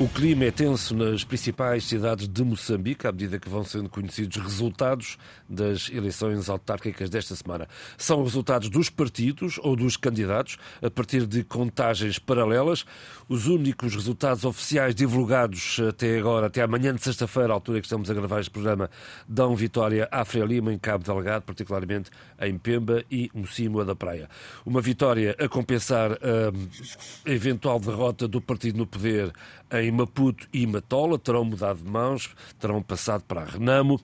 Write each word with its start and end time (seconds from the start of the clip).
O 0.00 0.06
clima 0.06 0.44
é 0.44 0.52
tenso 0.52 0.94
nas 0.94 1.24
principais 1.24 1.82
cidades 1.82 2.28
de 2.28 2.44
Moçambique 2.44 3.04
à 3.04 3.10
medida 3.10 3.36
que 3.36 3.48
vão 3.48 3.64
sendo 3.64 3.88
conhecidos 3.88 4.36
resultados 4.36 5.18
das 5.48 5.90
eleições 5.90 6.48
autárquicas 6.48 7.10
desta 7.10 7.34
semana. 7.34 7.66
São 7.96 8.22
resultados 8.22 8.70
dos 8.70 8.88
partidos 8.88 9.58
ou 9.60 9.74
dos 9.74 9.96
candidatos 9.96 10.56
a 10.80 10.88
partir 10.88 11.26
de 11.26 11.42
contagens 11.42 12.16
paralelas. 12.16 12.86
Os 13.28 13.48
únicos 13.48 13.92
resultados 13.92 14.44
oficiais 14.44 14.94
divulgados 14.94 15.80
até 15.88 16.16
agora, 16.16 16.46
até 16.46 16.62
amanhã 16.62 16.94
de 16.94 17.02
sexta-feira, 17.02 17.52
à 17.52 17.54
altura 17.54 17.80
que 17.80 17.86
estamos 17.86 18.08
a 18.08 18.14
gravar 18.14 18.38
este 18.38 18.52
programa, 18.52 18.88
dão 19.28 19.56
vitória 19.56 20.08
à 20.12 20.24
Frelima 20.24 20.72
em 20.72 20.78
Cabo 20.78 21.02
Delgado, 21.02 21.42
particularmente 21.42 22.08
em 22.40 22.56
Pemba 22.56 23.02
e 23.10 23.32
Mocímoa 23.34 23.84
da 23.84 23.96
Praia. 23.96 24.28
Uma 24.64 24.80
vitória 24.80 25.34
a 25.40 25.48
compensar 25.48 26.12
a 26.12 27.28
eventual 27.28 27.80
derrota 27.80 28.28
do 28.28 28.40
partido 28.40 28.78
no 28.78 28.86
poder 28.86 29.32
em 29.72 29.90
Maputo 29.90 30.48
e 30.52 30.66
Matola, 30.66 31.18
terão 31.18 31.44
mudado 31.44 31.82
de 31.82 31.90
mãos, 31.90 32.30
terão 32.58 32.82
passado 32.82 33.22
para 33.24 33.42
a 33.42 33.44
Renamo. 33.44 34.00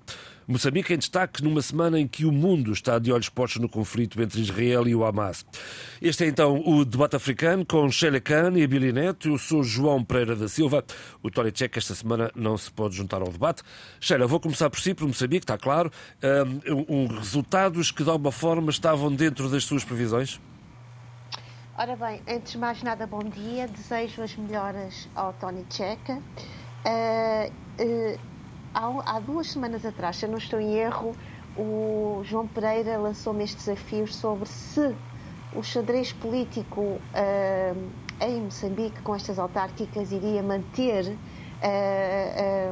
Moçambique 0.46 0.92
em 0.92 0.98
destaque 0.98 1.42
numa 1.42 1.62
semana 1.62 1.98
em 1.98 2.06
que 2.06 2.26
o 2.26 2.32
mundo 2.32 2.70
está 2.70 2.98
de 2.98 3.10
olhos 3.10 3.30
postos 3.30 3.62
no 3.62 3.68
conflito 3.68 4.20
entre 4.20 4.42
Israel 4.42 4.86
e 4.86 4.94
o 4.94 5.02
Hamas. 5.02 5.44
Este 6.02 6.24
é 6.24 6.26
então 6.28 6.62
o 6.66 6.84
debate 6.84 7.16
africano 7.16 7.64
com 7.64 7.90
Sheila 7.90 8.20
Khan 8.20 8.52
e 8.56 8.66
Billy 8.66 8.92
Neto. 8.92 9.28
Eu 9.28 9.38
sou 9.38 9.62
João 9.62 10.04
Pereira 10.04 10.36
da 10.36 10.46
Silva. 10.46 10.84
O 11.22 11.30
Tony 11.30 11.50
Check 11.50 11.74
esta 11.78 11.94
semana 11.94 12.30
não 12.34 12.58
se 12.58 12.70
pode 12.70 12.94
juntar 12.94 13.22
ao 13.22 13.30
debate. 13.30 13.62
Sheila, 13.98 14.26
vou 14.26 14.38
começar 14.38 14.68
por 14.68 14.80
si, 14.80 14.92
por 14.92 15.06
Moçambique, 15.06 15.44
está 15.44 15.56
claro. 15.56 15.90
Um, 16.68 17.04
um, 17.04 17.06
resultados 17.06 17.90
que 17.90 18.04
de 18.04 18.10
alguma 18.10 18.32
forma 18.32 18.70
estavam 18.70 19.10
dentro 19.14 19.48
das 19.48 19.64
suas 19.64 19.82
previsões? 19.82 20.38
Ora 21.76 21.96
bem, 21.96 22.22
antes 22.28 22.52
de 22.52 22.58
mais 22.58 22.80
nada, 22.84 23.04
bom 23.04 23.18
dia. 23.18 23.66
Desejo 23.66 24.22
as 24.22 24.36
melhoras 24.36 25.08
ao 25.12 25.32
Tony 25.32 25.66
Checa. 25.68 26.22
Uh, 26.86 27.50
uh, 27.82 28.18
há, 28.72 29.16
há, 29.16 29.18
duas 29.18 29.50
semanas 29.50 29.84
atrás, 29.84 30.18
se 30.18 30.24
eu 30.24 30.30
não 30.30 30.38
estou 30.38 30.60
em 30.60 30.74
erro, 30.74 31.16
o 31.56 32.20
João 32.22 32.46
Pereira 32.46 32.96
lançou-me 32.96 33.42
estes 33.42 33.64
desafios 33.64 34.14
sobre 34.14 34.48
se 34.48 34.94
o 35.52 35.64
xadrez 35.64 36.12
político 36.12 36.80
uh, 36.80 37.90
em 38.20 38.42
Moçambique, 38.42 39.02
com 39.02 39.12
estas 39.12 39.36
autárquicas, 39.36 40.12
iria 40.12 40.44
manter 40.44 41.18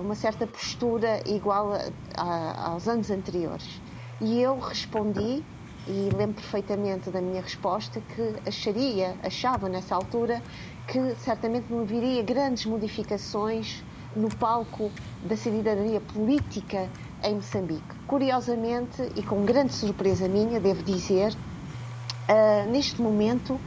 uma 0.04 0.14
certa 0.14 0.46
postura 0.46 1.22
igual 1.26 1.72
a, 1.72 1.80
a, 2.14 2.70
aos 2.70 2.86
anos 2.86 3.10
anteriores. 3.10 3.80
E 4.20 4.40
eu 4.40 4.58
respondi 4.60 5.42
e 5.86 6.10
lembro 6.16 6.34
perfeitamente 6.36 7.10
da 7.10 7.20
minha 7.20 7.42
resposta 7.42 8.00
que 8.00 8.48
acharia, 8.48 9.16
achava 9.22 9.68
nessa 9.68 9.94
altura 9.94 10.42
que 10.86 11.14
certamente 11.16 11.66
não 11.70 11.80
haveria 11.82 12.22
grandes 12.22 12.66
modificações 12.66 13.82
no 14.14 14.28
palco 14.36 14.90
da 15.24 15.36
cidadania 15.36 16.00
política 16.00 16.88
em 17.22 17.36
Moçambique. 17.36 17.82
Curiosamente, 18.06 19.02
e 19.16 19.22
com 19.22 19.44
grande 19.44 19.72
surpresa 19.72 20.28
minha, 20.28 20.60
devo 20.60 20.82
dizer, 20.82 21.32
uh, 21.32 22.70
neste 22.70 23.00
momento, 23.00 23.54
uh, 23.54 23.60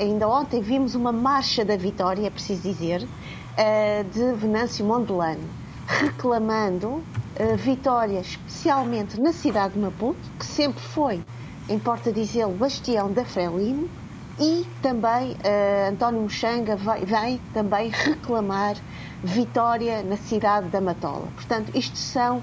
ainda 0.00 0.28
ontem 0.28 0.60
vimos 0.60 0.94
uma 0.94 1.12
marcha 1.12 1.64
da 1.64 1.76
vitória, 1.76 2.26
é 2.26 2.30
preciso 2.30 2.62
dizer, 2.62 3.02
uh, 3.02 4.04
de 4.10 4.32
Venâncio 4.34 4.84
Mondelano, 4.84 5.48
reclamando 5.86 7.02
vitória, 7.58 8.20
especialmente 8.20 9.20
na 9.20 9.32
cidade 9.32 9.74
de 9.74 9.80
Maputo, 9.80 10.30
que 10.38 10.46
sempre 10.46 10.80
foi, 10.80 11.24
importa 11.68 12.12
dizê-lo, 12.12 12.52
bastião 12.52 13.12
da 13.12 13.24
Frelimo, 13.24 13.88
e 14.38 14.66
também 14.82 15.32
uh, 15.32 15.90
António 15.90 16.22
Mochanga 16.22 16.76
vai, 16.76 17.40
também 17.52 17.90
reclamar 17.90 18.76
vitória 19.22 20.02
na 20.02 20.16
cidade 20.16 20.68
da 20.68 20.80
Matola. 20.80 21.28
Portanto, 21.36 21.70
isto 21.74 21.96
são 21.96 22.38
uh, 22.38 22.42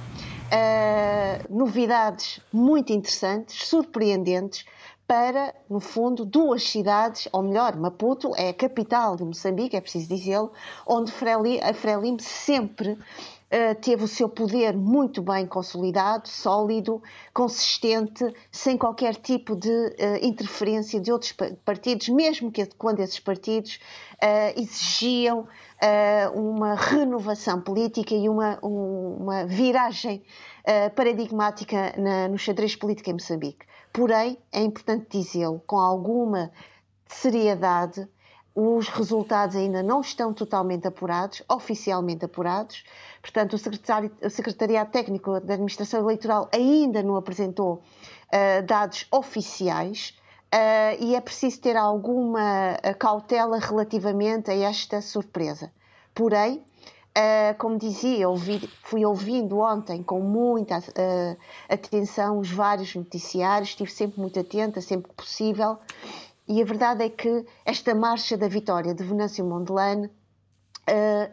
novidades 1.49 2.39
muito 2.51 2.93
interessantes, 2.93 3.67
surpreendentes, 3.67 4.65
para, 5.05 5.53
no 5.69 5.81
fundo, 5.81 6.23
duas 6.23 6.63
cidades, 6.69 7.27
ou 7.33 7.43
melhor, 7.43 7.75
Maputo 7.75 8.31
é 8.37 8.47
a 8.47 8.53
capital 8.53 9.17
de 9.17 9.25
Moçambique, 9.25 9.75
é 9.75 9.81
preciso 9.81 10.07
dizê-lo, 10.07 10.53
onde 10.87 11.11
a 11.61 11.73
Frelimo 11.73 12.21
sempre 12.21 12.97
teve 13.81 14.03
o 14.03 14.07
seu 14.07 14.29
poder 14.29 14.75
muito 14.75 15.21
bem 15.21 15.45
consolidado, 15.45 16.27
sólido, 16.29 17.01
consistente, 17.33 18.33
sem 18.49 18.77
qualquer 18.77 19.15
tipo 19.15 19.55
de 19.55 19.69
uh, 19.69 19.93
interferência 20.25 20.99
de 20.99 21.11
outros 21.11 21.35
partidos, 21.65 22.07
mesmo 22.09 22.51
que 22.51 22.65
quando 22.77 23.01
esses 23.01 23.19
partidos 23.19 23.79
uh, 24.23 24.59
exigiam 24.59 25.47
uma 26.35 26.75
renovação 26.75 27.59
política 27.59 28.13
e 28.13 28.29
uma, 28.29 28.59
um, 28.61 29.17
uma 29.19 29.45
viragem 29.47 30.23
paradigmática 30.95 31.95
no 32.29 32.37
xadrez 32.37 32.75
político 32.75 33.09
em 33.09 33.13
Moçambique. 33.13 33.65
Porém, 33.91 34.37
é 34.51 34.61
importante 34.61 35.07
dizê-lo 35.09 35.59
com 35.65 35.79
alguma 35.79 36.51
seriedade, 37.07 38.07
os 38.53 38.89
resultados 38.89 39.55
ainda 39.55 39.81
não 39.81 40.01
estão 40.01 40.33
totalmente 40.33 40.85
apurados, 40.85 41.41
oficialmente 41.49 42.25
apurados. 42.25 42.83
Portanto, 43.21 43.53
o, 43.53 44.25
o 44.25 44.29
Secretariado 44.29 44.91
Técnico 44.91 45.39
da 45.39 45.53
Administração 45.53 45.99
Eleitoral 46.01 46.49
ainda 46.51 47.03
não 47.03 47.15
apresentou 47.15 47.75
uh, 47.75 48.65
dados 48.65 49.05
oficiais 49.11 50.17
uh, 50.53 51.03
e 51.03 51.15
é 51.15 51.21
preciso 51.21 51.61
ter 51.61 51.77
alguma 51.77 52.73
uh, 52.73 52.97
cautela 52.97 53.59
relativamente 53.59 54.49
a 54.49 54.55
esta 54.55 55.01
surpresa. 55.01 55.71
Porém, 56.13 56.63
como 57.57 57.77
dizia, 57.77 58.29
ouvi, 58.29 58.69
fui 58.83 59.03
ouvindo 59.05 59.59
ontem 59.59 60.01
com 60.01 60.21
muita 60.21 60.81
atenção 61.67 62.39
os 62.39 62.49
vários 62.49 62.95
noticiários, 62.95 63.69
estive 63.69 63.91
sempre 63.91 64.21
muito 64.21 64.39
atenta, 64.39 64.79
sempre 64.79 65.09
que 65.09 65.15
possível. 65.15 65.77
E 66.47 66.61
a 66.61 66.65
verdade 66.65 67.03
é 67.03 67.09
que 67.09 67.45
esta 67.65 67.93
marcha 67.95 68.37
da 68.37 68.47
vitória 68.47 68.93
de 68.93 69.03
Venâncio 69.03 69.45
Mondelane 69.45 70.07
uh, 70.07 70.11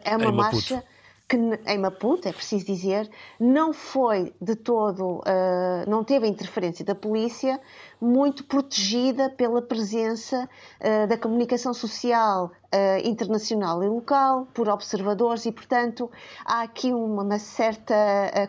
é 0.03 0.17
uma 0.17 0.31
marcha 0.31 0.83
que 1.29 1.37
em 1.37 1.77
Maputo, 1.77 2.27
é 2.27 2.33
preciso 2.33 2.65
dizer, 2.65 3.07
não 3.39 3.71
foi 3.71 4.33
de 4.41 4.55
todo, 4.55 5.19
uh, 5.19 5.87
não 5.87 6.03
teve 6.03 6.25
a 6.25 6.27
interferência 6.27 6.83
da 6.83 6.95
polícia, 6.95 7.61
muito 8.01 8.43
protegida 8.45 9.29
pela 9.29 9.61
presença 9.61 10.49
uh, 10.81 11.07
da 11.07 11.15
comunicação 11.19 11.71
social 11.71 12.45
uh, 12.73 13.07
internacional 13.07 13.83
e 13.83 13.87
local, 13.87 14.47
por 14.55 14.67
observadores 14.67 15.45
e, 15.45 15.51
portanto, 15.51 16.09
há 16.43 16.63
aqui 16.63 16.91
uma, 16.91 17.21
uma 17.21 17.37
certa 17.37 17.93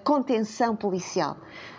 contenção 0.02 0.74
policial. 0.74 1.36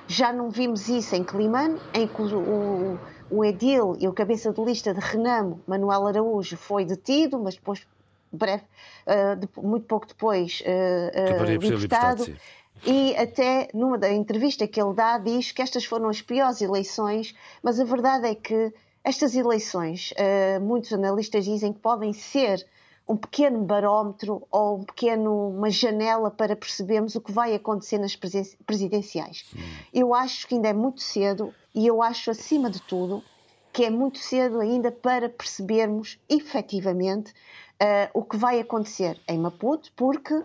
Já 0.08 0.32
não 0.32 0.52
vimos 0.52 0.88
isso 0.88 1.16
em 1.16 1.24
Climane, 1.24 1.82
em 1.96 2.08
que 2.08 2.22
o, 2.22 3.00
o 3.32 3.44
edil 3.44 3.96
e 4.00 4.08
o 4.08 4.14
cabeça 4.14 4.52
de 4.52 4.62
lista 4.64 4.94
de 4.94 5.00
Renamo, 5.00 5.62
Manuel 5.66 6.06
Araújo, 6.06 6.58
foi 6.58 6.86
detido, 6.86 7.40
mas 7.40 7.56
depois 7.56 7.88
breve, 8.32 8.64
uh, 9.08 9.62
muito 9.62 9.86
pouco 9.86 10.08
depois, 10.08 10.62
uh, 10.62 11.42
uh, 11.42 11.46
libertado. 11.46 12.34
E 12.86 13.16
até 13.16 13.68
numa 13.74 13.98
da 13.98 14.12
entrevista 14.12 14.68
que 14.68 14.82
ele 14.82 14.94
dá, 14.94 15.18
diz 15.18 15.52
que 15.52 15.62
estas 15.62 15.86
foram 15.86 16.10
as 16.10 16.22
piores 16.22 16.62
eleições, 16.62 17.36
mas 17.62 17.80
a 17.80 17.84
verdade 17.84 18.28
é 18.28 18.34
que 18.34 18.74
estas 19.04 19.36
eleições, 19.36 20.12
muitos 20.62 20.92
analistas 20.92 21.46
dizem 21.46 21.74
que 21.74 21.80
podem 21.80 22.12
ser 22.12 22.66
um 23.08 23.16
pequeno 23.16 23.62
barómetro 23.64 24.48
ou 24.50 24.80
um 24.80 24.84
pequeno, 24.84 25.50
uma 25.50 25.70
janela 25.70 26.32
para 26.32 26.56
percebermos 26.56 27.14
o 27.16 27.22
que 27.22 27.32
vai 27.32 27.54
acontecer 27.54 27.98
nas 27.98 28.16
presidenciais. 28.16 29.46
Sim. 29.52 29.60
Eu 29.94 30.16
acho 30.16 30.48
que 30.48 30.56
ainda 30.56 30.70
é 30.70 30.74
muito 30.74 31.02
cedo 31.02 31.54
e 31.76 31.86
eu 31.86 32.02
acho, 32.02 32.32
acima 32.32 32.70
de 32.70 32.82
tudo, 32.82 33.24
que 33.74 33.86
é 33.86 33.90
muito 33.90 34.18
cedo 34.18 34.60
ainda 34.60 34.92
para 34.92 35.30
percebermos 35.30 36.20
efetivamente 36.30 37.34
uh, 37.82 38.10
o 38.14 38.24
que 38.24 38.38
vai 38.38 38.60
acontecer 38.60 39.20
em 39.28 39.40
Maputo, 39.40 39.92
porque 39.96 40.44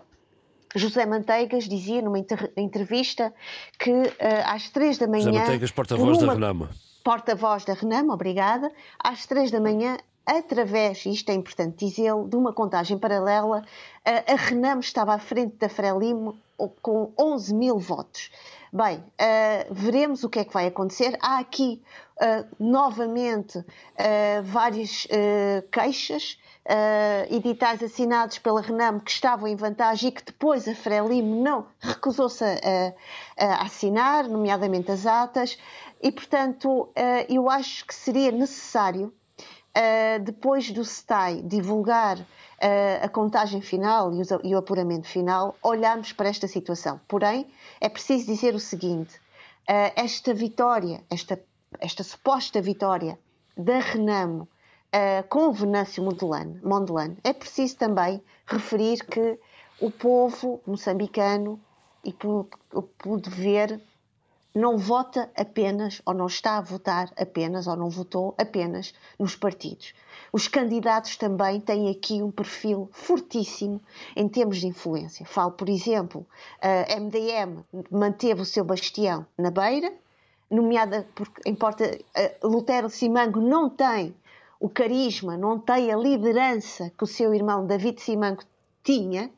José 0.75 1.05
Manteigas 1.05 1.65
dizia 1.65 2.01
numa 2.01 2.19
entrevista 2.57 3.33
que 3.79 3.91
uh, 3.91 4.15
às 4.45 4.69
três 4.69 4.97
da 4.97 5.07
manhã. 5.07 5.25
José 5.25 5.39
Manteigas, 5.39 5.71
porta-voz 5.71 6.17
da 6.17 6.33
Renama. 6.33 6.69
Porta-voz 7.03 7.63
da 7.63 7.73
Renama, 7.73 8.13
obrigada. 8.13 8.71
Às 8.99 9.25
três 9.25 9.49
da 9.49 9.61
manhã, 9.61 9.97
através, 10.25 11.05
isto 11.05 11.29
é 11.29 11.33
importante 11.33 11.85
dizê-lo, 11.85 12.27
de 12.27 12.35
uma 12.35 12.51
contagem 12.51 12.97
paralela, 12.97 13.59
uh, 13.59 14.33
a 14.33 14.35
Renamo 14.35 14.81
estava 14.81 15.13
à 15.13 15.19
frente 15.19 15.55
da 15.55 15.69
Frelimo 15.69 16.37
com 16.81 17.13
11 17.17 17.53
mil 17.53 17.77
votos. 17.77 18.31
Bem, 18.73 18.97
uh, 18.97 19.73
veremos 19.73 20.23
o 20.23 20.29
que 20.29 20.39
é 20.39 20.43
que 20.43 20.53
vai 20.53 20.67
acontecer. 20.67 21.17
Há 21.21 21.39
aqui 21.39 21.81
uh, 22.19 22.45
novamente 22.59 23.63
várias 24.43 25.07
queixas 25.71 26.37
uh, 26.67 27.33
editais 27.33 27.81
assinados 27.81 28.37
pela 28.39 28.61
Renamo 28.61 28.99
que 28.99 29.11
estavam 29.11 29.47
em 29.47 29.55
vantagem 29.55 30.09
e 30.09 30.11
que 30.11 30.23
depois 30.23 30.67
a 30.67 30.75
Frelimo 30.75 31.41
não 31.41 31.65
recusou-se 31.79 32.43
a, 32.43 32.93
a, 33.37 33.63
assinar, 33.63 34.27
nomeadamente 34.27 34.91
as 34.91 35.05
atas, 35.05 35.57
e 36.01 36.11
portanto 36.11 36.69
uh, 36.69 36.93
eu 37.29 37.49
acho 37.49 37.85
que 37.85 37.95
seria 37.95 38.31
necessário, 38.31 39.13
uh, 39.37 40.23
depois 40.23 40.69
do 40.71 40.83
STAI 40.83 41.41
divulgar 41.41 42.17
a 43.03 43.07
contagem 43.07 43.61
final 43.61 44.11
e 44.43 44.55
o 44.55 44.57
apuramento 44.57 45.07
final, 45.07 45.55
olharmos 45.61 46.11
para 46.11 46.27
esta 46.27 46.47
situação. 46.47 46.99
Porém, 47.07 47.45
é 47.79 47.87
preciso 47.87 48.25
dizer 48.25 48.55
o 48.55 48.59
seguinte: 48.59 49.21
esta 49.95 50.33
vitória, 50.33 51.03
esta, 51.07 51.39
esta 51.79 52.03
suposta 52.03 52.59
vitória 52.59 53.19
da 53.55 53.77
Renamo 53.77 54.49
uh, 54.93 55.27
com 55.27 55.47
o 55.47 55.51
Venâncio 55.51 56.03
Mondelano, 56.03 57.17
é 57.23 57.33
preciso 57.33 57.77
também 57.77 58.21
referir 58.45 59.05
que 59.05 59.39
o 59.79 59.91
povo 59.91 60.61
moçambicano, 60.65 61.59
e 62.03 62.13
pelo, 62.13 62.47
dever, 63.21 63.81
não 64.55 64.77
vota 64.77 65.29
apenas, 65.35 66.01
ou 66.05 66.13
não 66.13 66.25
está 66.25 66.57
a 66.57 66.61
votar 66.61 67.11
apenas, 67.17 67.67
ou 67.67 67.75
não 67.75 67.89
votou 67.89 68.33
apenas 68.37 68.93
nos 69.19 69.35
partidos. 69.35 69.93
Os 70.33 70.47
candidatos 70.47 71.15
também 71.15 71.59
têm 71.59 71.89
aqui 71.89 72.23
um 72.23 72.31
perfil 72.31 72.89
fortíssimo 72.91 73.79
em 74.15 74.27
termos 74.27 74.57
de 74.57 74.67
influência. 74.67 75.25
Falo, 75.25 75.51
por 75.51 75.69
exemplo, 75.69 76.25
a 76.59 76.99
MDM 76.99 77.63
manteve 77.91 78.41
o 78.41 78.45
seu 78.45 78.63
bastião 78.63 79.27
na 79.37 79.51
beira, 79.51 79.93
nomeada 80.49 81.07
porque 81.13 81.47
importa, 81.47 81.99
Lutero 82.41 82.89
Simango 82.89 83.39
não 83.39 83.69
tem 83.69 84.15
o 84.59 84.69
carisma, 84.69 85.37
não 85.37 85.59
tem 85.59 85.91
a 85.91 85.97
liderança 85.97 86.91
que 86.97 87.03
o 87.03 87.07
seu 87.07 87.33
irmão 87.33 87.65
David 87.65 88.01
Simango 88.01 88.43
tinha, 88.83 89.31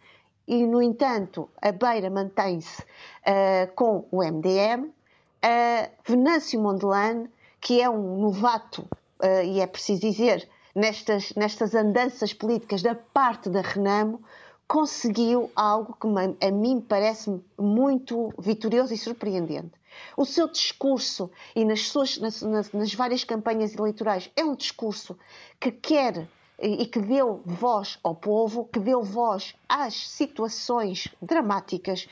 e, 0.48 0.66
no 0.66 0.82
entanto, 0.82 1.48
a 1.62 1.72
Beira 1.72 2.10
mantém-se 2.10 2.82
uh, 2.82 3.72
com 3.76 4.08
o 4.12 4.24
MDM. 4.24 4.86
Uh, 4.86 5.90
Venâncio 6.04 6.60
Mondelane, 6.60 7.30
que 7.62 7.80
é 7.80 7.88
um 7.90 8.20
novato, 8.20 8.82
uh, 9.22 9.44
e 9.46 9.60
é 9.60 9.68
preciso 9.68 10.02
dizer, 10.02 10.50
nestas, 10.74 11.34
nestas 11.36 11.76
andanças 11.76 12.34
políticas 12.34 12.82
da 12.82 12.96
parte 12.96 13.48
da 13.48 13.62
Renamo, 13.62 14.22
conseguiu 14.68 15.52
algo 15.56 15.96
que 16.00 16.08
a 16.46 16.52
mim 16.52 16.82
parece 16.82 17.40
muito 17.58 18.34
vitorioso 18.40 18.94
e 18.94 18.98
surpreendente. 18.98 19.79
O 20.16 20.26
seu 20.26 20.48
discurso 20.48 21.30
e 21.56 21.64
nas, 21.66 21.88
suas, 21.88 22.18
nas, 22.18 22.72
nas, 22.74 22.94
várias 22.94 23.24
campanhas 23.24 23.76
eleitorais 23.76 24.30
é 24.36 24.44
um 24.44 24.56
discurso 24.56 25.18
que 25.60 25.72
quer 25.72 26.28
e 26.62 26.86
que 26.86 27.00
deu 27.00 27.42
voz 27.46 27.98
ao 28.04 28.14
povo, 28.14 28.66
que 28.66 28.80
deu 28.80 29.02
voz 29.02 29.56
às 29.68 29.94
situações 29.94 31.08
dramáticas 31.22 32.08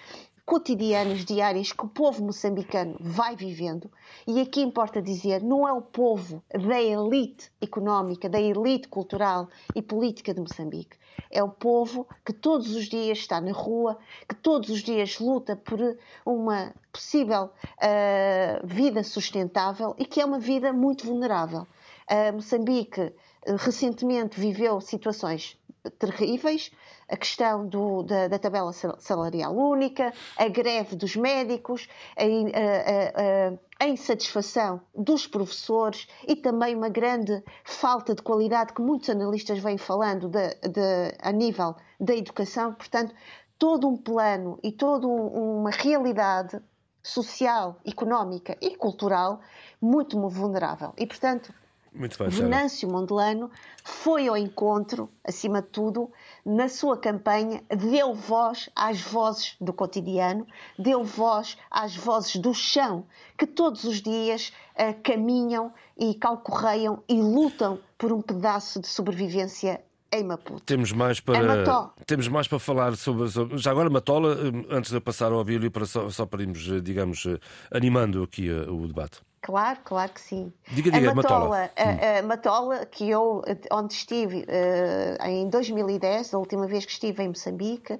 cotidianas, 0.47 1.25
diárias, 1.25 1.73
que 1.73 1.83
o 1.83 1.89
povo 1.89 2.23
moçambicano 2.23 2.95
vai 3.01 3.35
vivendo. 3.35 3.91
E 4.25 4.39
aqui 4.39 4.61
importa 4.61 5.01
dizer, 5.01 5.43
não 5.43 5.67
é 5.67 5.73
o 5.73 5.81
povo 5.81 6.41
da 6.49 6.81
elite 6.81 7.51
económica, 7.61 8.29
da 8.29 8.39
elite 8.39 8.87
cultural 8.87 9.49
e 9.75 9.81
política 9.81 10.33
de 10.33 10.39
Moçambique. 10.39 10.97
É 11.29 11.43
o 11.43 11.49
povo 11.49 12.07
que 12.25 12.31
todos 12.31 12.73
os 12.73 12.85
dias 12.85 13.17
está 13.17 13.41
na 13.41 13.51
rua, 13.51 13.97
que 14.25 14.35
todos 14.35 14.69
os 14.69 14.81
dias 14.81 15.19
luta 15.19 15.53
por 15.53 15.79
uma 16.25 16.73
possível 16.93 17.49
uh, 17.49 18.65
vida 18.65 19.03
sustentável 19.03 19.95
e 19.97 20.05
que 20.05 20.21
é 20.21 20.25
uma 20.25 20.39
vida 20.39 20.71
muito 20.71 21.05
vulnerável. 21.05 21.67
Uh, 22.09 22.33
Moçambique 22.35 23.01
uh, 23.01 23.13
recentemente 23.57 24.39
viveu 24.39 24.79
situações 24.79 25.57
terríveis, 25.91 26.71
a 27.09 27.15
questão 27.15 27.67
do, 27.67 28.03
da, 28.03 28.27
da, 28.27 28.37
tabela 28.37 28.71
salarial 28.73 29.55
única, 29.55 30.13
a 30.37 30.47
greve 30.47 30.95
dos 30.95 31.15
médicos, 31.15 31.87
a, 32.17 32.23
a, 32.23 33.53
a, 33.53 33.85
a, 33.85 33.87
insatisfação 33.87 34.81
dos 34.93 35.25
professores 35.25 36.07
e 36.27 36.35
também 36.35 36.75
uma 36.75 36.89
grande 36.89 37.41
falta 37.63 38.13
de 38.13 38.21
qualidade 38.21 38.73
que 38.73 38.81
muitos 38.81 39.09
analistas 39.09 39.59
vêm 39.59 39.77
falando 39.77 40.27
de, 40.27 40.49
de, 40.69 41.15
a 41.19 41.31
nível 41.31 41.75
da 41.99 42.15
educação. 42.15 42.73
Portanto, 42.73 43.15
todo 43.57 43.87
um 43.87 43.97
plano 43.97 44.59
e 44.61 44.71
toda 44.71 45.07
um, 45.07 45.59
uma 45.59 45.71
realidade 45.71 46.61
social, 47.01 47.77
económica 47.85 48.57
e 48.61 48.75
cultural 48.75 49.39
muito 49.81 50.19
vulnerável. 50.29 50.93
E, 50.97 51.07
portanto, 51.07 51.53
muito 51.97 52.17
bem, 52.17 52.29
Venâncio 52.29 52.89
Mondelano 52.89 53.49
foi 53.83 54.27
ao 54.27 54.37
encontro, 54.37 55.09
acima 55.23 55.61
de 55.61 55.69
tudo, 55.69 56.11
na 56.45 56.67
sua 56.67 56.97
campanha, 56.97 57.63
deu 57.69 58.13
voz 58.13 58.69
às 58.75 59.01
vozes 59.01 59.55
do 59.59 59.73
cotidiano, 59.73 60.45
deu 60.77 61.03
voz 61.03 61.57
às 61.71 61.95
vozes 61.95 62.35
do 62.35 62.53
chão, 62.53 63.05
que 63.37 63.47
todos 63.47 63.83
os 63.83 64.01
dias 64.01 64.51
uh, 64.75 64.93
caminham 65.03 65.73
e 65.97 66.13
calcorreiam 66.13 67.03
e 67.07 67.21
lutam 67.21 67.79
por 67.97 68.11
um 68.11 68.21
pedaço 68.21 68.79
de 68.79 68.87
sobrevivência 68.87 69.81
em 70.11 70.23
Maputo. 70.23 70.63
Temos 70.63 70.91
mais 70.91 71.19
para, 71.19 71.91
temos 72.05 72.27
mais 72.27 72.47
para 72.47 72.59
falar 72.59 72.95
sobre, 72.95 73.27
sobre, 73.29 73.57
Já 73.57 73.71
agora, 73.71 73.89
Matola, 73.89 74.35
eh, 74.35 74.75
antes 74.75 74.91
de 74.91 75.01
passar 75.01 75.33
ao 75.33 75.39
Abílio, 75.39 75.69
para 75.69 75.85
só, 75.85 76.09
só 76.09 76.25
para 76.25 76.41
irmos, 76.41 76.65
eh, 76.71 76.79
digamos, 76.79 77.27
animando 77.71 78.23
aqui 78.23 78.49
o 78.49 78.87
debate. 78.87 79.19
Claro, 79.47 79.79
claro 79.85 80.11
que 80.11 80.19
sim. 80.19 80.51
Diga, 80.73 80.91
diga, 80.91 81.11
a 81.11 81.15
Matola, 81.15 81.71
a, 81.77 82.17
a 82.17 82.21
hum. 82.21 82.27
Matola, 82.27 82.85
que 82.85 83.09
eu, 83.09 83.41
onde 83.71 83.93
estive 83.93 84.39
uh, 84.39 85.25
em 85.25 85.47
2010, 85.49 86.33
a 86.33 86.37
última 86.37 86.67
vez 86.67 86.85
que 86.85 86.91
estive 86.91 87.23
em 87.23 87.29
Moçambique, 87.29 87.93
uh, 87.93 87.99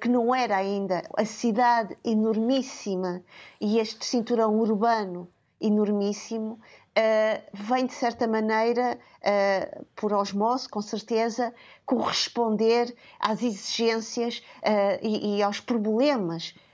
que 0.00 0.08
não 0.08 0.34
era 0.34 0.56
ainda 0.56 1.04
a 1.16 1.24
cidade 1.24 1.96
enormíssima 2.04 3.22
e 3.60 3.78
este 3.78 4.04
cinturão 4.04 4.58
urbano 4.58 5.28
enormíssimo, 5.60 6.54
uh, 6.54 7.42
vem 7.54 7.86
de 7.86 7.94
certa 7.94 8.26
maneira, 8.26 8.98
por 9.94 10.12
osmose, 10.12 10.68
com 10.68 10.82
certeza, 10.82 11.54
corresponder 11.84 12.92
às 13.20 13.40
exigências 13.40 14.42
e, 15.00 15.36
e 15.36 15.42
aos 15.44 15.60
problemas 15.60 16.50
uh, 16.50 16.65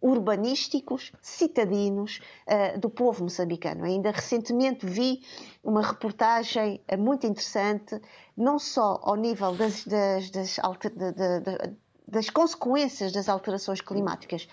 urbanísticos, 0.00 1.12
citadinos 1.20 2.20
uh, 2.46 2.78
do 2.78 2.88
povo 2.88 3.24
moçambicano. 3.24 3.84
Ainda 3.84 4.10
recentemente 4.10 4.86
vi 4.86 5.22
uma 5.62 5.82
reportagem 5.82 6.80
uh, 6.90 6.98
muito 6.98 7.26
interessante, 7.26 8.00
não 8.36 8.58
só 8.58 9.00
ao 9.02 9.16
nível 9.16 9.54
das, 9.54 9.84
das, 9.84 10.30
das, 10.30 10.56
das 12.06 12.30
consequências 12.30 13.12
das 13.12 13.28
alterações 13.28 13.80
climáticas 13.80 14.48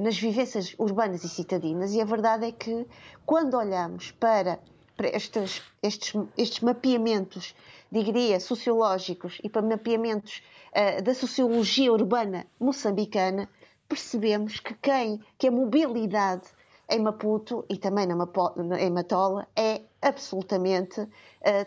nas 0.00 0.16
vivências 0.16 0.74
urbanas 0.78 1.24
e 1.24 1.28
citadinas, 1.28 1.92
e 1.92 2.00
a 2.00 2.04
verdade 2.04 2.46
é 2.46 2.52
que 2.52 2.86
quando 3.26 3.56
olhamos 3.56 4.12
para, 4.12 4.60
para 4.96 5.08
estes, 5.08 5.62
estes, 5.82 6.12
estes 6.36 6.60
mapeamentos 6.60 7.54
diria, 7.92 8.40
sociológicos 8.40 9.38
e 9.44 9.48
para 9.48 9.60
mapeamentos 9.60 10.42
uh, 10.72 11.02
da 11.02 11.14
sociologia 11.14 11.92
urbana 11.92 12.46
moçambicana, 12.58 13.48
percebemos 13.92 14.58
que 14.58 14.72
quem, 14.80 15.20
que 15.36 15.48
a 15.48 15.50
mobilidade 15.50 16.48
em 16.88 16.98
Maputo 16.98 17.62
e 17.68 17.76
também 17.76 18.06
na 18.06 18.14
em 18.80 18.90
Matola 18.90 19.46
é 19.54 19.82
absolutamente 20.00 20.98
uh, 21.02 21.08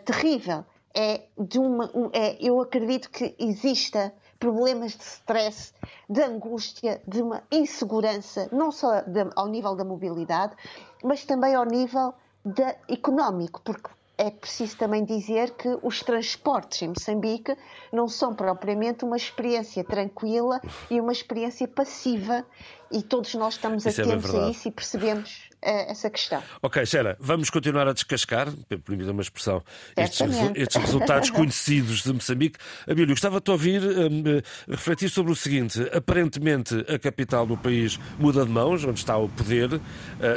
terrível. 0.04 0.64
É 0.92 1.22
de 1.38 1.60
uma, 1.60 1.88
um, 1.94 2.10
é, 2.12 2.36
eu 2.40 2.60
acredito 2.60 3.10
que 3.10 3.36
exista 3.38 4.12
problemas 4.40 4.96
de 4.96 5.04
stress, 5.04 5.72
de 6.10 6.20
angústia, 6.20 7.00
de 7.06 7.22
uma 7.22 7.44
insegurança, 7.52 8.48
não 8.50 8.72
só 8.72 9.02
de, 9.02 9.28
ao 9.36 9.46
nível 9.46 9.76
da 9.76 9.84
mobilidade, 9.84 10.56
mas 11.04 11.24
também 11.24 11.54
ao 11.54 11.64
nível 11.64 12.12
da, 12.44 12.74
económico, 12.88 13.60
porque 13.62 13.88
é 14.18 14.30
preciso 14.30 14.76
também 14.76 15.04
dizer 15.04 15.50
que 15.52 15.78
os 15.82 16.02
transportes 16.02 16.82
em 16.82 16.88
Moçambique 16.88 17.56
não 17.92 18.08
são 18.08 18.34
propriamente 18.34 19.04
uma 19.04 19.16
experiência 19.16 19.84
tranquila 19.84 20.60
e 20.90 21.00
uma 21.00 21.12
experiência 21.12 21.68
passiva, 21.68 22.44
e 22.90 23.02
todos 23.02 23.34
nós 23.34 23.54
estamos 23.54 23.84
isso 23.84 24.00
é 24.00 24.04
atentos 24.04 24.34
é 24.34 24.38
a 24.38 24.50
isso 24.50 24.68
e 24.68 24.70
percebemos 24.70 25.45
essa 25.62 26.10
questão. 26.10 26.42
Ok, 26.62 26.84
Sheila, 26.86 27.16
vamos 27.18 27.50
continuar 27.50 27.88
a 27.88 27.92
descascar, 27.92 28.52
permita 28.84 29.10
uma 29.10 29.22
expressão, 29.22 29.62
estes, 29.96 30.20
estes, 30.54 30.82
resultados 30.82 31.30
conhecidos 31.30 32.02
de 32.02 32.12
Moçambique. 32.12 32.58
Abílio, 32.88 33.08
gostava-te 33.08 33.44
de 33.44 33.50
ouvir 33.50 33.82
um, 33.82 34.22
eh, 34.26 34.42
refletir 34.68 35.08
sobre 35.08 35.32
o 35.32 35.36
seguinte: 35.36 35.80
aparentemente 35.92 36.74
a 36.88 36.98
capital 36.98 37.46
do 37.46 37.56
país 37.56 37.98
muda 38.18 38.44
de 38.44 38.50
mãos, 38.50 38.84
onde 38.84 38.98
está 38.98 39.16
o 39.16 39.28
poder, 39.28 39.74
uh, 39.74 39.80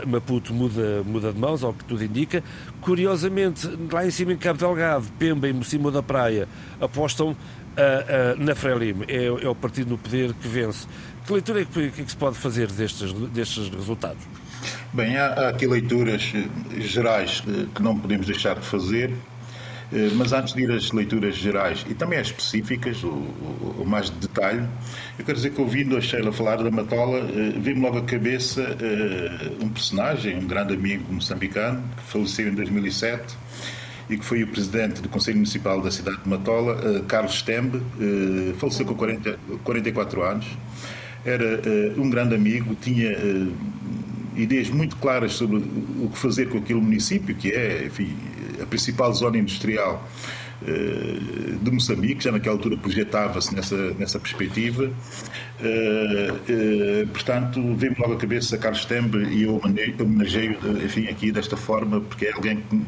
Maputo 0.08 0.54
muda, 0.54 1.04
muda 1.04 1.32
de 1.32 1.40
mãos, 1.40 1.64
ao 1.64 1.74
que 1.74 1.84
tudo 1.86 2.04
indica. 2.04 2.44
Curiosamente, 2.82 3.68
lá 3.92 4.06
em 4.06 4.12
cima 4.12 4.34
em 4.34 4.38
Cabo 4.38 4.60
Delgado, 4.60 5.06
Pemba 5.18 5.48
e 5.48 5.54
Mocimo 5.54 5.92
da 5.92 6.02
Praia 6.02 6.48
apostam 6.80 7.32
uh, 7.32 7.36
uh, 7.36 8.44
na 8.44 8.56
Frelimo. 8.56 9.04
É, 9.08 9.26
é, 9.26 9.50
o 9.50 9.56
partido 9.56 9.92
no 9.92 9.98
poder 9.98 10.34
que 10.34 10.48
vence. 10.48 10.88
Que 11.26 11.34
leitura 11.34 11.62
é 11.62 11.66
que, 11.66 11.80
é 11.80 11.90
que 11.90 12.10
se 12.10 12.18
pode 12.18 12.38
fazer 12.38 12.68
destes, 12.72 13.14
destes 13.14 13.70
resultados? 13.70 14.24
Bem, 14.94 15.18
há, 15.18 15.28
há 15.28 15.50
aqui 15.50 15.68
leituras 15.68 16.34
gerais 16.78 17.44
que 17.74 17.82
não 17.82 17.98
podemos 17.98 18.25
deixar 18.25 18.56
de 18.56 18.66
fazer. 18.66 19.13
Eh, 19.92 20.10
mas 20.13 20.34
antes 20.34 20.54
de 20.54 20.62
ir 20.62 20.72
às 20.72 20.92
leituras 20.92 21.36
gerais 21.36 21.84
e 21.89 21.94
também 21.96 22.20
às 22.20 22.28
específicas, 22.28 23.04
o, 23.04 23.08
o, 23.08 23.75
o 23.80 23.86
mais 23.88 24.10
de 24.10 24.18
detalhe, 24.18 24.63
eu 25.18 25.25
quero 25.25 25.36
dizer 25.36 25.51
que 25.51 25.60
ouvindo 25.60 25.98
a 25.98 26.01
Sheila 26.01 26.32
falar 26.32 26.58
da 26.58 26.70
Matola, 26.70 27.20
eh, 27.20 27.54
vi-me 27.58 27.82
logo 27.82 27.98
à 27.98 28.04
cabeça 28.04 28.62
eh, 28.62 29.51
um 29.60 29.70
personagem, 29.70 30.38
um 30.38 30.46
grande 30.46 30.75
amigo 30.75 31.12
moçambicano, 31.12 31.84
que 31.98 32.04
faleceu 32.04 32.50
em 32.50 32.54
2007 32.54 33.36
e 34.12 34.18
que 34.18 34.25
foi 34.25 34.44
o 34.44 34.48
presidente 34.48 35.01
do 35.01 35.10
Conselho 35.10 35.38
Municipal 35.38 35.82
da 35.82 35.92
cidade 35.92 36.18
de 36.24 36.30
Matola, 36.30 37.04
Carlos 37.08 37.44
Tembe, 37.44 37.80
faleceu 38.58 38.84
com 38.84 38.96
40, 38.96 39.38
44 39.63 40.24
anos. 40.24 40.48
Era 41.24 41.62
um 41.96 42.10
grande 42.10 42.34
amigo, 42.34 42.74
tinha 42.74 43.16
ideias 44.43 44.69
muito 44.69 44.96
claras 44.98 45.34
sobre 45.34 45.58
o 45.58 46.10
que 46.10 46.17
fazer 46.17 46.50
com 46.50 46.58
aquele 46.58 46.81
município, 46.81 47.36
que 47.36 47.51
é, 47.51 47.86
enfim, 47.86 48.15
a 48.62 48.65
principal 48.65 49.13
zona 49.13 49.38
industrial 49.38 50.08
eh, 50.62 51.58
de 51.62 51.72
Moçambique, 51.72 52.22
já 52.22 52.31
naquela 52.34 52.55
altura 52.55 52.75
projetava-se 52.75 53.55
nessa, 53.55 53.93
nessa 53.93 54.19
perspectiva. 54.19 54.91
Uh, 55.62 57.03
uh, 57.03 57.08
portanto, 57.08 57.62
vem-me 57.75 57.96
logo 58.00 58.13
a 58.13 58.17
cabeça 58.17 58.58
Carlos 58.58 58.86
Tembe 58.86 59.17
e 59.25 59.43
eu 59.43 59.62
homenageio, 60.00 60.58
enfim, 60.84 61.08
aqui 61.08 61.31
desta 61.31 61.58
forma, 61.58 62.00
porque 62.00 62.27
é 62.27 62.31
alguém 62.31 62.58
que, 62.58 62.81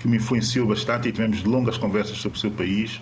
que, 0.00 0.08
me 0.08 0.18
influenciou 0.18 0.66
bastante 0.66 1.08
e 1.08 1.12
tivemos 1.12 1.42
longas 1.44 1.78
conversas 1.78 2.18
sobre 2.18 2.36
o 2.36 2.40
seu 2.40 2.50
país 2.50 3.00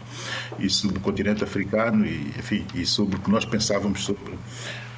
e 0.59 0.71
sobre 0.71 0.99
o 0.99 1.01
continente 1.01 1.43
africano 1.43 2.07
e, 2.07 2.33
enfim, 2.39 2.65
e 2.75 2.87
sobre 2.87 3.17
o 3.17 3.19
que 3.19 3.31
nós 3.31 3.45
pensávamos 3.45 4.05
sobre 4.05 4.35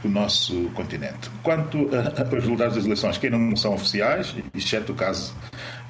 o 0.04 0.08
nosso 0.08 0.70
continente. 0.74 1.30
Quanto 1.42 1.88
aos 2.18 2.30
resultados 2.30 2.76
das 2.76 2.84
eleições, 2.84 3.18
que 3.18 3.28
não 3.28 3.54
são 3.56 3.74
oficiais, 3.74 4.34
exceto 4.54 4.92
o 4.92 4.94
caso 4.94 5.34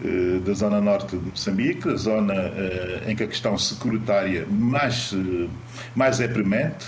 eh, 0.04 0.40
da 0.44 0.52
zona 0.54 0.80
norte 0.80 1.16
de 1.16 1.30
Moçambique, 1.30 1.88
a 1.88 1.96
zona 1.96 2.34
eh, 2.34 3.04
em 3.08 3.16
que 3.16 3.22
a 3.22 3.26
questão 3.26 3.56
securitária 3.58 4.46
mais, 4.50 5.12
eh, 5.12 5.48
mais 5.94 6.20
é 6.20 6.28
premente, 6.28 6.86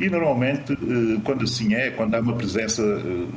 e 0.00 0.08
normalmente, 0.08 0.76
quando 1.24 1.44
assim 1.44 1.74
é, 1.74 1.90
quando 1.90 2.14
há 2.14 2.20
uma 2.20 2.34
presença 2.34 2.82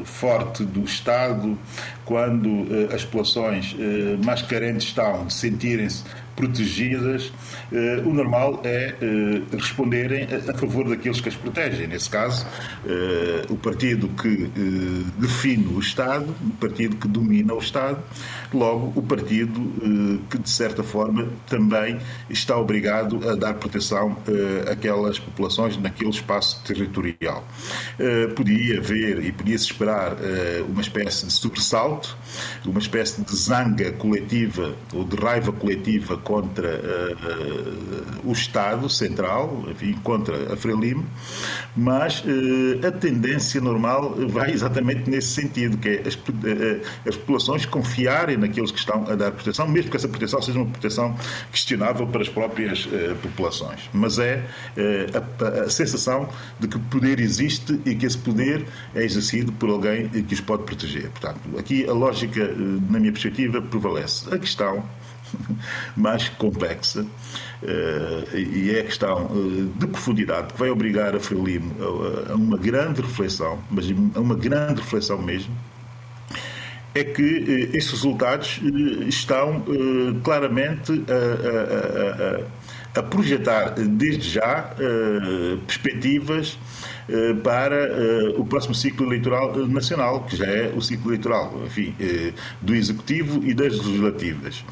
forte 0.06 0.64
do 0.64 0.84
Estado, 0.84 1.58
quando 2.06 2.68
as 2.94 3.04
populações 3.04 3.76
mais 4.24 4.42
carentes 4.42 4.88
estão 4.88 5.30
sentirem-se 5.30 6.04
protegidas, 6.42 7.32
eh, 7.72 8.02
o 8.04 8.12
normal 8.12 8.62
é 8.64 8.96
eh, 9.00 9.42
responderem 9.56 10.28
a 10.50 10.54
favor 10.58 10.90
daqueles 10.90 11.22
que 11.22 11.30
as 11.30 11.36
protegem. 11.36 11.86
Nesse 11.86 12.10
caso, 12.10 12.48
eh, 12.84 13.46
o 13.48 13.56
partido 13.56 14.08
que 14.10 14.50
define 15.20 15.68
o 15.68 15.80
Estado, 15.80 16.36
o 16.44 16.54
partido 16.54 16.96
que 16.96 17.08
domina 17.08 17.54
o 17.54 17.60
Estado, 17.60 18.00
logo 18.52 18.92
o 18.96 19.04
partido 19.04 19.62
que, 20.30 20.38
de 20.38 20.50
certa 20.50 20.84
forma, 20.84 21.28
também 21.48 22.00
está 22.30 22.58
obrigado 22.58 23.30
a 23.30 23.36
dar 23.36 23.54
proteção 23.56 24.18
àquelas 24.70 25.20
populações 25.20 25.78
naquele 25.78 26.10
espaço 26.10 26.62
territorial. 26.64 27.46
Podia 28.36 28.80
haver 28.80 29.24
e 29.24 29.32
podia-se 29.32 29.66
esperar 29.66 30.16
uma 30.68 30.82
espécie 30.82 31.26
de 31.26 31.34
sobressalto, 31.34 32.18
uma 32.66 32.80
espécie 32.80 33.22
de 33.22 33.36
zanga 33.36 33.92
coletiva 33.94 34.76
ou 34.94 35.04
de 35.04 35.16
raiva 35.16 35.52
coletiva 35.52 36.18
contra 36.18 36.68
uh, 36.68 38.22
o 38.24 38.32
Estado 38.32 38.90
Central, 38.90 39.66
enfim, 39.70 39.94
contra 40.04 40.54
a 40.54 40.58
Frelimo, 40.58 41.06
mas 41.76 42.20
uh, 42.20 42.88
a 42.88 42.92
tendência 42.92 43.62
normal 43.62 44.16
vai 44.28 44.52
exatamente 44.52 45.10
nesse 45.10 45.30
sentido, 45.30 45.78
que 45.78 45.90
é 45.90 46.02
as, 46.08 46.18
as 47.08 47.16
populações 47.16 47.66
confiarem 47.66 48.38
naqueles 48.38 48.72
que 48.72 48.80
estão 48.80 49.06
a 49.10 49.16
dar 49.16 49.32
proteção, 49.32 49.68
mesmo 49.68 49.90
que 49.92 49.98
essa 49.98 50.08
proteção 50.08 50.42
seja 50.42 50.60
uma 50.60 50.70
proteção 50.70 51.16
questionável 51.52 52.08
para 52.08 52.22
as 52.22 52.30
próprias 52.30 52.88
populações. 53.22 53.90
Mas 53.94 54.20
é 54.20 54.44
a, 55.14 55.66
a 55.66 55.70
sensação 55.70 56.30
de 56.60 56.68
que 56.68 56.80
poder 56.80 57.20
existe 57.20 57.80
e 57.86 57.96
que 57.96 58.06
esse 58.06 58.18
poder 58.18 58.66
é 58.94 59.04
exercido 59.04 59.52
por 59.52 59.70
alguém 59.70 60.10
que 60.10 60.34
os 60.34 60.42
pode 60.42 60.64
proteger. 60.64 61.10
Portanto, 61.10 61.40
aqui 61.58 61.88
a 61.88 61.94
lógica, 61.94 62.21
na 62.90 63.00
minha 63.00 63.12
perspectiva, 63.12 63.62
prevalece. 63.62 64.34
A 64.34 64.38
questão 64.38 64.84
mais 65.96 66.30
complexa 66.30 67.02
uh, 67.02 68.38
e 68.38 68.72
é 68.72 68.82
a 68.82 68.84
questão 68.84 69.26
uh, 69.26 69.72
de 69.76 69.88
profundidade 69.88 70.54
que 70.54 70.60
vai 70.60 70.70
obrigar 70.70 71.16
a 71.16 71.20
Frelimo 71.20 71.74
a, 71.80 72.32
a, 72.32 72.36
uma 72.36 72.58
grande 72.58 73.02
reflexão, 73.02 73.60
mas 73.70 73.86
a 74.16 74.20
uma 74.20 74.36
grande 74.36 74.82
reflexão 74.82 75.22
mesmo, 75.22 75.54
é 76.94 77.04
que 77.06 77.70
esses 77.74 77.90
resultados 77.92 78.60
estão 79.08 79.64
claramente 80.26 80.92
a, 81.08 82.98
a, 82.98 83.00
a, 83.00 83.04
projetar 83.04 83.76
desde 83.76 84.30
já 84.30 84.74
perspectivas 85.66 86.60
eh, 86.60 86.91
para 87.44 87.76
eh, 87.76 88.34
o 88.38 88.46
próximo 88.46 88.74
ciclo 88.74 89.06
eleitoral 89.08 89.56
nacional, 89.68 90.24
que 90.24 90.36
já 90.36 90.46
é 90.46 90.74
o 90.76 90.82
ciclo 90.82 91.10
eleitoral, 91.12 91.62
enfim, 91.66 91.96
eh, 92.00 92.34
do 92.62 92.76
Executivo 92.76 93.44
e 93.44 93.54
das 93.54 93.78
legislativas. 93.78 94.64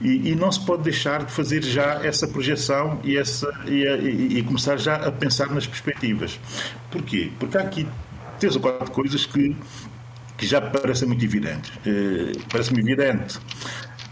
E, 0.00 0.30
e 0.30 0.34
não 0.34 0.50
se 0.50 0.64
pode 0.64 0.82
deixar 0.82 1.24
de 1.24 1.32
fazer 1.32 1.62
já 1.62 2.04
essa 2.04 2.26
projeção 2.26 3.00
e, 3.04 3.16
essa, 3.16 3.48
e, 3.66 4.38
e 4.38 4.42
começar 4.42 4.76
já 4.76 4.96
a 4.96 5.12
pensar 5.12 5.50
nas 5.50 5.66
perspectivas. 5.66 6.38
Porquê? 6.90 7.30
Porque 7.38 7.56
há 7.56 7.62
aqui 7.62 7.86
três 8.38 8.56
ou 8.56 8.62
quatro 8.62 8.90
coisas 8.90 9.26
que, 9.26 9.56
que 10.36 10.46
já 10.46 10.60
parecem 10.60 11.08
muito 11.08 11.24
evidentes. 11.24 11.72
Parece-me 12.50 12.80
evidente 12.80 13.38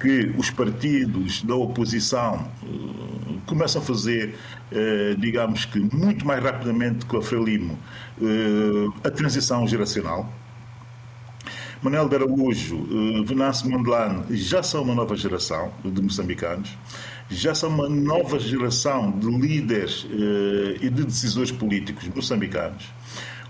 que 0.03 0.35
os 0.37 0.51
partidos 0.51 1.43
da 1.43 1.55
oposição 1.55 2.51
uh, 2.65 3.41
começam 3.47 3.81
a 3.81 3.85
fazer, 3.85 4.35
uh, 4.73 5.17
digamos 5.17 5.65
que 5.65 5.79
muito 5.79 6.27
mais 6.27 6.43
rapidamente 6.43 7.07
que 7.07 7.17
a 7.17 7.23
Frelimo, 7.23 7.79
uh, 8.21 8.93
a 9.05 9.11
transição 9.11 9.67
geracional. 9.67 10.29
Manel 11.81 12.09
de 12.09 12.17
Araújo, 12.17 12.77
uh, 12.77 13.25
Venâncio 13.25 13.71
Mondlane 13.71 14.25
já 14.37 14.61
são 14.61 14.83
uma 14.83 14.95
nova 14.95 15.17
geração 15.17 15.73
de 15.85 16.03
moçambicanos, 16.03 16.77
já 17.31 17.55
são 17.55 17.71
uma 17.71 17.89
nova 17.89 18.41
geração 18.41 19.13
de 19.13 19.27
líderes 19.27 20.07
e 20.83 20.91
de 20.91 21.05
decisores 21.05 21.51
políticos 21.51 22.07
moçambicanos 22.09 22.85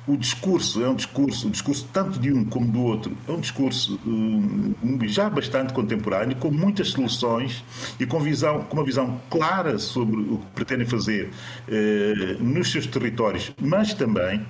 o 0.06 0.16
discurso 0.16 0.82
é 0.82 0.88
um 0.88 0.94
discurso, 0.94 1.47
o 1.47 1.50
discurso 1.50 1.88
tanto 1.92 2.18
de 2.18 2.32
um 2.32 2.44
como 2.44 2.66
do 2.71 2.82
outro, 2.82 3.16
é 3.28 3.32
um 3.32 3.40
discurso 3.40 4.00
um, 4.04 4.75
já 5.06 5.30
bastante 5.30 5.73
contemporâneo, 5.73 6.37
com 6.37 6.50
muitas 6.50 6.88
soluções 6.88 7.64
e 8.00 8.06
com, 8.06 8.18
visão, 8.18 8.64
com 8.64 8.76
uma 8.76 8.85
visão 8.85 9.21
clara 9.30 9.78
sobre 9.78 10.21
o 10.21 10.38
que 10.38 10.47
pretendem 10.54 10.87
fazer 10.87 11.30
eh, 11.68 12.37
nos 12.40 12.73
seus 12.73 12.87
territórios, 12.87 13.52
mas 13.61 13.94
também, 13.94 14.44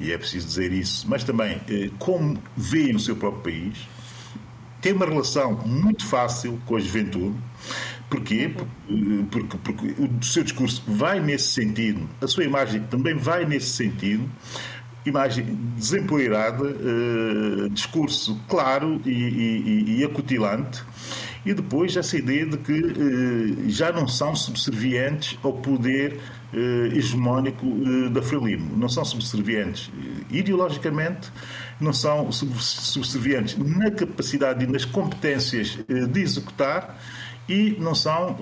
e 0.00 0.12
é 0.12 0.16
preciso 0.16 0.46
dizer 0.46 0.72
isso, 0.72 1.06
mas 1.08 1.22
também 1.22 1.60
eh, 1.68 1.90
como 1.98 2.38
veem 2.56 2.96
o 2.96 3.00
seu 3.00 3.16
próprio 3.16 3.42
país, 3.42 3.86
tem 4.80 4.94
uma 4.94 5.06
relação 5.06 5.52
muito 5.66 6.06
fácil 6.06 6.58
com 6.64 6.76
a 6.76 6.80
juventude. 6.80 7.36
Porquê? 8.08 8.54
Porque, 9.30 9.58
porque, 9.58 9.94
o 10.00 10.24
seu 10.24 10.44
discurso 10.44 10.82
vai 10.86 11.18
nesse 11.18 11.48
sentido, 11.48 12.08
a 12.20 12.28
sua 12.28 12.44
imagem 12.44 12.82
também 12.84 13.14
vai 13.16 13.44
nesse 13.44 13.70
sentido, 13.70 14.30
imagem 15.08 15.44
desempoeirada, 15.76 16.64
uh, 16.64 17.70
discurso 17.70 18.40
claro 18.48 19.00
e, 19.04 19.10
e, 19.10 19.98
e, 19.98 20.04
acutilante, 20.04 20.82
e 21.44 21.54
depois 21.54 21.96
essa 21.96 22.16
ideia 22.16 22.46
de 22.46 22.56
que 22.58 22.72
uh, 22.72 23.70
já 23.70 23.92
não 23.92 24.08
são 24.08 24.34
subservientes 24.34 25.38
ao 25.42 25.52
poder 25.52 26.18
uh, 26.52 26.96
hegemónico 26.96 27.66
da 28.10 28.22
Frelimo. 28.22 28.76
Não 28.76 28.88
são 28.88 29.04
subservientes 29.04 29.90
ideologicamente, 30.30 31.30
não 31.80 31.92
são 31.92 32.30
subservientes 32.32 33.56
na 33.58 33.90
capacidade 33.90 34.64
e 34.64 34.66
nas 34.66 34.84
competências 34.84 35.78
de 36.10 36.20
executar 36.20 36.98
e 37.48 37.76
não 37.78 37.94
são 37.94 38.36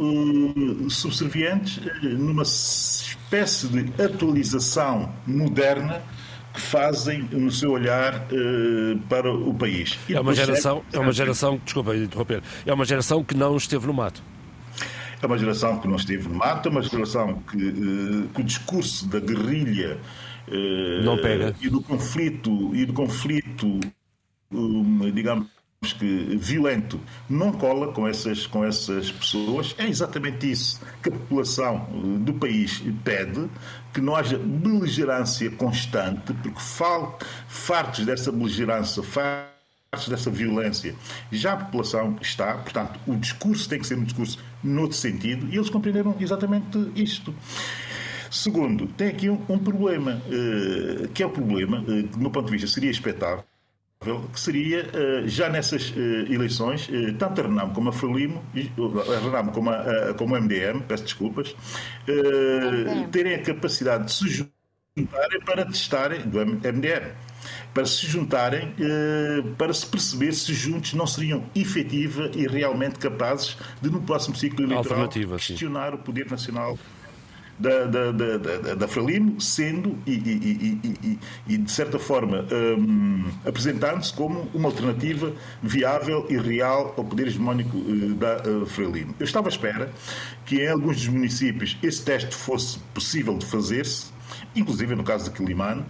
subservientes 0.88 1.80
numa 2.02 2.42
espécie 2.42 3.66
de 3.66 4.02
atualização 4.02 5.12
moderna 5.26 6.00
fazem 6.54 7.22
no 7.32 7.50
seu 7.50 7.72
olhar 7.72 8.14
uh, 8.14 8.98
para 9.08 9.30
o 9.32 9.52
país. 9.54 9.98
E 10.08 10.14
é 10.14 10.20
uma 10.20 10.34
geração, 10.34 10.82
é 10.92 10.98
uma 10.98 11.12
geração, 11.12 11.60
desculpa 11.64 11.96
interromper, 11.96 12.42
é 12.64 12.72
uma 12.72 12.84
geração 12.84 13.24
que 13.24 13.36
não 13.36 13.56
esteve 13.56 13.86
no 13.86 13.92
mato. 13.92 14.22
É 15.20 15.26
uma 15.26 15.38
geração 15.38 15.78
que 15.78 15.88
não 15.88 15.96
esteve 15.96 16.28
no 16.28 16.34
mato, 16.34 16.68
é 16.68 16.70
uma 16.70 16.82
geração 16.82 17.42
que, 17.50 17.56
uh, 17.56 18.28
que 18.34 18.40
o 18.40 18.44
discurso 18.44 19.08
da 19.08 19.20
guerrilha 19.20 19.98
uh, 20.48 21.04
não 21.04 21.16
pega. 21.16 21.54
e 21.60 21.68
do 21.68 21.80
conflito 21.80 22.74
e 22.74 22.84
do 22.84 22.92
conflito, 22.92 23.80
um, 24.52 25.10
digamos 25.10 25.48
que 25.92 26.36
violento 26.36 26.98
não 27.28 27.52
cola 27.52 27.92
com 27.92 28.08
essas, 28.08 28.46
com 28.46 28.64
essas 28.64 29.10
pessoas. 29.10 29.74
É 29.76 29.86
exatamente 29.86 30.50
isso 30.50 30.80
que 31.02 31.08
a 31.08 31.12
população 31.12 31.86
do 32.20 32.32
país 32.34 32.82
pede, 33.04 33.48
que 33.94 34.00
não 34.00 34.16
haja 34.16 34.36
beligerância 34.36 35.48
constante, 35.52 36.34
porque 36.34 36.58
fartos 37.48 38.04
dessa 38.04 38.32
beligerância, 38.32 39.02
dessa 40.08 40.30
violência. 40.30 40.96
Já 41.30 41.52
a 41.52 41.56
população 41.58 42.18
está, 42.20 42.54
portanto, 42.54 42.98
o 43.06 43.14
discurso 43.14 43.68
tem 43.68 43.78
que 43.78 43.86
ser 43.86 43.96
um 43.96 44.02
discurso 44.02 44.38
noutro 44.62 44.96
sentido 44.96 45.46
e 45.48 45.56
eles 45.56 45.70
compreenderam 45.70 46.16
exatamente 46.18 46.90
isto. 46.96 47.32
Segundo, 48.28 48.88
tem 48.88 49.08
aqui 49.08 49.30
um, 49.30 49.40
um 49.48 49.58
problema, 49.58 50.20
uh, 50.26 51.08
que 51.08 51.22
é 51.22 51.26
o 51.26 51.30
problema, 51.30 51.80
uh, 51.82 51.84
que 51.84 52.02
do 52.02 52.18
meu 52.18 52.30
ponto 52.32 52.46
de 52.46 52.52
vista 52.52 52.66
seria 52.66 52.90
expectável, 52.90 53.44
que 54.32 54.40
seria, 54.40 54.84
uh, 54.84 55.28
já 55.28 55.48
nessas 55.48 55.92
eleições, 56.28 56.88
tanto 57.18 57.40
a 57.40 57.44
Renamo 57.44 57.72
como 57.74 57.88
a 57.88 57.92
Frelimo, 57.92 58.42
a 58.54 59.20
Renamo 59.20 59.52
como 59.52 59.70
a, 59.70 60.14
como 60.16 60.34
a 60.34 60.40
MDM, 60.40 60.82
peço 60.86 61.04
desculpas, 61.04 61.54
terem 63.10 63.34
a 63.34 63.42
capacidade 63.42 64.04
de 64.06 64.12
se 64.12 64.28
juntarem 64.28 65.40
para 65.44 65.64
testarem, 65.64 66.20
do 66.22 66.38
MDM, 66.38 67.12
para 67.72 67.86
se 67.86 68.06
juntarem, 68.06 68.74
para 69.58 69.72
se 69.72 69.86
perceber 69.86 70.32
se 70.32 70.54
juntos 70.54 70.94
não 70.94 71.06
seriam 71.06 71.44
efetiva 71.54 72.30
e 72.34 72.46
realmente 72.46 72.98
capazes 72.98 73.56
de, 73.82 73.90
no 73.90 74.02
próximo 74.02 74.36
ciclo 74.36 74.64
eleitoral, 74.64 75.08
questionar 75.08 75.90
sim. 75.90 75.96
o 75.96 75.98
poder 75.98 76.30
nacional 76.30 76.78
da, 77.58 77.84
da, 77.84 78.12
da, 78.12 78.74
da, 78.74 78.88
Frelimo, 78.88 79.40
sendo 79.40 79.96
e, 80.06 80.12
e, 80.12 80.80
e, 80.82 81.18
e, 81.46 81.56
de 81.56 81.70
certa 81.70 81.98
forma 81.98 82.44
um, 82.78 83.30
apresentando-se 83.44 84.12
como 84.12 84.48
uma 84.52 84.68
alternativa 84.68 85.32
viável 85.62 86.26
e 86.28 86.36
real 86.36 86.94
ao 86.96 87.04
poder 87.04 87.28
hegemónico 87.28 87.76
uh, 87.76 88.14
da 88.14 88.42
uh, 88.42 88.66
Frelimo. 88.66 89.14
Eu 89.18 89.24
estava 89.24 89.48
à 89.48 89.50
espera 89.50 89.92
que 90.44 90.56
em 90.56 90.68
alguns 90.68 90.96
dos 90.96 91.08
municípios 91.08 91.76
esse 91.82 92.04
teste 92.04 92.34
fosse 92.34 92.78
possível 92.92 93.38
de 93.38 93.46
fazer-se, 93.46 94.13
inclusive 94.54 94.94
no 94.94 95.04
caso 95.04 95.24
de 95.24 95.36
Quilimano, 95.36 95.84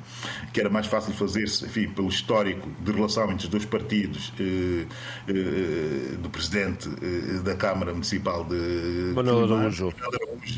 que 0.53 0.61
era 0.61 0.71
mais 0.71 0.87
fácil 0.87 1.13
fazer-se, 1.15 1.65
enfim, 1.65 1.89
pelo 1.89 2.09
histórico 2.09 2.69
de 2.81 2.93
relação 2.93 3.31
entre 3.31 3.45
os 3.45 3.49
dois 3.49 3.65
partidos 3.65 4.33
eh, 4.39 4.87
eh, 5.29 6.17
do 6.19 6.29
presidente 6.31 6.89
eh, 7.03 7.41
da 7.43 7.55
Câmara 7.55 7.93
Municipal 7.93 8.45
de 8.45 9.13
Manuel 9.15 9.55
Araújo. 9.55 9.93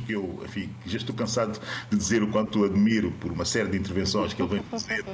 que 0.06 0.12
eu, 0.12 0.40
enfim, 0.44 0.68
já 0.84 0.96
estou 0.96 1.14
cansado 1.14 1.60
de 1.90 1.96
dizer 1.96 2.22
o 2.22 2.28
quanto 2.28 2.64
admiro 2.64 3.12
por 3.20 3.32
uma 3.32 3.44
série 3.44 3.70
de 3.70 3.78
intervenções 3.78 4.32
que 4.32 4.42
ele 4.42 4.50
vem 4.50 4.62
fazer 4.70 5.04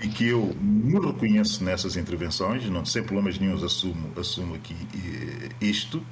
e 0.00 0.08
que 0.08 0.28
eu 0.28 0.54
me 0.60 0.98
reconheço 0.98 1.62
nessas 1.64 1.96
intervenções, 1.96 2.68
não 2.68 2.84
sem 2.84 3.02
problemas 3.02 3.38
nenhums 3.38 3.62
assumo, 3.62 4.10
assumo 4.16 4.54
aqui 4.54 4.76
eh, 4.94 5.48
isto. 5.60 6.02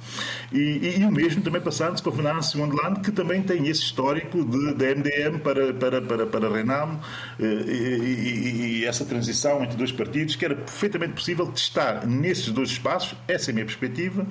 E, 0.51 0.59
e, 0.59 0.99
e, 0.99 1.05
o 1.05 1.11
mesmo 1.11 1.41
também 1.41 1.61
passando-se 1.61 2.01
com 2.01 2.09
a 2.09 2.13
Venâncio 2.13 2.61
que 3.03 3.11
também 3.11 3.41
tem 3.41 3.67
esse 3.67 3.81
histórico 3.81 4.43
de, 4.43 4.73
da 4.73 4.95
MDM 4.95 5.39
para, 5.43 5.73
para, 5.73 6.01
para, 6.11 6.25
para 6.25 6.51
Renamo 6.51 6.99
eh, 7.39 7.43
e, 7.43 8.81
e, 8.81 8.85
essa 8.85 9.05
transição 9.05 9.63
entre 9.63 9.77
dois 9.77 9.91
partidos, 9.91 10.35
que 10.35 10.43
era 10.43 10.55
perfeitamente 10.55 11.13
possível 11.13 11.47
testar 11.47 12.05
nesses 12.05 12.49
dois 12.49 12.69
espaços, 12.69 13.15
essa 13.27 13.49
é 13.49 13.51
a 13.51 13.53
minha 13.53 13.65
perspectiva, 13.65 14.25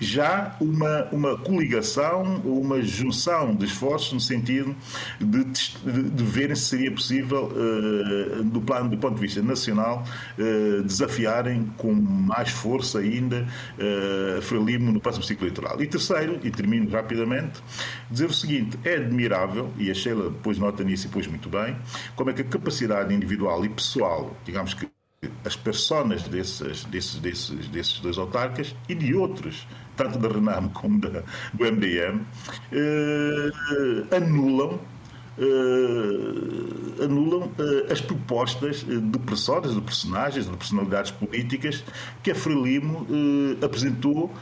já 0.00 0.56
uma, 0.60 1.04
uma 1.12 1.36
coligação, 1.38 2.40
uma 2.44 2.82
junção 2.82 3.54
de 3.54 3.66
esforços 3.66 4.12
no 4.12 4.20
sentido 4.20 4.74
de, 5.20 5.44
de, 5.44 6.10
de 6.10 6.24
verem 6.24 6.56
se 6.56 6.62
seria 6.62 6.90
possível, 6.90 7.44
uh, 7.44 8.42
do 8.44 8.60
plano 8.60 8.90
do 8.90 8.96
ponto 8.96 9.14
de 9.14 9.20
vista 9.20 9.42
nacional, 9.42 10.04
uh, 10.38 10.82
desafiarem 10.82 11.70
com 11.76 11.92
mais 11.94 12.50
força 12.50 12.98
ainda 12.98 13.46
Frelimo 14.42 14.92
no 14.92 15.00
próximo 15.00 15.24
ciclo 15.24 15.46
eleitoral. 15.46 15.80
E 15.80 15.86
terceiro, 15.86 16.40
e 16.42 16.50
termino 16.50 16.90
rapidamente, 16.90 17.60
dizer 18.10 18.26
o 18.26 18.32
seguinte: 18.32 18.78
é 18.84 18.96
admirável, 18.96 19.70
e 19.78 19.90
a 19.90 19.94
Sheila 19.94 20.30
depois 20.30 20.58
nota 20.58 20.82
nisso 20.82 21.06
e 21.06 21.10
muito 21.26 21.48
bem, 21.48 21.76
como 22.16 22.30
é 22.30 22.32
que 22.32 22.42
a 22.42 22.44
capacidade 22.44 23.14
individual 23.14 23.64
e 23.64 23.68
pessoal, 23.68 24.36
digamos 24.44 24.74
que 24.74 24.88
as 25.44 25.54
personas 25.54 26.22
desses, 26.22 26.84
desses, 26.84 27.16
desses, 27.16 27.68
desses 27.68 28.00
dois 28.00 28.16
autarcas 28.16 28.74
e 28.88 28.94
de 28.94 29.14
outros, 29.14 29.66
tanto 29.96 30.18
da 30.18 30.28
Renamo 30.28 30.70
como 30.70 30.98
da, 30.98 31.22
do 31.52 31.64
MDM, 31.64 32.22
eh, 32.72 34.16
anulam 34.16 34.80
uh, 35.40 37.04
anulam 37.04 37.44
uh, 37.44 37.92
as 37.92 38.00
propostas 38.00 38.84
de 38.84 39.18
pessoas, 39.20 39.74
de 39.74 39.80
personagens, 39.80 40.46
de 40.46 40.56
personalidades 40.56 41.10
políticas 41.10 41.82
que 42.22 42.30
a 42.30 42.34
Frelimo 42.34 43.06
apresentou 43.64 44.32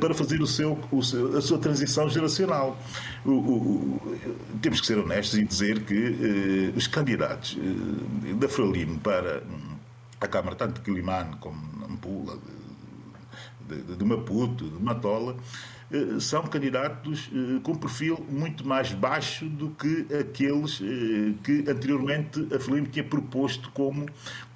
para 0.00 0.14
fazer 0.14 0.40
o 0.40 0.46
seu, 0.46 0.78
o 0.92 1.02
seu, 1.02 1.36
a 1.36 1.40
sua 1.40 1.58
transição 1.58 2.08
geracional. 2.08 2.78
O, 3.24 3.30
o, 3.30 4.18
temos 4.60 4.80
que 4.80 4.86
ser 4.86 4.98
honestos 4.98 5.38
e 5.38 5.44
dizer 5.44 5.80
que 5.80 6.72
os 6.76 6.86
candidatos 6.86 7.58
da 8.38 8.48
Frelimo 8.48 8.98
para 9.00 9.42
a 10.20 10.26
Câmara, 10.26 10.56
tanto 10.56 10.74
de 10.74 10.80
Quilimane 10.80 11.36
como 11.40 11.58
de 12.00 12.38
de, 13.68 13.96
de, 13.96 14.04
Maputo, 14.04 14.64
de 14.64 14.82
Matola, 14.82 15.32
eh, 15.32 15.77
são 16.20 16.42
candidatos 16.42 17.30
eh, 17.32 17.60
com 17.62 17.74
perfil 17.74 18.24
muito 18.28 18.66
mais 18.66 18.92
baixo 18.92 19.46
do 19.46 19.70
que 19.70 20.06
aqueles 20.14 20.80
eh, 20.82 21.32
que 21.42 21.64
anteriormente 21.70 22.46
a 22.54 22.60
Frelimo 22.60 22.88
tinha 22.88 23.04
proposto 23.04 23.70
como, 23.72 24.06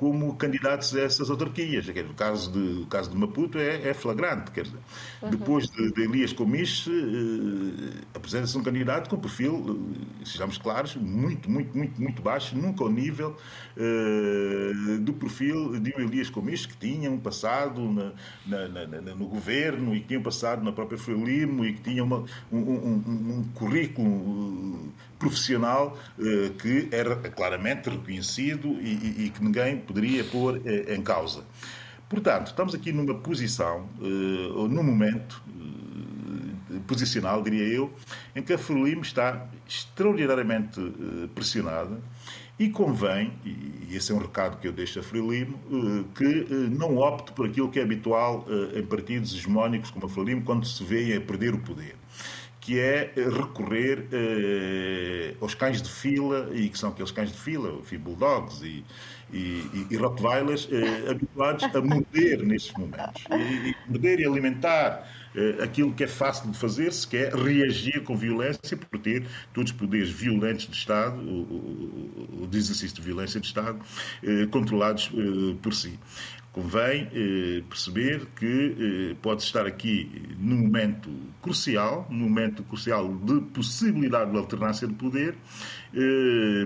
como 0.03 0.35
candidatos 0.35 0.97
a 0.97 1.03
essas 1.03 1.31
autarquias. 1.31 1.87
O 1.87 2.15
caso 2.15 2.51
de, 2.51 2.83
o 2.83 2.87
caso 2.87 3.09
de 3.09 3.17
Maputo 3.17 3.57
é, 3.57 3.89
é 3.89 3.95
flagrante. 3.95 4.51
Quer 4.51 4.65
dizer, 4.65 4.79
uhum. 5.23 5.31
Depois 5.31 5.69
de, 5.71 5.93
de 5.93 6.03
Elias 6.03 6.33
Comiche, 6.33 6.91
apresenta-se 8.13 8.59
um 8.59 8.65
candidato 8.65 9.09
com 9.09 9.17
perfil, 9.17 9.95
sejamos 10.25 10.59
claros, 10.59 10.97
muito, 10.97 11.49
muito, 11.49 11.79
muito, 11.79 12.03
muito 12.03 12.21
baixo, 12.21 12.57
nunca 12.57 12.83
ao 12.83 12.91
nível 12.91 13.37
do 15.03 15.13
perfil 15.13 15.79
de 15.79 15.95
um 15.97 16.01
Elias 16.01 16.29
Comiche, 16.29 16.67
que 16.67 16.77
tinha 16.77 17.09
um 17.09 17.21
passado 17.21 17.81
na, 18.45 18.69
na, 18.69 18.87
na, 18.87 19.15
no 19.15 19.29
governo 19.29 19.95
e 19.95 20.01
que 20.01 20.09
tinha 20.09 20.19
um 20.19 20.23
passado 20.25 20.65
na 20.65 20.73
própria 20.73 20.99
Frelimo 20.99 21.23
Limo 21.25 21.65
e 21.65 21.75
que 21.75 21.83
tinha 21.83 22.03
uma, 22.03 22.25
um, 22.51 22.59
um, 22.59 23.03
um, 23.07 23.45
currículo 23.55 24.09
uh, 24.09 24.93
profissional 25.23 25.97
uh, 26.19 26.51
que 26.55 26.89
era 26.91 27.15
claramente 27.17 27.89
reconhecido 27.89 28.77
e, 28.81 29.31
que 29.31 29.43
ninguém 29.43 29.79
poderia 29.79 30.25
pôr 30.25 30.57
uh, 30.57 30.93
em 30.93 31.01
causa. 31.01 31.45
Portanto, 32.09 32.49
estamos 32.49 32.75
aqui 32.75 32.93
numa 32.93 33.15
posição, 33.15 33.89
ou 34.55 34.69
num 34.69 34.83
momento 34.83 35.43
posicional, 36.87 37.43
diria 37.43 37.65
eu, 37.65 37.91
em 38.37 38.43
que 38.43 38.53
a 38.53 38.59
Frelimo 38.59 39.01
está 39.01 39.47
extraordinariamente 39.67 40.79
pressionada 41.35 41.99
e 42.59 42.69
convém, 42.69 43.33
e 43.45 43.97
esse 43.97 44.13
é 44.13 44.15
um 44.15 44.19
recado 44.19 44.59
que 44.59 44.69
eu 44.69 44.73
deixo 44.73 45.01
a 45.01 45.03
Frelimo, 45.03 45.59
eh, 45.71 46.05
que 46.15 46.47
eh, 46.49 46.55
não 46.71 46.99
opte 46.99 47.33
por 47.33 47.47
aquilo 47.47 47.69
que 47.69 47.81
é 47.81 47.83
habitual 47.83 48.47
eh, 48.49 48.79
em 48.79 48.87
partidos 48.87 49.35
hegemónicos 49.35 49.91
como 49.91 50.07
a 50.07 50.09
Frelimo, 50.09 50.43
quando 50.43 50.65
se 50.67 50.85
vê 50.85 51.17
a 51.17 51.21
perder 51.21 51.55
o 51.55 51.59
poder 51.59 51.97
que 52.63 52.79
é 52.79 53.13
recorrer 53.17 54.07
aos 55.41 55.55
cães 55.55 55.83
de 55.83 55.91
fila, 55.91 56.49
e 56.55 56.69
que 56.69 56.79
são 56.79 56.91
aqueles 56.91 57.11
cães 57.11 57.31
de 57.33 57.39
fila, 57.39 57.73
enfim, 57.81 57.99
bulldogs 57.99 58.63
e, 58.63 58.85
e, 59.33 59.87
e 59.91 59.97
rottweilers, 59.97 60.69
habituados 61.11 61.65
a 61.65 61.81
morder 61.81 62.43
nestes 62.45 62.73
momentos. 62.75 63.25
E, 63.31 63.71
e 63.71 63.77
morder 63.89 64.21
e 64.21 64.25
alimentar 64.25 65.07
eh, 65.35 65.63
aquilo 65.63 65.93
que 65.95 66.05
é 66.05 66.07
fácil 66.07 66.51
de 66.51 66.59
fazer-se, 66.59 67.07
que 67.07 67.17
é 67.17 67.31
reagir 67.31 68.03
com 68.05 68.15
violência 68.17 68.77
por 68.77 68.99
ter 68.99 69.27
todos 69.53 69.71
os 69.71 69.77
poderes 69.77 70.11
violentos 70.11 70.67
do 70.67 70.75
Estado, 70.75 71.17
o, 71.21 72.43
o, 72.43 72.49
o 72.53 72.57
exercício 72.57 72.95
de 72.97 73.03
violência 73.03 73.41
do 73.41 73.45
Estado, 73.45 73.79
eh, 74.23 74.47
controlados 74.51 75.11
eh, 75.15 75.57
por 75.63 75.73
si. 75.73 75.99
Convém 76.53 77.09
eh, 77.15 77.63
perceber 77.67 78.27
que 78.37 79.13
eh, 79.13 79.17
pode 79.23 79.43
estar 79.43 79.67
aqui 79.67 80.37
num 80.39 80.59
momento 80.59 81.11
crucial, 81.41 82.07
num 82.11 82.29
momento 82.29 82.63
crucial 82.65 83.09
de 83.09 83.41
possibilidade 83.41 84.31
de 84.31 84.37
alternância 84.37 84.87
de 84.87 84.93
poder, 84.93 85.35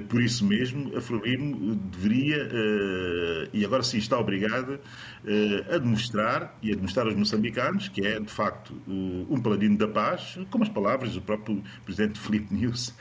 por 0.09 0.23
isso 0.23 0.45
mesmo 0.45 0.97
a 0.97 1.01
Frelimo 1.01 1.75
deveria, 1.75 2.49
eh, 2.51 3.49
e 3.53 3.65
agora 3.65 3.83
sim 3.83 3.99
está 3.99 4.19
obrigada, 4.19 4.81
eh, 5.25 5.75
a 5.75 5.79
demonstrar 5.79 6.57
e 6.62 6.73
a 6.73 6.75
demonstrar 6.75 7.07
aos 7.07 7.17
moçambicanos 7.17 7.89
que 7.89 8.07
é, 8.07 8.21
de 8.21 8.33
facto, 8.33 8.75
um 8.87 9.41
paladino 9.41 9.77
da 9.77 9.89
paz, 9.89 10.39
como 10.51 10.65
as 10.65 10.71
palavras 10.71 11.15
do 11.15 11.23
próprio 11.23 11.62
Presidente 11.85 12.19
Felipe 12.19 12.55
News 12.55 12.95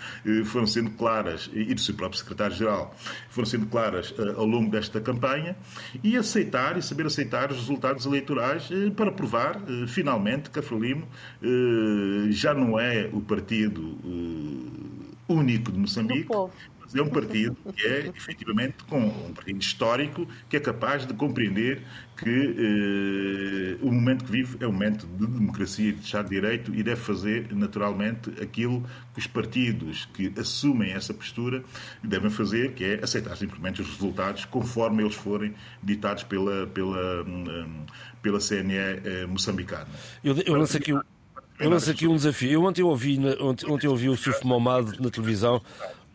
foram 0.45 0.65
sendo 0.65 0.91
claras, 0.91 1.49
e 1.53 1.73
do 1.73 1.81
seu 1.81 1.93
próprio 1.95 2.19
Secretário-Geral, 2.19 2.95
foram 3.29 3.45
sendo 3.45 3.65
claras 3.67 4.13
ao 4.35 4.45
longo 4.45 4.71
desta 4.71 4.99
campanha, 4.99 5.55
e 6.03 6.17
aceitar 6.17 6.77
e 6.77 6.81
saber 6.81 7.05
aceitar 7.05 7.51
os 7.51 7.57
resultados 7.57 8.05
eleitorais 8.05 8.69
eh, 8.71 8.89
para 8.91 9.11
provar, 9.11 9.61
eh, 9.67 9.88
finalmente, 9.88 10.49
que 10.49 10.59
a 10.59 10.63
Frelimo 10.63 11.07
eh, 11.41 12.31
já 12.31 12.53
não 12.53 12.79
é 12.79 13.09
o 13.11 13.21
partido 13.21 13.97
único 15.27 15.71
de 15.71 15.79
Moçambique, 15.79 16.29
é 16.93 17.01
um 17.01 17.09
partido 17.09 17.57
que 17.75 17.85
é, 17.85 18.07
efetivamente, 18.15 18.83
com 18.88 18.99
um 18.99 19.33
partido 19.33 19.59
histórico 19.59 20.27
que 20.47 20.57
é 20.57 20.59
capaz 20.59 21.05
de 21.05 21.13
compreender 21.13 21.81
que 22.17 22.29
eh, 22.29 23.77
o 23.81 23.91
momento 23.91 24.23
que 24.23 24.31
vive 24.31 24.57
é 24.61 24.67
um 24.67 24.71
momento 24.71 25.05
de 25.05 25.27
democracia 25.27 25.89
e 25.89 25.91
de 25.91 26.05
Estado 26.05 26.29
de 26.29 26.35
Direito 26.35 26.73
e 26.73 26.81
deve 26.81 27.01
fazer, 27.01 27.53
naturalmente, 27.53 28.29
aquilo 28.41 28.85
que 29.13 29.19
os 29.19 29.27
partidos 29.27 30.05
que 30.13 30.31
assumem 30.39 30.91
essa 30.91 31.13
postura 31.13 31.63
devem 32.01 32.29
fazer, 32.29 32.73
que 32.73 32.85
é 32.85 33.03
aceitar 33.03 33.35
simplesmente 33.35 33.81
os 33.81 33.89
resultados 33.89 34.45
conforme 34.45 35.03
eles 35.03 35.15
forem 35.15 35.53
ditados 35.83 36.23
pela, 36.23 36.67
pela, 36.67 37.23
hum, 37.23 37.85
pela 38.21 38.39
CNE 38.39 38.75
eh, 38.75 39.25
moçambicana. 39.27 39.89
Eu, 40.23 40.35
eu 40.45 40.55
lanço 40.55 40.77
aqui, 40.77 40.93
eu 41.59 41.69
lanço 41.69 41.91
aqui 41.91 42.07
um 42.07 42.15
desafio. 42.15 42.51
Eu 42.51 42.63
ontem 42.63 42.83
ouvi, 42.83 43.19
ontem, 43.39 43.69
ontem 43.69 43.87
ouvi 43.87 44.09
o 44.09 44.15
Suf 44.15 44.45
Momad 44.45 44.99
na 44.99 45.09
televisão 45.09 45.61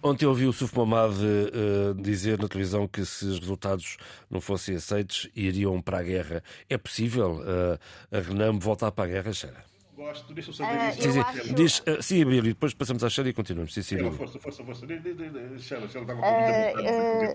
Ontem 0.03 0.24
ouvi 0.24 0.46
o 0.46 0.53
Suf 0.53 0.74
Momad 0.74 1.12
uh, 1.12 1.94
dizer 1.94 2.38
na 2.38 2.48
televisão 2.48 2.88
que 2.88 3.05
se 3.05 3.26
os 3.26 3.38
resultados 3.38 3.98
não 4.31 4.40
fossem 4.40 4.74
aceitos, 4.74 5.29
iriam 5.37 5.83
para 5.83 5.98
a 5.98 6.03
guerra. 6.03 6.42
É 6.70 6.79
possível 6.79 7.42
uh, 7.42 7.79
a 8.11 8.20
Renam 8.20 8.59
voltar 8.59 8.90
para 8.92 9.05
a 9.05 9.09
guerra, 9.09 9.31
Xera? 9.31 9.62
Gosto, 9.94 10.33
deixa 10.33 10.48
eu 10.48 10.55
só 10.55 10.64
uh, 10.64 10.96
dizer 10.96 11.11
isso. 11.11 11.20
Acho... 11.20 11.55
Diz, 11.55 11.79
uh, 11.81 12.03
sim, 12.03 12.22
Abílio, 12.22 12.55
depois 12.55 12.72
passamos 12.72 13.05
à 13.05 13.11
Xera 13.11 13.29
e 13.29 13.35
continuamos. 13.35 13.74
Sim, 13.74 13.83
sim, 13.83 13.96
Abílio. 13.96 14.14
Força, 14.14 14.38
força, 14.38 14.64
força. 14.64 14.87
Xera, 14.87 15.59
Xera 15.59 15.85
estava 15.85 16.18
uh, 16.18 17.35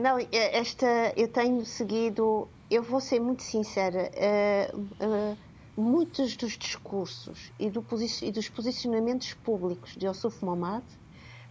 Não, 0.00 0.18
esta 0.32 1.12
eu 1.16 1.26
tenho 1.26 1.64
seguido, 1.64 2.48
eu 2.70 2.84
vou 2.84 3.00
ser 3.00 3.18
muito 3.18 3.42
sincera, 3.42 4.08
muitos 5.80 6.36
dos 6.36 6.56
discursos 6.56 7.52
e, 7.58 7.70
do, 7.70 7.84
e, 8.22 8.30
dos 8.30 8.48
posicionamentos 8.48 9.34
públicos 9.34 9.96
de 9.96 10.06
Yusuf 10.06 10.44
Momad 10.44 10.84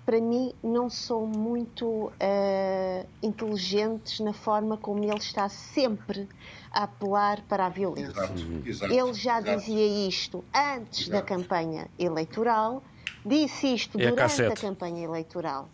para 0.09 0.19
mim, 0.19 0.51
não 0.63 0.89
são 0.89 1.27
muito 1.27 1.85
uh, 1.85 3.07
inteligentes 3.21 4.19
na 4.21 4.33
forma 4.33 4.75
como 4.75 5.03
ele 5.03 5.19
está 5.19 5.47
sempre 5.47 6.27
a 6.71 6.85
apelar 6.85 7.43
para 7.43 7.67
a 7.67 7.69
violência. 7.69 8.09
Exato, 8.09 8.33
exato, 8.65 8.91
ele 8.91 9.13
já 9.13 9.39
exato. 9.39 9.59
dizia 9.59 10.07
isto 10.07 10.43
antes 10.51 11.09
da 11.09 11.21
campanha 11.21 11.87
eleitoral, 11.99 12.81
disse 13.23 13.67
isto 13.71 13.99
é 13.99 14.09
durante 14.09 14.41
a, 14.41 14.47
a, 14.47 14.55
campanha 14.55 15.03
eleitoral. 15.03 15.69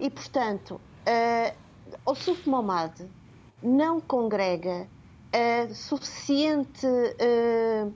E, 0.00 0.08
portanto, 0.08 0.80
uh, 1.06 1.54
o 2.06 2.14
Suf 2.14 2.48
Momad 2.48 3.02
não 3.62 4.00
congrega 4.00 4.88
uh, 5.34 5.74
suficiente. 5.74 6.86
Uh, 6.86 7.92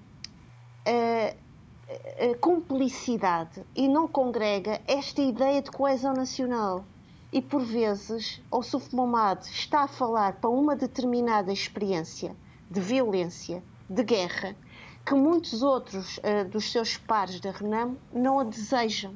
cumplicidade 2.41 3.65
e 3.75 3.89
não 3.89 4.07
congrega 4.07 4.81
esta 4.87 5.23
ideia 5.23 5.63
de 5.63 5.71
coesão 5.71 6.13
nacional. 6.13 6.85
E 7.33 7.43
por 7.43 7.63
vezes, 7.63 8.43
o 8.51 8.63
Suf 8.63 8.95
Momad 8.95 9.43
está 9.45 9.83
a 9.83 9.89
falar 9.89 10.35
para 10.35 10.49
uma 10.49 10.75
determinada 10.75 11.53
experiência 11.53 12.35
de 12.71 12.81
violência, 12.81 13.63
de 13.89 14.03
guerra, 14.03 14.57
que 15.05 15.15
muitos 15.15 15.63
outros 15.63 16.19
uh, 16.19 16.49
dos 16.51 16.71
seus 16.71 16.97
pares 16.97 17.41
da 17.41 17.51
Renam 17.51 17.97
não 18.13 18.41
a 18.41 18.45
desejam. 18.45 19.15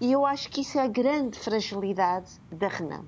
E 0.00 0.12
eu 0.12 0.26
acho 0.26 0.50
que 0.50 0.60
isso 0.60 0.78
é 0.78 0.82
a 0.82 0.88
grande 0.88 1.38
fragilidade 1.38 2.40
da 2.50 2.68
Renam. 2.68 3.04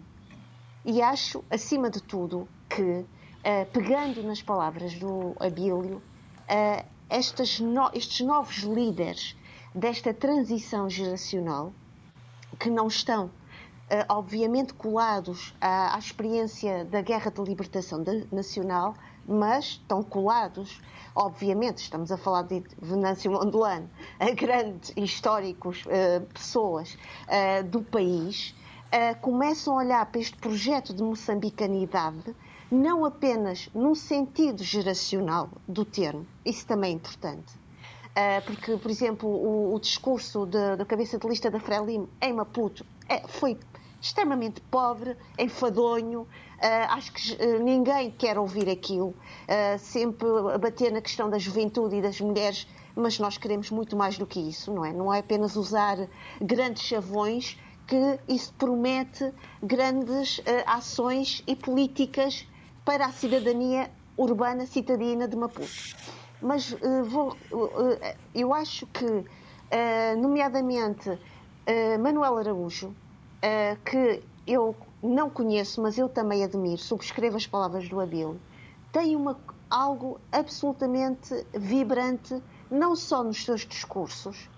E 0.84 1.02
acho, 1.02 1.44
acima 1.50 1.90
de 1.90 2.02
tudo, 2.02 2.48
que, 2.68 3.04
uh, 3.44 3.66
pegando 3.72 4.22
nas 4.22 4.42
palavras 4.42 4.94
do 4.94 5.34
Abílio, 5.40 6.02
uh, 6.48 6.84
estas 7.08 7.60
no, 7.60 7.90
estes 7.94 8.20
novos 8.26 8.58
líderes 8.58 9.36
desta 9.74 10.12
transição 10.12 10.88
geracional, 10.88 11.72
que 12.58 12.70
não 12.70 12.86
estão, 12.86 13.30
Uh, 13.90 14.04
obviamente, 14.10 14.74
colados 14.74 15.54
à, 15.58 15.94
à, 15.94 15.98
experiência 15.98 16.84
da 16.84 17.00
Guerra 17.00 17.30
de 17.30 17.40
Libertação 17.40 18.04
Nacional, 18.30 18.94
mas 19.26 19.64
estão 19.64 20.02
colados, 20.02 20.78
obviamente, 21.14 21.78
estamos 21.78 22.12
a 22.12 22.18
falar 22.18 22.42
de 22.42 22.62
Venâncio 22.82 23.32
Mondlane, 23.32 23.88
a 24.20 24.30
grandes 24.32 24.92
históricos 24.94 25.86
uh, 25.86 26.20
pessoas 26.34 26.98
uh, 27.28 27.64
do 27.64 27.80
país, 27.80 28.54
começam 29.22 29.78
a 29.78 29.82
olhar 29.82 30.04
para 30.04 30.20
este 30.20 30.36
projeto 30.36 30.92
de 30.92 31.02
moçambicanidade 31.02 32.34
não 32.70 33.04
apenas 33.04 33.68
no 33.74 33.94
sentido 33.94 34.62
geracional 34.62 35.48
do 35.66 35.84
termo, 35.84 36.26
isso 36.44 36.66
também 36.66 36.92
é 36.92 36.94
importante. 36.94 37.54
Uh, 38.08 38.44
porque, 38.44 38.76
por 38.76 38.90
exemplo, 38.90 39.28
o, 39.28 39.74
o 39.74 39.80
discurso 39.80 40.44
da 40.44 40.84
cabeça 40.84 41.18
de 41.18 41.28
lista 41.28 41.50
da 41.50 41.60
Frelimo 41.60 42.08
em 42.20 42.32
Maputo 42.32 42.84
é, 43.08 43.26
foi 43.28 43.56
extremamente 44.00 44.60
pobre, 44.60 45.16
enfadonho. 45.38 46.22
Uh, 46.22 46.26
acho 46.90 47.12
que 47.12 47.32
uh, 47.34 47.62
ninguém 47.62 48.10
quer 48.10 48.36
ouvir 48.36 48.68
aquilo. 48.68 49.14
sempre 49.78 50.26
a 50.52 50.58
bater 50.58 50.90
na 50.90 51.00
questão 51.00 51.30
da 51.30 51.38
juventude 51.38 51.96
e 51.96 52.02
das 52.02 52.20
mulheres, 52.20 52.66
mas 52.96 53.18
nós 53.20 53.38
queremos 53.38 53.70
muito 53.70 53.96
mais 53.96 54.18
do 54.18 54.26
que 54.26 54.40
isso, 54.40 54.72
não 54.74 54.84
é? 54.84 54.92
Não 54.92 55.14
é 55.14 55.20
apenas 55.20 55.54
usar 55.54 55.96
grandes 56.40 56.82
chavões 56.82 57.56
que 57.86 58.18
isso 58.28 58.52
promete 58.58 59.32
grandes 59.62 60.42
ações 60.66 61.42
e 61.46 61.54
políticas 61.54 62.44
para 62.88 63.04
a 63.04 63.12
cidadania 63.12 63.90
urbana 64.16 64.64
citadina 64.64 65.28
de 65.28 65.36
Maputo. 65.36 65.94
Mas 66.40 66.72
uh, 66.72 67.04
vou, 67.04 67.36
uh, 67.52 68.16
eu 68.34 68.54
acho 68.54 68.86
que, 68.86 69.04
uh, 69.04 70.16
nomeadamente, 70.18 71.18
Manuel 72.02 72.38
Araújo, 72.38 72.96
que 73.84 74.22
eu 74.46 74.74
não 75.02 75.28
conheço, 75.28 75.82
mas 75.82 75.98
eu 75.98 76.08
também 76.08 76.42
admiro, 76.42 76.78
subscrevo 76.78 77.36
as 77.36 77.46
palavras 77.46 77.86
do 77.90 78.00
Abel, 78.00 78.36
tem 78.90 79.14
uma, 79.14 79.38
algo 79.68 80.18
absolutamente 80.32 81.44
vibrante, 81.52 82.42
não 82.70 82.96
só 82.96 83.22
nos 83.22 83.44
seus 83.44 83.66
discursos, 83.66 84.48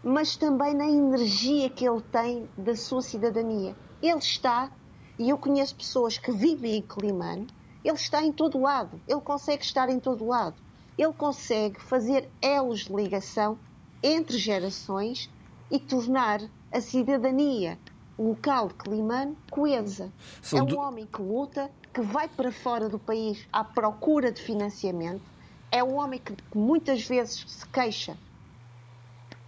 mas 0.00 0.36
também 0.36 0.74
na 0.74 0.86
energia 0.86 1.68
que 1.68 1.84
ele 1.84 2.02
tem 2.02 2.48
da 2.56 2.76
sua 2.76 3.02
cidadania. 3.02 3.74
Ele 4.00 4.18
está, 4.18 4.70
e 5.18 5.28
eu 5.28 5.36
conheço 5.36 5.74
pessoas 5.74 6.16
que 6.16 6.30
vivem 6.30 6.76
em 6.76 6.82
Climano, 6.82 7.48
ele 7.84 7.96
está 7.96 8.22
em 8.24 8.32
todo 8.32 8.58
lado, 8.58 8.98
ele 9.06 9.20
consegue 9.20 9.62
estar 9.62 9.90
em 9.90 10.00
todo 10.00 10.26
lado. 10.26 10.56
Ele 10.96 11.12
consegue 11.12 11.80
fazer 11.80 12.30
elos 12.40 12.86
de 12.86 12.94
ligação 12.94 13.58
entre 14.02 14.38
gerações 14.38 15.28
e 15.70 15.78
tornar 15.78 16.40
a 16.72 16.80
cidadania 16.80 17.78
local 18.18 18.68
de 18.68 18.74
Climano 18.74 19.36
coesa. 19.50 20.12
São 20.40 20.60
é 20.60 20.62
um 20.62 20.66
do... 20.66 20.78
homem 20.78 21.06
que 21.06 21.20
luta, 21.20 21.70
que 21.92 22.00
vai 22.00 22.28
para 22.28 22.52
fora 22.52 22.88
do 22.88 22.98
país 22.98 23.46
à 23.52 23.64
procura 23.64 24.30
de 24.30 24.40
financiamento. 24.40 25.22
É 25.70 25.82
um 25.82 25.96
homem 25.96 26.20
que 26.20 26.36
muitas 26.56 27.04
vezes 27.04 27.44
se 27.48 27.66
queixa 27.68 28.16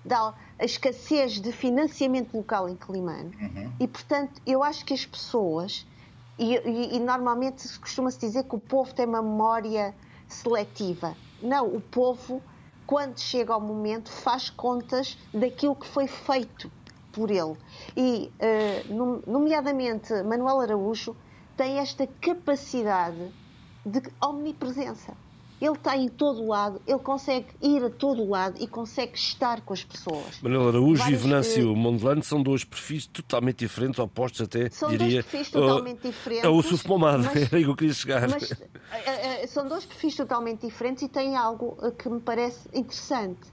da 0.05 0.35
escassez 0.61 1.41
de 1.41 1.53
financiamento 1.53 2.37
local 2.37 2.69
em 2.69 2.77
Climano. 2.77 3.33
Uhum. 3.41 3.73
E, 3.79 3.89
portanto, 3.89 4.41
eu 4.47 4.63
acho 4.63 4.85
que 4.85 4.95
as 4.95 5.05
pessoas 5.05 5.87
e, 6.39 6.55
e, 6.57 6.97
e 6.97 7.01
normalmente 7.01 7.79
costuma-se 7.79 8.19
dizer 8.19 8.45
que 8.45 8.55
o 8.55 8.61
povo 8.61 8.95
tem 8.95 9.07
uma 9.07 9.23
memória 9.23 9.95
seletiva. 10.29 11.17
Não, 11.43 11.67
o 11.67 11.81
povo, 11.81 12.43
quando 12.87 13.19
chega 13.19 13.53
ao 13.53 13.61
momento, 13.61 14.11
faz 14.11 14.51
contas 14.51 15.19
daquilo 15.33 15.75
que 15.75 15.87
foi 15.87 16.07
feito 16.07 16.71
por 17.13 17.31
ele. 17.31 17.57
E, 17.97 18.31
uh, 18.41 19.31
nomeadamente, 19.31 20.13
Manuel 20.23 20.61
Araújo 20.61 21.17
tem 21.57 21.79
esta 21.79 22.07
capacidade 22.21 23.33
de 23.85 24.03
omnipresença. 24.21 25.17
Ele 25.61 25.73
está 25.73 25.97
em 25.97 26.09
todo 26.09 26.47
lado, 26.47 26.83
ele 26.87 26.99
consegue 26.99 27.47
ir 27.63 27.83
a 27.83 27.89
todo 27.89 28.29
lado 28.29 28.57
e 28.61 28.67
consegue 28.67 29.17
estar 29.17 29.63
com 29.63 29.73
as 29.73 29.83
pessoas. 29.83 30.39
Manuel 30.43 30.69
Araújo 30.69 31.03
Vários, 31.03 31.21
e 31.21 31.23
Venâncio 31.23 31.73
uh, 31.73 31.77
Mondelano 31.77 32.23
são 32.23 32.43
dois 32.43 32.63
perfis 32.63 33.07
totalmente 33.07 33.61
diferentes, 33.61 33.99
opostos 33.99 34.43
até, 34.43 34.69
são 34.69 34.91
diria. 34.91 35.07
São 35.07 35.15
dois 35.23 35.25
perfis 35.25 35.51
totalmente 35.51 35.99
uh, 36.07 36.11
diferentes. 36.11 36.45
É 36.45 36.49
o 36.49 36.63
Suf 36.63 36.87
Pomada, 36.87 37.27
era 37.35 37.57
aí 37.57 37.65
que 37.65 37.71
eu 37.71 37.77
queria 37.77 37.95
chegar. 37.95 38.29
Mas, 38.29 38.51
uh, 38.51 38.57
são 39.49 39.67
dois 39.67 39.87
perfis 39.87 40.15
totalmente 40.15 40.67
diferentes 40.67 41.03
e 41.03 41.09
têm 41.09 41.37
algo 41.37 41.79
que 41.93 42.09
me 42.11 42.21
parece 42.21 42.69
interessante. 42.75 43.51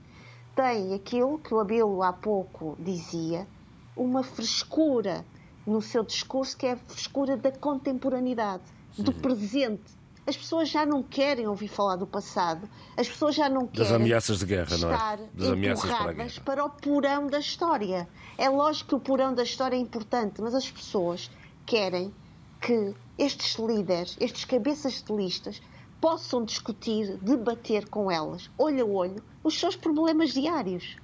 Tem 0.54 0.94
aquilo 0.94 1.40
que 1.40 1.54
o 1.54 1.60
Abelo 1.60 2.04
há 2.04 2.12
pouco 2.12 2.76
dizia, 2.80 3.48
uma 3.96 4.24
frescura 4.24 5.26
no 5.66 5.82
seu 5.82 6.04
discurso 6.04 6.58
que 6.58 6.66
é 6.66 6.74
a 6.74 6.78
frescura 6.78 7.38
da 7.38 7.52
contemporaneidade, 7.52 8.64
do 8.98 9.14
presente 9.14 10.03
as 10.26 10.38
pessoas 10.38 10.70
já 10.70 10.86
não 10.86 11.04
querem 11.04 11.48
ouvir 11.48 11.68
falar 11.68 11.98
do 11.98 12.08
passado, 12.08 12.70
as 12.96 13.08
pessoas 13.08 13.36
já 13.36 13.50
não 13.50 13.68
querem 13.68 13.90
das 13.90 13.92
ameaças 13.92 14.40
de 14.40 14.46
guerra, 14.46 14.78
não 14.78 14.92
é? 14.92 15.30
Das 15.34 15.50
ameaças 15.50 15.92
para, 15.92 16.14
guerra. 16.14 16.42
para 16.46 16.66
o 16.66 16.70
porão 16.70 17.28
da 17.28 17.40
história. 17.40 18.08
É 18.38 18.50
lógico 18.50 18.90
que 18.90 18.96
o 18.96 19.00
porão 19.00 19.34
da 19.34 19.44
história 19.44 19.76
é 19.76 19.80
importante, 19.80 20.42
mas 20.42 20.56
as 20.56 20.70
pessoas 20.70 21.30
querem 21.66 22.14
que 22.62 22.96
estes 23.18 23.56
líderes, 23.56 24.16
estes 24.20 24.46
cabeças 24.46 25.04
de 25.04 25.14
listas, 25.14 25.62
possam 26.00 26.44
discutir, 26.44 27.18
debater 27.18 27.90
com 27.90 28.10
elas, 28.10 28.50
olho 28.58 28.86
a 28.86 28.88
olho, 28.88 29.24
os 29.44 29.60
seus 29.60 29.76
problemas 29.76 30.34
diários. 30.34 30.98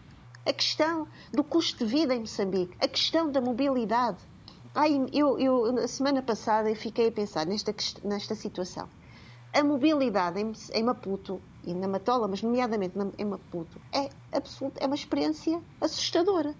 A 0.45 0.53
questão 0.53 1.07
do 1.33 1.43
custo 1.43 1.85
de 1.85 1.91
vida 1.91 2.15
em 2.15 2.21
Moçambique, 2.21 2.75
a 2.79 2.87
questão 2.87 3.29
da 3.31 3.41
mobilidade, 3.41 4.17
Ai, 4.73 5.07
eu, 5.11 5.39
eu, 5.39 5.71
na 5.71 5.87
semana 5.87 6.21
passada, 6.21 6.69
eu 6.69 6.75
fiquei 6.75 7.07
a 7.07 7.11
pensar 7.11 7.45
nesta, 7.45 7.73
nesta 8.03 8.35
situação. 8.35 8.87
A 9.51 9.63
mobilidade 9.63 10.39
em, 10.39 10.51
em 10.73 10.83
Maputo 10.83 11.41
e 11.63 11.73
na 11.73 11.87
Matola, 11.87 12.27
mas 12.27 12.41
nomeadamente 12.41 12.95
em 13.17 13.25
Maputo, 13.25 13.79
é, 13.91 14.09
absoluta, 14.31 14.79
é 14.79 14.85
uma 14.85 14.95
experiência 14.95 15.61
assustadora. 15.81 16.53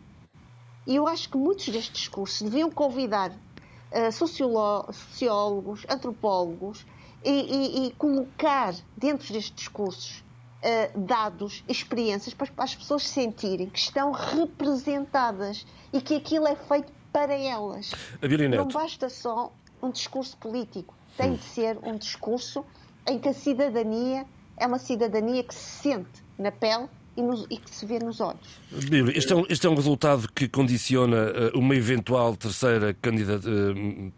E 0.88 0.96
eu 0.96 1.08
acho 1.08 1.30
que 1.30 1.38
muitos 1.38 1.70
destes 1.70 1.94
discursos 1.94 2.42
deviam 2.42 2.72
convidar 2.72 3.32
uh, 3.32 4.12
sociólogos, 4.12 5.86
antropólogos 5.88 6.86
e, 7.24 7.30
e, 7.30 7.88
e, 7.88 7.92
colocar 7.92 8.74
dentro 8.98 9.32
destes 9.34 9.56
discursos 9.56 10.24
uh, 10.64 11.00
dados, 11.00 11.64
experiências 11.68 12.34
para, 12.34 12.48
para 12.52 12.64
as 12.64 12.76
pessoas 12.76 13.08
sentirem 13.08 13.70
que 13.70 13.80
estão 13.80 14.12
representadas 14.12 15.66
e 15.94 16.02
que 16.02 16.16
aquilo 16.16 16.48
é 16.48 16.56
feito 16.56 16.92
para 17.12 17.34
elas. 17.34 17.92
Não 18.56 18.68
basta 18.68 19.10
só 19.10 19.52
um 19.82 19.92
discurso 19.92 20.38
político, 20.38 20.94
tem 21.18 21.36
de 21.36 21.44
ser 21.44 21.78
um 21.84 21.98
discurso 21.98 22.66
em 23.10 23.20
que 23.20 23.28
a 23.30 23.34
cidadania 23.34 24.26
é 24.58 24.68
uma 24.68 24.80
cidadania 24.80 25.44
que 25.44 25.54
se 25.54 25.82
sente 25.82 26.24
na 26.38 26.52
pele 26.52 26.88
e, 27.18 27.22
nos, 27.22 27.46
e, 27.50 27.58
que 27.58 27.70
se 27.70 27.86
vê 27.86 28.00
nos 28.00 28.22
olhos. 28.22 28.62
Este 29.16 29.34
é 29.34 29.36
um, 29.36 29.46
este 29.50 29.68
é 29.68 29.70
um 29.70 29.76
resultado 29.76 30.32
que 30.32 30.48
condiciona 30.48 31.32
uh, 31.54 31.58
uma 31.58 31.76
eventual 31.76 32.36
terceira 32.36 32.94
candidata, 32.94 33.50
uh, 33.50 34.12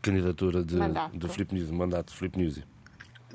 candidatura 0.00 0.62
de, 0.64 0.76
de 1.14 1.28
Filipe 1.28 1.54
Nuzzi, 1.54 1.72
mandato 1.72 2.12
de 2.12 2.18
Filipe 2.18 2.42
Nuzzi. 2.42 2.64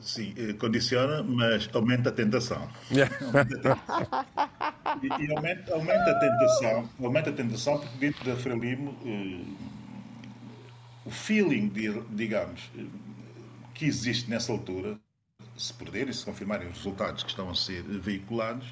Sim, 0.01 0.33
eh, 0.37 0.53
condiciona, 0.53 1.23
mas 1.23 1.67
aumenta 1.73 2.09
a 2.09 2.11
tentação. 2.11 2.69
e, 2.91 2.97
e 5.07 5.35
aumenta, 5.35 5.73
aumenta, 5.73 6.11
a 6.11 6.19
tentação, 6.19 6.89
aumenta 7.03 7.29
a 7.31 7.33
tentação 7.33 7.79
porque 7.79 7.97
dentro 7.97 8.23
da 8.23 8.35
Frelimo 8.35 8.95
o 11.03 11.09
feeling, 11.09 11.71
digamos, 12.11 12.69
que 13.77 13.85
existe 13.85 14.29
nessa 14.29 14.51
altura, 14.51 14.99
se 15.55 15.71
perderem, 15.73 16.11
se 16.11 16.25
confirmarem 16.25 16.67
os 16.67 16.77
resultados 16.77 17.23
que 17.23 17.29
estão 17.29 17.49
a 17.49 17.55
ser 17.55 17.83
veiculados, 17.83 18.67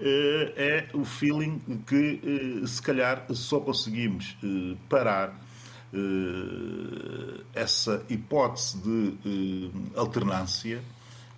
eh, 0.00 0.52
é 0.56 0.96
o 0.96 1.04
feeling 1.04 1.60
que 1.86 2.20
eh, 2.62 2.66
se 2.66 2.82
calhar 2.82 3.24
só 3.30 3.60
conseguimos 3.60 4.36
eh, 4.42 4.76
parar 4.88 5.40
essa 7.54 8.02
hipótese 8.08 8.78
de 8.78 9.70
alternância 9.94 10.82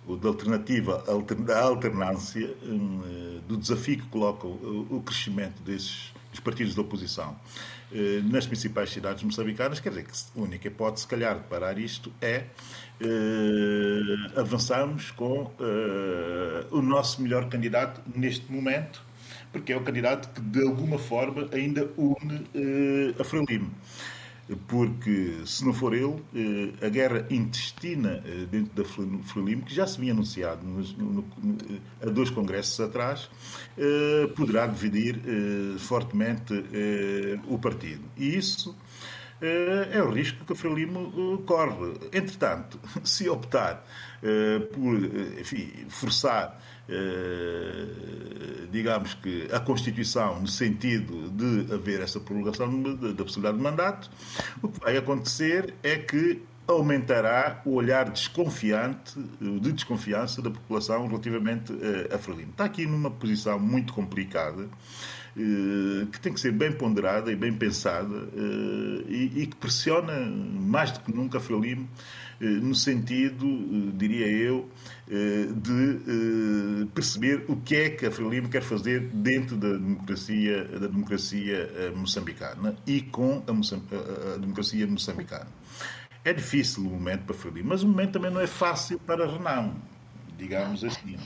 ou 0.07 0.15
de 0.15 0.25
alternativa 0.25 1.03
à 1.09 1.61
alternância 1.61 2.55
do 3.49 3.57
desafio 3.57 3.97
que 3.97 4.07
coloca 4.07 4.47
o 4.47 5.03
crescimento 5.05 5.61
desses 5.61 6.13
partidos 6.39 6.75
da 6.75 6.81
oposição 6.81 7.35
nas 8.25 8.45
principais 8.45 8.89
cidades 8.89 9.23
moçambicanas, 9.23 9.79
quer 9.79 9.89
dizer 9.89 10.05
que 10.05 10.11
a 10.11 10.41
única 10.41 10.67
hipótese, 10.67 11.03
se 11.03 11.07
calhar, 11.07 11.37
de 11.37 11.43
parar 11.45 11.77
isto 11.77 12.11
é 12.19 12.45
uh, 13.01 14.39
avançarmos 14.39 15.11
com 15.11 15.43
uh, 15.43 15.51
o 16.71 16.81
nosso 16.81 17.21
melhor 17.21 17.47
candidato 17.49 18.01
neste 18.15 18.51
momento, 18.51 19.01
porque 19.51 19.73
é 19.73 19.77
o 19.77 19.81
candidato 19.81 20.29
que 20.33 20.41
de 20.41 20.61
alguma 20.63 20.97
forma 20.97 21.47
ainda 21.51 21.89
une 21.97 22.35
uh, 22.35 23.21
a 23.21 23.23
Frelimo. 23.23 23.71
Porque, 24.67 25.41
se 25.45 25.65
não 25.65 25.73
for 25.73 25.93
ele, 25.93 26.21
a 26.79 26.87
guerra 26.87 27.25
intestina 27.31 28.23
dentro 28.51 28.75
da 28.75 28.85
Frelimo, 29.23 29.63
que 29.63 29.73
já 29.73 29.87
se 29.87 29.99
vinha 29.99 30.13
anunciado 30.13 30.61
há 31.99 32.05
dois 32.05 32.29
congressos 32.29 32.79
atrás, 32.79 33.27
poderá 34.35 34.67
dividir 34.67 35.19
fortemente 35.79 36.53
o 37.47 37.57
partido. 37.57 38.03
E 38.15 38.37
isso 38.37 38.75
eh, 38.84 38.84
é 39.41 40.01
o 40.01 40.09
risco 40.09 40.45
que 40.45 40.53
a 40.53 40.55
Frelimo 40.55 41.11
eh, 41.15 41.43
corre. 41.45 41.93
Entretanto, 42.13 42.79
se 43.03 43.27
optar 43.27 43.85
eh, 44.23 44.59
por 44.73 44.95
enfim, 45.39 45.85
forçar, 45.89 46.59
digamos 48.71 49.15
que, 49.15 49.47
a 49.51 49.59
Constituição 49.59 50.39
no 50.39 50.47
sentido 50.47 51.29
de 51.31 51.73
haver 51.73 51.99
essa 52.01 52.19
prorrogação 52.19 52.81
da 52.81 53.23
possibilidade 53.23 53.57
de 53.57 53.63
mandato, 53.63 54.11
o 54.61 54.67
que 54.67 54.79
vai 54.79 54.95
acontecer 54.95 55.73
é 55.81 55.95
que 55.97 56.43
aumentará 56.67 57.61
o 57.65 57.73
olhar 57.73 58.09
desconfiante, 58.11 59.19
de 59.39 59.71
desconfiança 59.71 60.43
da 60.43 60.51
população 60.51 61.07
relativamente 61.07 61.73
a 62.13 62.19
Frelimo. 62.19 62.51
Está 62.51 62.65
aqui 62.65 62.85
numa 62.85 63.09
posição 63.09 63.59
muito 63.59 63.91
complicada. 63.91 64.69
Eh, 65.37 66.05
que 66.13 66.19
tem 66.21 66.31
que 66.31 66.39
ser 66.39 66.53
bem 66.53 66.71
ponderada 66.71 67.29
e 67.29 67.35
bem 67.35 67.51
pensada 67.51 68.29
eh, 68.33 69.03
e, 69.09 69.47
que 69.47 69.55
pressiona 69.57 70.13
mais 70.25 70.91
do 70.91 71.01
que 71.01 71.13
nunca 71.13 71.39
a 71.39 71.41
Frelimo 71.41 71.89
eh, 72.39 72.45
no 72.45 72.73
sentido, 72.73 73.45
diria 73.97 74.27
eu, 74.27 74.69
de 75.07 76.85
perceber 76.93 77.43
o 77.49 77.57
que 77.57 77.75
é 77.75 77.89
que 77.89 78.05
a 78.05 78.11
Frelimo 78.11 78.47
quer 78.47 78.61
fazer 78.61 79.01
dentro 79.13 79.57
da 79.57 79.73
democracia, 79.73 80.63
da 80.63 80.87
democracia 80.87 81.91
moçambicana 81.95 82.75
e 82.87 83.01
com 83.01 83.43
a, 83.45 84.33
a 84.33 84.37
democracia 84.37 84.87
moçambicana. 84.87 85.47
É 86.23 86.31
difícil 86.31 86.83
o 86.83 86.89
momento 86.89 87.25
para 87.25 87.35
Frelimo, 87.35 87.69
mas 87.69 87.83
o 87.83 87.87
momento 87.87 88.13
também 88.13 88.31
não 88.31 88.39
é 88.39 88.47
fácil 88.47 88.99
para 88.99 89.25
a 89.25 89.31
Renamo, 89.31 89.75
digamos 90.37 90.83
assim. 90.83 91.17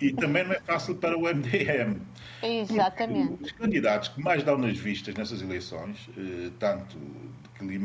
E 0.00 0.12
também 0.12 0.44
não 0.44 0.52
é 0.52 0.60
fácil 0.60 0.94
para 0.96 1.16
o 1.16 1.22
MDM. 1.22 2.00
Exatamente. 2.42 3.44
Os 3.44 3.52
candidatos 3.52 4.08
que 4.08 4.20
mais 4.20 4.42
dão 4.42 4.58
nas 4.58 4.76
vistas 4.76 5.14
nessas 5.14 5.40
eleições, 5.40 6.08
eh, 6.16 6.50
tanto 6.58 6.96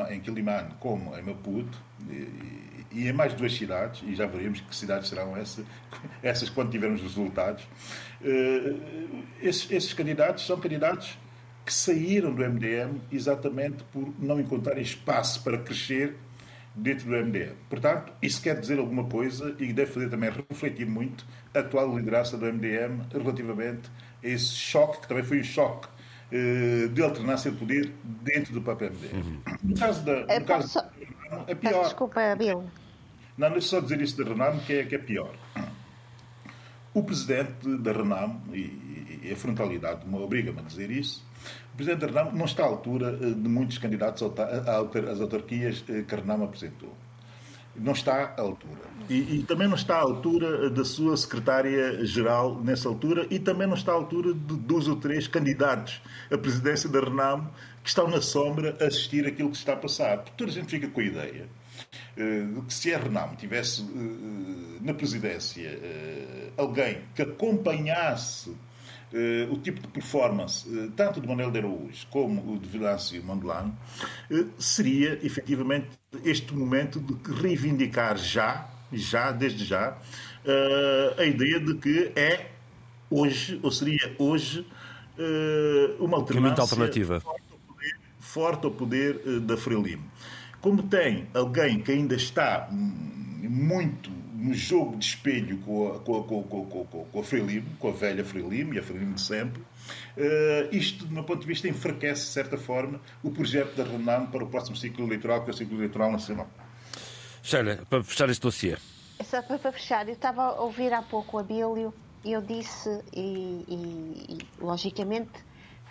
em 0.10 0.20
Quilimane 0.20 0.74
como 0.80 1.16
em 1.18 1.22
Maputo, 1.22 1.78
e 2.92 3.08
em 3.08 3.14
mais 3.14 3.34
duas 3.34 3.54
cidades, 3.54 4.02
e 4.06 4.16
já 4.16 4.26
veremos 4.26 4.62
que 4.62 4.76
cidades 4.76 5.10
serão 5.10 5.34
essas, 6.24 6.50
quando 6.50 6.72
tivermos 6.72 7.02
resultados, 7.02 7.68
eh, 8.24 8.76
esses, 9.42 9.72
esses 9.72 9.94
candidatos 9.94 10.46
são 10.46 10.60
candidatos 10.60 11.18
que 11.66 11.74
saíram 11.74 12.34
do 12.34 12.42
MDM 12.44 13.00
exatamente 13.12 13.84
por 13.94 14.12
não 14.20 14.40
encontrarem 14.40 14.82
espaço 14.82 15.44
para 15.44 15.58
crescer 15.58 16.16
dentro 16.76 17.06
do 17.06 17.12
MDM. 17.12 17.54
Portanto, 17.70 18.12
isso 18.22 18.42
quer 18.42 18.60
dizer 18.60 18.80
alguma 18.80 19.04
coisa 19.04 19.56
e 19.60 19.72
deve 19.72 19.92
fazer 19.92 20.10
também 20.10 20.32
refletir 20.50 20.86
muito 20.86 21.26
a 21.54 21.60
atual 21.60 21.96
liderança 21.96 22.38
do 22.38 22.46
MDM 22.46 23.02
relativamente 23.12 23.90
esse 24.22 24.54
choque, 24.54 25.02
que 25.02 25.08
também 25.08 25.24
foi 25.24 25.40
um 25.40 25.44
choque 25.44 25.88
eh, 26.32 26.88
de 26.88 27.02
alternância 27.02 27.50
de 27.52 27.58
poder 27.58 27.94
dentro 28.04 28.54
do 28.54 28.62
próprio 28.62 28.92
MDM. 28.92 29.14
Uhum. 29.14 29.42
No 29.64 29.76
caso 29.78 30.04
da. 30.04 30.20
No 30.22 30.32
é, 30.32 30.40
caso 30.42 30.68
só... 30.68 30.90
é 31.48 31.56
pior. 31.56 31.84
Desculpa, 31.84 32.36
Bill. 32.36 32.64
Não, 33.38 33.52
deixa 33.52 33.68
só 33.68 33.80
dizer 33.80 34.02
isso 34.02 34.22
da 34.22 34.30
Renamo, 34.30 34.60
que 34.62 34.74
é, 34.74 34.84
que 34.84 34.96
é 34.96 34.98
pior. 34.98 35.34
O 36.94 37.04
presidente 37.04 37.78
da 37.78 37.94
Renamo, 37.94 38.42
e, 38.54 39.22
e 39.24 39.32
a 39.32 39.36
frontalidade 39.36 40.06
me 40.06 40.18
obriga-me 40.18 40.60
a 40.60 40.64
dizer 40.64 40.92
isso, 40.92 41.26
o 41.74 41.78
presidente 41.78 42.02
da 42.02 42.08
Renamo 42.08 42.38
não 42.38 42.46
está 42.46 42.64
à 42.64 42.68
altura 42.68 43.18
eh, 43.22 43.32
de 43.32 43.50
muitos 43.50 43.78
candidatos 43.78 44.22
às 44.22 45.22
autarquias 45.22 45.84
eh, 45.88 46.04
que 46.04 46.14
a 46.14 46.18
Renamo 46.18 46.44
apresentou 46.44 46.94
não 47.80 47.94
está 47.94 48.34
à 48.38 48.42
altura. 48.42 48.90
E, 49.10 49.40
e, 49.40 49.44
também 49.44 49.68
não 49.68 49.76
está 49.76 49.96
à 49.96 50.02
altura 50.02 50.70
da 50.70 50.86
sua 50.86 51.18
secretária-geral 51.18 52.62
nessa 52.62 52.88
altura 52.88 53.26
e 53.32 53.40
também 53.40 53.68
não 53.68 53.74
está 53.74 53.92
à 53.92 53.96
altura 53.96 54.34
de 54.34 54.56
dois 54.58 54.88
ou 54.88 54.96
três 54.98 55.28
candidatos 55.28 56.00
à 56.32 56.38
presidência 56.38 56.88
da 56.88 57.00
Renamo 57.00 57.50
que 57.82 57.90
estão 57.90 58.08
na 58.08 58.22
sombra 58.22 58.78
a 58.80 58.86
assistir 58.86 59.26
aquilo 59.26 59.50
que 59.50 59.56
se 59.56 59.64
está 59.64 59.74
a 59.74 59.78
passar. 59.78 60.18
Porque 60.20 60.38
toda 60.38 60.52
a 60.52 60.54
gente 60.54 60.70
fica 60.70 60.88
com 60.88 61.02
a 61.02 61.04
ideia 61.04 61.48
eh, 62.16 62.44
de 62.54 62.62
que 62.62 62.74
se 62.74 62.94
a 62.94 63.00
Renamo 63.00 63.36
tivesse 63.36 63.84
na 64.82 64.94
presidência 64.94 65.80
alguém 66.56 67.02
que 67.16 67.24
acompanhasse 67.24 68.56
o 69.52 69.58
tipo 69.58 69.82
de 69.82 69.88
performance, 69.88 70.68
uh, 70.70 70.92
tanto 70.92 71.20
de 71.20 71.28
Manuel 71.28 71.52
de 71.52 71.60
Araújo 71.60 72.08
como 72.10 72.54
o 72.54 72.60
de 72.60 72.68
Vilâncio 72.68 73.24
Mandelano, 73.24 73.76
uh, 74.30 74.50
seria 74.60 75.20
efetivamente 75.24 75.88
este 76.24 76.54
momento 76.54 77.00
de 77.00 77.16
reivindicar 77.42 78.18
já, 78.18 78.70
já, 78.92 79.32
desde 79.32 79.66
já, 79.66 79.98
a 81.18 81.24
ideia 81.26 81.60
de 81.60 81.76
que 81.76 82.12
é 82.16 82.50
hoje, 83.10 83.60
ou 83.62 83.72
seria 83.72 84.16
hoje, 84.18 84.66
uma 86.00 86.18
alternativa, 86.18 86.62
alternativa. 86.62 87.20
Forte, 87.20 87.52
ao 87.52 87.60
poder, 87.60 88.00
forte 88.20 88.66
ao 88.66 88.72
poder 88.72 89.40
da 89.42 89.58
Frelimo. 89.58 90.04
Como 90.62 90.82
tem 90.84 91.28
alguém 91.34 91.82
que 91.82 91.92
ainda 91.92 92.16
está 92.16 92.68
muito 92.72 94.10
no 94.40 94.54
jogo 94.54 94.98
de 94.98 95.06
espelho 95.06 95.58
com 95.60 95.94
a, 95.94 96.00
com 96.00 96.20
a, 96.20 96.24
com 96.24 96.40
a, 96.40 96.44
com 96.44 96.82
a, 96.82 97.06
com 97.12 97.20
a 97.20 97.24
Frelimo, 97.24 97.70
com 97.78 97.90
a 97.90 97.92
velha 97.92 98.24
Frelimo 98.24 98.74
e 98.74 98.80
a 98.80 98.84
Frelimo 98.84 99.16
de 99.16 99.22
sempre, 99.22 99.62
uh, 99.62 100.70
isto, 100.72 101.06
do 101.06 101.14
meu 101.14 101.24
ponto 101.24 101.42
de 101.42 101.48
vista, 101.48 101.68
enfraquece, 101.68 102.24
de 102.24 102.32
certa 102.32 102.58
forma, 102.58 103.02
o 103.22 103.32
projeto 103.32 103.76
da 103.76 103.84
Renan 103.84 104.26
para 104.28 104.44
o 104.44 104.48
próximo 104.48 104.76
ciclo 104.76 105.06
eleitoral, 105.06 105.44
que 105.44 105.50
é 105.50 105.54
o 105.54 105.58
ciclo 105.58 105.78
eleitoral 105.78 106.12
nacional. 106.12 106.50
Sheila, 107.44 107.80
para 107.90 108.04
fechar 108.04 108.30
este 108.30 108.42
dossiê. 108.42 108.78
É 109.18 109.24
só 109.24 109.42
para 109.42 109.72
fechar, 109.72 110.08
eu 110.08 110.14
estava 110.14 110.44
a 110.44 110.62
ouvir 110.62 110.94
há 110.94 111.02
pouco 111.02 111.38
o 111.38 111.40
Abílio 111.40 111.94
e 112.24 112.32
eu 112.32 112.42
disse, 112.42 112.90
e, 113.14 113.66
e, 113.68 114.38
e 114.38 114.64
logicamente 114.64 115.32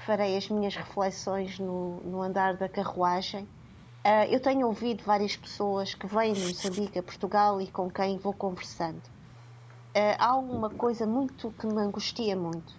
farei 0.06 0.36
as 0.36 0.48
minhas 0.48 0.74
reflexões 0.74 1.58
no, 1.58 2.00
no 2.00 2.22
andar 2.22 2.56
da 2.56 2.68
carruagem. 2.68 3.46
Uh, 4.08 4.24
eu 4.32 4.40
tenho 4.40 4.66
ouvido 4.66 5.04
várias 5.04 5.36
pessoas 5.36 5.92
que 5.92 6.06
vêm 6.06 6.32
de 6.32 6.40
Moçambique 6.40 6.98
a 6.98 7.02
Portugal 7.02 7.60
e 7.60 7.66
com 7.66 7.90
quem 7.90 8.16
vou 8.16 8.32
conversando. 8.32 9.02
Uh, 9.94 10.16
há 10.18 10.34
uma 10.34 10.70
coisa 10.70 11.06
muito 11.06 11.50
que 11.58 11.66
me 11.66 11.82
angustia 11.82 12.34
muito. 12.34 12.74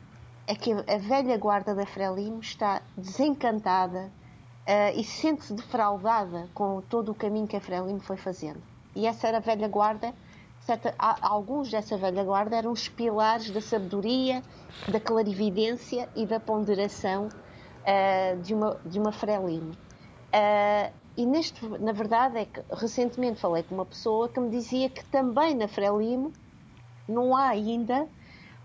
É 0.48 0.56
que 0.56 0.72
a 0.74 0.98
velha 0.98 1.38
guarda 1.38 1.76
da 1.76 1.86
Frelimo 1.86 2.40
está 2.40 2.82
desencantada 2.98 4.12
uh, 4.68 5.00
e 5.00 5.04
sente-se 5.04 5.54
defraudada 5.54 6.50
com 6.52 6.82
todo 6.82 7.12
o 7.12 7.14
caminho 7.14 7.46
que 7.46 7.56
a 7.56 7.62
Frelimo 7.62 8.00
foi 8.00 8.18
fazendo. 8.18 8.60
E 8.96 9.06
essa 9.06 9.28
era 9.28 9.38
a 9.38 9.40
velha 9.40 9.68
guarda 9.68 10.12
certa, 10.62 10.96
alguns 10.98 11.70
dessa 11.70 11.96
velha 11.96 12.24
guarda 12.24 12.56
eram 12.56 12.72
os 12.72 12.90
pilares 12.90 13.52
da 13.52 13.62
sabedoria, 13.62 14.42
da 14.88 15.00
clarividência 15.00 16.10
e 16.16 16.26
da 16.26 16.40
ponderação 16.40 17.30
de 18.42 18.56
uma, 18.56 18.80
de 18.84 19.00
uma 19.00 19.12
Frelimo. 19.12 19.72
Uh, 20.30 20.99
e 21.20 21.26
neste, 21.26 21.68
na 21.68 21.92
verdade 21.92 22.38
é 22.38 22.46
que 22.46 22.64
recentemente 22.72 23.42
falei 23.42 23.62
com 23.64 23.76
uma 23.76 23.86
pessoa 23.86 24.30
que 24.30 24.40
me 24.40 24.50
dizia 24.50 24.90
que 24.90 25.04
também 25.04 25.54
na 25.54 25.68
Frelimo 25.68 26.32
não 27.10 27.36
há 27.36 27.50
ainda 27.50 28.08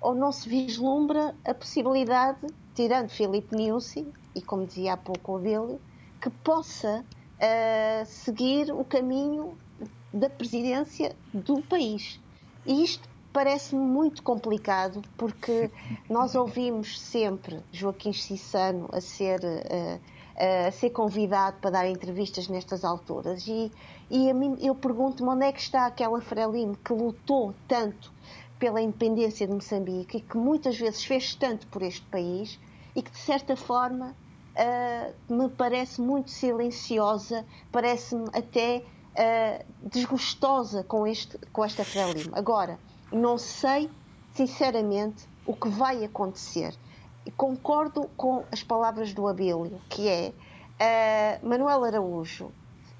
ou 0.01 0.15
não 0.15 0.31
se 0.31 0.49
vislumbra 0.49 1.35
a 1.45 1.53
possibilidade, 1.53 2.47
tirando 2.73 3.09
Filipe 3.09 3.57
Niusi, 3.57 4.07
e 4.37 4.41
como 4.41 4.67
dizia 4.67 4.93
há 4.93 4.97
pouco 4.97 5.35
o 5.35 5.39
dele, 5.41 5.81
que 6.23 6.31
possa 6.31 7.05
uh, 7.05 8.07
seguir 8.07 8.71
o 8.71 8.85
caminho 8.85 9.59
da 10.13 10.31
presidência 10.31 11.17
do 11.33 11.61
país. 11.61 12.21
E 12.65 12.85
isto 12.85 13.09
parece-me 13.33 13.83
muito 13.83 14.23
complicado 14.23 15.03
porque 15.17 15.73
nós 16.09 16.37
ouvimos 16.37 17.01
sempre 17.01 17.59
Joaquim 17.73 18.13
Cissano 18.13 18.89
a 18.93 19.01
ser, 19.01 19.41
uh, 19.41 20.01
ser 20.73 20.91
convidado 20.91 21.59
para 21.61 21.71
dar 21.71 21.89
entrevistas 21.89 22.49
nestas 22.49 22.85
alturas 22.85 23.47
e, 23.47 23.71
e 24.11 24.29
a 24.29 24.35
mim, 24.35 24.57
eu 24.61 24.75
pergunto-me 24.75 25.31
onde 25.31 25.45
é 25.45 25.53
que 25.53 25.61
está 25.61 25.87
aquela 25.87 26.21
Frelimo 26.21 26.77
que 26.77 26.93
lutou 26.93 27.55
tanto 27.69 28.13
pela 28.59 28.81
independência 28.81 29.47
de 29.47 29.53
Moçambique 29.53 30.19
e 30.19 30.21
que 30.21 30.37
muitas 30.37 30.79
vezes 30.79 31.05
fez 31.05 31.35
tanto 31.35 31.67
por 31.69 31.83
este 31.83 32.05
país 32.07 32.59
e 32.95 33.03
que 33.03 33.11
de 33.11 33.19
certa 33.19 33.57
forma 33.57 34.15
uh, 34.55 35.35
me 35.35 35.49
parece 35.49 36.01
muito 36.01 36.31
silenciosa, 36.31 37.45
parece-me 37.71 38.29
até 38.33 38.83
uh, 39.15 39.65
desgostosa 39.89 40.85
com, 40.85 41.07
este, 41.07 41.39
com 41.53 41.65
esta 41.65 41.85
Frelimo. 41.85 42.31
Agora, 42.35 42.79
não 43.13 43.37
sei, 43.37 43.91
sinceramente, 44.33 45.29
o 45.47 45.55
que 45.55 45.69
vai 45.69 46.05
acontecer. 46.05 46.75
Concordo 47.37 48.09
com 48.17 48.45
as 48.53 48.63
palavras 48.63 49.13
do 49.13 49.27
Abílio, 49.27 49.81
que 49.89 50.09
é 50.09 50.33
uh, 51.43 51.49
Manuel 51.49 51.85
Araújo 51.85 52.53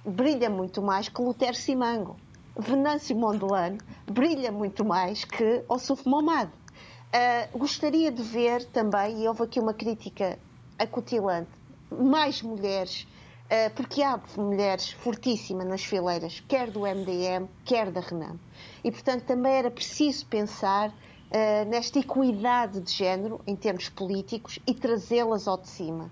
brilha 0.05 0.51
muito 0.51 0.83
mais 0.83 1.09
que 1.09 1.21
Lutero 1.21 1.55
Simango. 1.55 2.17
Venâncio 2.57 3.17
Mondelano 3.17 3.79
brilha 4.07 4.53
muito 4.53 4.85
mais 4.85 5.25
que 5.25 5.65
Ossuf 5.69 6.09
Momad. 6.09 6.49
Uh, 6.49 7.59
gostaria 7.59 8.11
de 8.11 8.23
ver 8.23 8.65
também, 8.67 9.23
e 9.23 9.29
houve 9.29 9.43
aqui 9.43 9.61
uma 9.61 9.75
crítica 9.75 10.39
acutilante, 10.79 11.51
mais 11.91 12.43
mulheres 12.43 13.07
eh, 13.49 13.69
porque 13.69 14.03
há 14.03 14.19
mulheres 14.39 14.91
fortíssimas 14.91 15.67
nas 15.67 15.85
fileiras, 15.85 16.43
quer 16.49 16.71
do 16.71 16.81
MDM, 16.81 17.47
quer 17.65 17.91
da 17.91 18.01
Renam. 18.01 18.41
E, 18.83 18.91
portanto, 18.91 19.25
também 19.25 19.53
era 19.53 19.71
preciso 19.71 20.27
pensar 20.27 20.93
uh, 21.35 21.69
nesta 21.69 21.99
equidade 21.99 22.81
de 22.81 22.93
género 22.93 23.41
em 23.47 23.57
termos 23.57 23.89
políticos 23.89 24.61
e 24.67 24.73
trazê-las 24.73 25.49
ao 25.49 25.59
de 25.59 25.69
cima. 25.69 26.11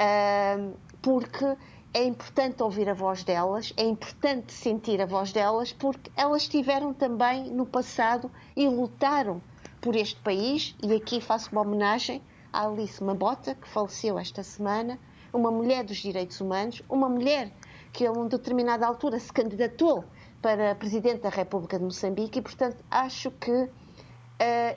Uh, 0.00 0.74
porque 1.02 1.56
é 1.92 2.04
importante 2.04 2.62
ouvir 2.62 2.88
a 2.88 2.94
voz 2.94 3.22
delas, 3.22 3.74
é 3.76 3.84
importante 3.84 4.52
sentir 4.52 5.00
a 5.02 5.06
voz 5.06 5.30
delas, 5.30 5.72
porque 5.72 6.10
elas 6.16 6.42
estiveram 6.42 6.94
também 6.94 7.50
no 7.50 7.66
passado 7.66 8.30
e 8.56 8.66
lutaram 8.66 9.42
por 9.80 9.94
este 9.94 10.18
país. 10.20 10.74
E 10.82 10.94
aqui 10.94 11.20
faço 11.20 11.50
uma 11.52 11.60
homenagem 11.60 12.22
à 12.50 12.66
Alice 12.66 13.02
Mabota, 13.04 13.54
que 13.54 13.68
faleceu 13.68 14.18
esta 14.18 14.42
semana, 14.42 14.98
uma 15.32 15.50
mulher 15.50 15.84
dos 15.84 15.98
direitos 15.98 16.40
humanos, 16.40 16.82
uma 16.88 17.08
mulher 17.08 17.52
que 17.92 18.06
a 18.06 18.12
uma 18.12 18.26
determinada 18.26 18.86
altura 18.86 19.18
se 19.18 19.30
candidatou 19.30 20.04
para 20.40 20.74
Presidente 20.74 21.20
da 21.20 21.28
República 21.28 21.78
de 21.78 21.84
Moçambique 21.84 22.38
e, 22.38 22.42
portanto, 22.42 22.82
acho 22.90 23.30
que 23.32 23.68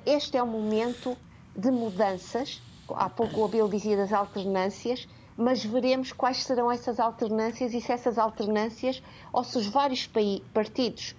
este 0.06 0.38
é 0.38 0.44
um 0.44 0.48
momento 0.48 1.18
de 1.56 1.72
mudanças. 1.72 2.62
Há 2.90 3.10
pouco 3.10 3.42
o 3.42 3.46
Abel 3.46 3.68
dizia 3.68 3.98
das 3.98 4.14
alternâncias, 4.14 5.08
mas 5.38 5.64
veremos 5.64 6.12
quais 6.12 6.44
serão 6.44 6.72
essas 6.72 7.00
alternâncias 7.00 7.74
e 7.74 7.82
se 7.82 7.92
essas 7.92 8.18
alternâncias, 8.18 9.02
ou 9.34 9.44
se 9.44 9.58
os 9.58 9.68
vários 9.68 10.10
partidos, 10.54 11.16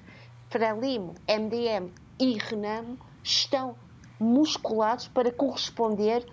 Frelimo, 0.49 1.15
MDM 1.29 1.91
e 2.21 2.39
Renamo, 2.39 2.99
estão 3.23 3.77
musculados 4.19 5.09
para 5.09 5.31
corresponder 5.31 6.25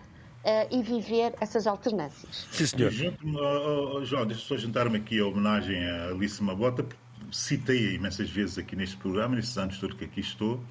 uh, 0.44 0.68
e 0.72 0.82
viver 0.82 1.34
essas 1.40 1.68
alternâncias. 1.68 2.48
Sim, 2.52 2.66
senhor. 2.66 2.92
Oh, 3.26 3.98
oh, 3.98 4.06
João, 4.06 4.26
deixa 4.26 4.44
só 4.44 4.58
juntar-me 4.58 4.98
aqui 4.98 5.20
a 5.20 5.26
homenagem 5.26 5.84
a 5.86 6.08
Alice 6.10 6.42
Mabota, 6.42 6.86
citei 7.34 7.96
imensas 7.96 8.30
vezes 8.30 8.58
aqui 8.58 8.76
neste 8.76 8.96
programa, 8.96 9.36
nestes 9.36 9.58
anos 9.58 9.78
todos 9.80 9.98
que 9.98 10.06
aqui 10.06 10.22
estou, 10.22 10.64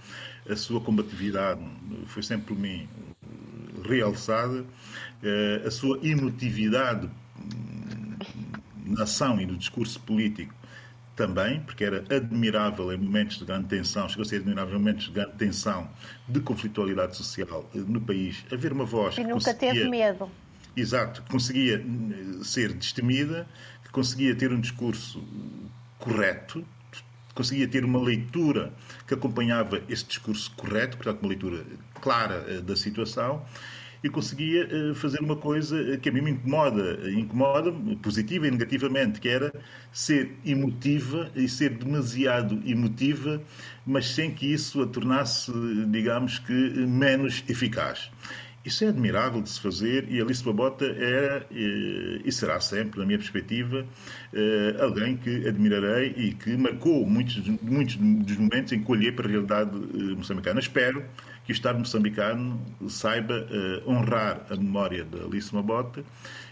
a 0.48 0.56
sua 0.56 0.80
combatividade 0.80 1.60
foi 2.06 2.22
sempre 2.22 2.46
por 2.46 2.58
mim 2.58 2.88
realçada, 3.84 4.64
eh, 5.22 5.62
a 5.66 5.70
sua 5.70 5.98
emotividade 6.02 7.10
na 8.86 9.02
ação 9.02 9.40
e 9.40 9.46
no 9.46 9.56
discurso 9.56 9.98
político 10.00 10.54
também, 11.16 11.60
porque 11.60 11.84
era 11.84 12.04
admirável 12.14 12.92
em 12.92 12.96
momentos 12.96 13.38
de 13.38 13.44
grande 13.44 13.66
tensão, 13.66 14.08
chegou 14.08 14.22
a 14.22 14.28
ser 14.28 14.36
admirável 14.36 14.76
em 14.76 14.78
momentos 14.78 15.06
de 15.06 15.12
grande 15.12 15.32
tensão, 15.32 15.88
de 16.28 16.40
conflitualidade 16.40 17.16
social 17.16 17.68
eh, 17.74 17.78
no 17.78 18.00
país, 18.00 18.44
haver 18.52 18.72
uma 18.72 18.84
voz 18.84 19.18
e 19.18 19.24
nunca 19.24 19.52
teve 19.52 19.88
medo. 19.88 20.30
Exato, 20.76 21.22
que 21.22 21.30
conseguia 21.30 21.76
eh, 21.76 22.44
ser 22.44 22.72
destemida, 22.72 23.46
que 23.84 23.90
conseguia 23.90 24.34
ter 24.34 24.52
um 24.52 24.60
discurso 24.60 25.22
correto, 26.02 26.64
conseguia 27.32 27.68
ter 27.68 27.84
uma 27.84 28.02
leitura 28.02 28.72
que 29.06 29.14
acompanhava 29.14 29.80
esse 29.88 30.04
discurso 30.04 30.52
correto, 30.56 30.96
portanto, 30.96 31.20
uma 31.22 31.28
leitura 31.28 31.64
clara 32.00 32.44
eh, 32.48 32.60
da 32.60 32.74
situação 32.74 33.46
e 34.02 34.10
conseguia 34.10 34.68
eh, 34.68 34.94
fazer 34.94 35.20
uma 35.20 35.36
coisa 35.36 35.80
eh, 35.80 35.96
que 35.96 36.08
a 36.08 36.12
mim 36.12 36.22
me 36.22 36.32
incomoda, 36.32 37.08
incomoda 37.08 37.72
positiva 38.02 38.48
e 38.48 38.50
negativamente, 38.50 39.20
que 39.20 39.28
era 39.28 39.52
ser 39.92 40.36
emotiva 40.44 41.30
e 41.36 41.48
ser 41.48 41.70
demasiado 41.70 42.60
emotiva, 42.66 43.40
mas 43.86 44.08
sem 44.08 44.32
que 44.32 44.52
isso 44.52 44.82
a 44.82 44.86
tornasse, 44.88 45.52
digamos 45.88 46.40
que, 46.40 46.52
menos 46.52 47.44
eficaz. 47.48 48.10
Isso 48.64 48.84
é 48.84 48.88
admirável 48.88 49.42
de 49.42 49.50
se 49.50 49.60
fazer 49.60 50.06
e 50.08 50.20
Alice 50.20 50.44
Babota 50.44 50.84
é 50.84 51.46
e 52.24 52.30
será 52.30 52.60
sempre, 52.60 53.00
na 53.00 53.06
minha 53.06 53.18
perspectiva, 53.18 53.84
alguém 54.80 55.16
que 55.16 55.48
admirarei 55.48 56.14
e 56.16 56.32
que 56.32 56.56
marcou 56.56 57.04
muitos, 57.04 57.44
muitos 57.60 57.96
dos 57.96 58.36
momentos 58.36 58.72
em 58.72 58.82
que 58.82 58.90
olhei 58.90 59.10
para 59.10 59.26
a 59.26 59.30
realidade 59.30 59.76
moçambicana. 60.16 60.60
Espero 60.60 61.04
que 61.44 61.50
o 61.50 61.54
Estado 61.54 61.80
moçambicano 61.80 62.60
saiba 62.88 63.46
honrar 63.84 64.46
a 64.48 64.54
memória 64.54 65.04
de 65.04 65.20
Alice 65.20 65.52
Mabota 65.52 66.04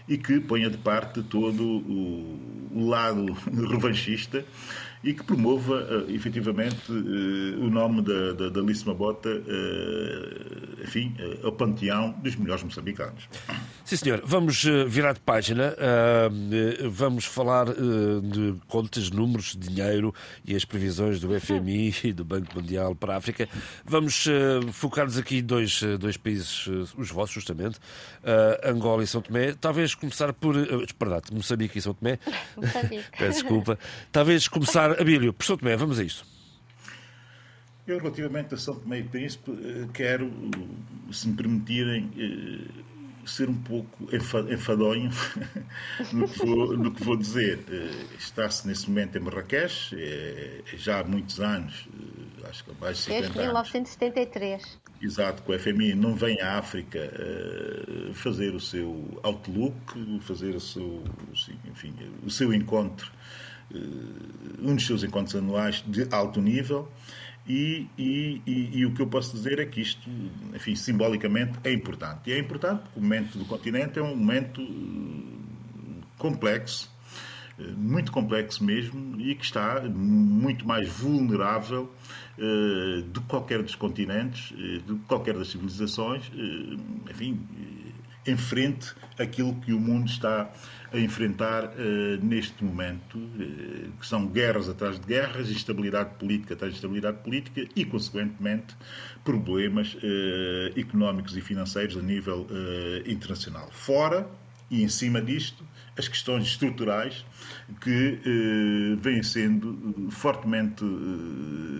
e 0.05 0.17
que 0.17 0.41
ponha 0.41 0.69
de 0.69 0.77
parte 0.77 1.23
todo 1.23 1.63
o 1.63 2.89
lado 2.89 3.31
revanchista 3.71 4.43
e 5.03 5.13
que 5.13 5.23
promova 5.23 6.05
uh, 6.05 6.11
efetivamente 6.11 6.91
uh, 6.91 7.65
o 7.65 7.69
nome 7.69 8.01
da, 8.01 8.33
da, 8.33 8.49
da 8.49 8.61
Mabota, 8.85 9.29
uh, 9.29 10.83
enfim, 10.83 11.15
ao 11.43 11.51
panteão 11.51 12.11
dos 12.23 12.35
melhores 12.35 12.63
moçambicanos. 12.63 13.27
Sim, 13.91 13.97
senhor. 13.97 14.21
Vamos 14.23 14.63
virar 14.87 15.11
de 15.11 15.19
página. 15.19 15.75
vamos 16.89 17.25
falar 17.25 17.65
de 17.65 18.55
contas, 18.69 19.09
números, 19.09 19.53
dinheiro 19.59 20.15
e 20.45 20.55
as 20.55 20.63
previsões 20.63 21.19
do 21.19 21.37
FMI 21.37 21.93
e 22.05 22.13
do 22.13 22.23
Banco 22.23 22.55
Mundial 22.55 22.95
para 22.95 23.15
a 23.15 23.17
África. 23.17 23.49
Vamos 23.83 24.29
focar-nos 24.71 25.17
aqui 25.17 25.39
em 25.39 25.43
dois, 25.43 25.81
dois 25.99 26.15
países, 26.15 26.67
os 26.97 27.11
vossos, 27.11 27.35
justamente, 27.35 27.79
Angola 28.63 29.03
e 29.03 29.07
São 29.07 29.21
Tomé. 29.21 29.55
Talvez 29.59 29.93
começar 29.93 30.31
por. 30.31 30.55
perdão, 30.97 31.21
Moçambique 31.33 31.77
e 31.77 31.81
São 31.81 31.93
Tomé. 31.93 32.17
Peço 33.19 33.41
desculpa. 33.41 33.77
Talvez 34.09 34.47
começar 34.47 35.01
Abílio, 35.01 35.33
por 35.33 35.43
São 35.43 35.57
Tomé, 35.57 35.75
vamos 35.75 35.99
a 35.99 36.03
isto. 36.05 36.25
Eu, 37.85 37.97
relativamente 37.97 38.53
a 38.53 38.57
São 38.57 38.75
Tomé 38.75 38.99
e 38.99 39.03
Príncipe, 39.03 39.51
eh, 39.51 39.87
quero, 39.93 40.31
se 41.11 41.27
me 41.27 41.35
permitirem, 41.35 42.09
eh, 42.15 42.81
ser 43.25 43.49
um 43.49 43.55
pouco 43.55 44.09
enfadonho 44.13 45.09
no, 46.11 46.27
que 46.27 46.37
vou, 46.39 46.77
no 46.77 46.91
que 46.91 47.03
vou 47.03 47.15
dizer. 47.15 47.59
Eh, 47.69 48.15
está-se 48.17 48.67
nesse 48.67 48.89
momento 48.89 49.17
em 49.17 49.21
Marrakech, 49.21 49.95
já 50.75 50.99
há 50.99 51.03
muitos 51.03 51.39
anos, 51.39 51.87
acho 52.49 52.63
que 52.63 52.71
há 52.71 52.73
mais 52.79 52.97
de 52.97 53.03
50 53.03 53.21
Desde 53.21 53.39
1973. 53.39 54.63
Anos. 54.63 54.79
exato 55.01 55.43
que 55.43 55.51
o 55.51 55.59
FMI 55.59 55.95
não 55.95 56.15
vem 56.15 56.39
à 56.41 56.57
África 56.57 56.99
fazer 58.13 58.53
o 58.53 58.59
seu 58.59 59.19
outlook, 59.23 60.19
fazer 60.21 60.55
o 60.55 60.59
seu, 60.59 61.03
enfim, 61.65 61.93
o 62.23 62.29
seu 62.29 62.53
encontro, 62.53 63.11
um 64.59 64.75
dos 64.75 64.85
seus 64.85 65.03
encontros 65.03 65.35
anuais 65.35 65.83
de 65.87 66.07
alto 66.11 66.41
nível. 66.41 66.91
E, 67.47 67.87
e, 67.97 68.41
e, 68.45 68.77
e, 68.79 68.85
o 68.85 68.93
que 68.93 69.01
eu 69.01 69.07
posso 69.07 69.35
dizer 69.35 69.59
é 69.59 69.65
que 69.65 69.81
isto, 69.81 70.09
enfim, 70.53 70.75
simbolicamente 70.75 71.53
é 71.63 71.73
importante. 71.73 72.29
E 72.29 72.33
é 72.33 72.39
importante 72.39 72.81
porque 72.83 72.99
o 72.99 73.01
momento 73.01 73.37
do 73.37 73.45
continente 73.45 73.97
é 73.97 74.01
um 74.01 74.15
momento 74.15 74.61
complexo, 76.17 76.91
muito 77.75 78.11
complexo 78.11 78.63
mesmo, 78.63 79.19
e 79.19 79.33
que 79.35 79.43
está 79.43 79.81
muito 79.81 80.67
mais 80.67 80.87
vulnerável 80.87 81.91
uh, 82.37 83.01
de 83.01 83.19
qualquer 83.21 83.63
dos 83.63 83.75
continentes, 83.75 84.55
de 84.55 84.95
qualquer 85.07 85.35
das 85.35 85.49
civilizações, 85.49 86.31
enfim, 87.09 87.39
em 88.25 88.37
frente 88.37 88.93
àquilo 89.17 89.55
que 89.61 89.73
o 89.73 89.79
mundo 89.79 90.07
está 90.07 90.51
a 90.93 90.99
enfrentar 90.99 91.71
neste 92.21 92.63
momento, 92.63 93.17
que 93.99 94.05
são 94.05 94.27
guerras 94.27 94.67
atrás 94.67 94.99
de 94.99 95.07
guerras, 95.07 95.49
instabilidade 95.49 96.15
política 96.15 96.53
atrás 96.53 96.73
de 96.73 96.77
instabilidade 96.77 97.17
política 97.23 97.65
e, 97.75 97.85
consequentemente, 97.85 98.75
problemas 99.23 99.95
económicos 100.75 101.35
e 101.37 101.41
financeiros 101.41 101.97
a 101.97 102.01
nível 102.01 102.47
internacional. 103.05 103.69
Fora 103.71 104.29
e 104.69 104.83
em 104.83 104.89
cima 104.89 105.21
disto, 105.21 105.65
as 105.97 106.07
questões 106.07 106.45
estruturais 106.45 107.25
que 107.81 108.19
vêm 108.99 109.23
sendo 109.23 110.09
fortemente 110.11 110.83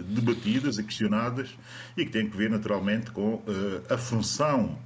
debatidas 0.07 0.77
e 0.77 0.83
questionadas 0.83 1.49
e 1.95 2.05
que 2.05 2.11
têm 2.11 2.29
que 2.29 2.35
ver 2.35 2.49
naturalmente 2.49 3.11
com 3.11 3.43
a 3.89 3.97
função 3.97 4.77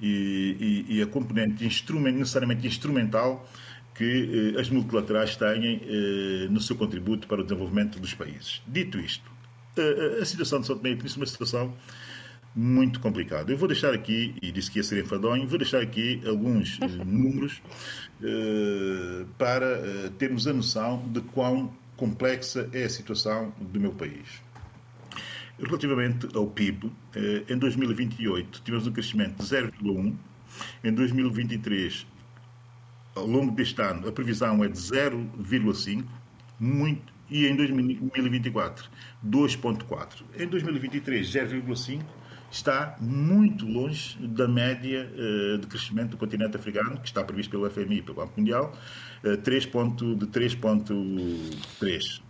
e, 0.00 0.84
e, 0.88 0.96
e, 0.96 1.02
a 1.02 1.06
componente 1.06 1.64
instrument, 1.64 2.12
necessariamente 2.12 2.66
instrumental 2.66 3.48
que 3.94 4.54
eh, 4.54 4.60
as 4.60 4.68
multilaterais 4.68 5.36
têm 5.36 5.80
eh, 5.82 6.48
no 6.50 6.60
seu 6.60 6.76
contributo 6.76 7.26
para 7.26 7.40
o 7.40 7.42
desenvolvimento 7.42 7.98
dos 7.98 8.12
países. 8.12 8.62
Dito 8.66 8.98
isto, 8.98 9.30
a 10.20 10.24
situação 10.24 10.60
de 10.60 10.66
São 10.66 10.76
Tomé 10.76 10.90
e 10.90 10.96
Príncipe 10.96 11.20
é 11.20 11.22
uma 11.22 11.26
situação 11.26 11.74
muito 12.56 13.00
complicado. 13.00 13.50
Eu 13.50 13.58
vou 13.58 13.68
deixar 13.68 13.92
aqui, 13.92 14.34
e 14.40 14.50
disse 14.50 14.70
que 14.70 14.78
ia 14.78 14.82
ser 14.82 15.04
enfadonho, 15.04 15.46
vou 15.46 15.58
deixar 15.58 15.82
aqui 15.82 16.22
alguns 16.26 16.78
uh, 16.78 17.04
números 17.04 17.60
uh, 18.22 19.26
para 19.36 19.78
uh, 19.78 20.10
termos 20.12 20.46
a 20.46 20.54
noção 20.54 21.06
de 21.08 21.20
quão 21.20 21.70
complexa 21.98 22.68
é 22.72 22.84
a 22.84 22.88
situação 22.88 23.52
do 23.60 23.78
meu 23.78 23.92
país. 23.92 24.45
Relativamente 25.58 26.28
ao 26.34 26.46
PIB, 26.46 26.92
em 27.48 27.56
2028 27.56 28.60
tivemos 28.62 28.86
um 28.86 28.92
crescimento 28.92 29.42
de 29.42 29.44
0,1, 29.44 30.14
em 30.84 30.92
2023, 30.92 32.06
ao 33.14 33.26
longo 33.26 33.52
deste 33.52 33.80
ano, 33.80 34.08
a 34.08 34.12
previsão 34.12 34.62
é 34.62 34.68
de 34.68 34.78
0,5, 34.78 36.04
muito, 36.60 37.12
e 37.28 37.46
em 37.46 37.56
2024, 37.56 38.88
2,4. 39.26 40.22
Em 40.38 40.46
2023, 40.46 41.26
0,5 41.26 42.04
está 42.50 42.96
muito 43.00 43.66
longe 43.66 44.16
da 44.18 44.46
média 44.46 45.10
uh, 45.12 45.58
de 45.58 45.66
crescimento 45.66 46.10
do 46.10 46.16
continente 46.16 46.56
africano, 46.56 46.98
que 47.00 47.08
está 47.08 47.24
previsto 47.24 47.50
pelo 47.50 47.68
FMI 47.68 47.98
e 47.98 48.02
pelo 48.02 48.16
Banco 48.16 48.38
Mundial, 48.38 48.72
uh, 49.24 49.36
3 49.38 49.66
ponto, 49.66 50.14
de 50.14 50.26
3,3. 50.26 52.22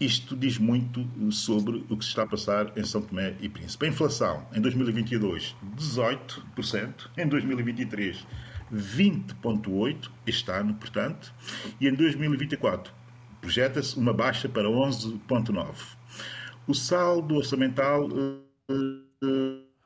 Isto 0.00 0.36
diz 0.36 0.58
muito 0.58 1.04
sobre 1.32 1.84
o 1.88 1.96
que 1.96 2.04
se 2.04 2.10
está 2.10 2.22
a 2.22 2.26
passar 2.26 2.72
em 2.76 2.84
São 2.84 3.02
Tomé 3.02 3.34
e 3.40 3.48
Príncipe. 3.48 3.84
A 3.84 3.88
inflação 3.88 4.46
em 4.54 4.60
2022, 4.60 5.56
18%, 5.76 7.10
em 7.16 7.26
2023, 7.26 8.24
20,8%, 8.72 10.10
este 10.24 10.50
ano, 10.52 10.74
portanto, 10.74 11.34
e 11.80 11.88
em 11.88 11.94
2024 11.94 12.92
projeta-se 13.40 13.96
uma 13.96 14.12
baixa 14.12 14.48
para 14.48 14.68
11,9%. 14.68 15.96
O 16.66 16.74
saldo 16.74 17.36
orçamental 17.36 18.06
uh, 18.08 18.42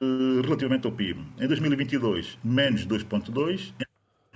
eh, 0.03 0.43
relativamente 0.43 0.85
ao 0.87 0.93
PIB. 0.93 1.21
Em 1.39 1.47
2022, 1.47 2.39
menos 2.43 2.85
2,2. 2.87 3.73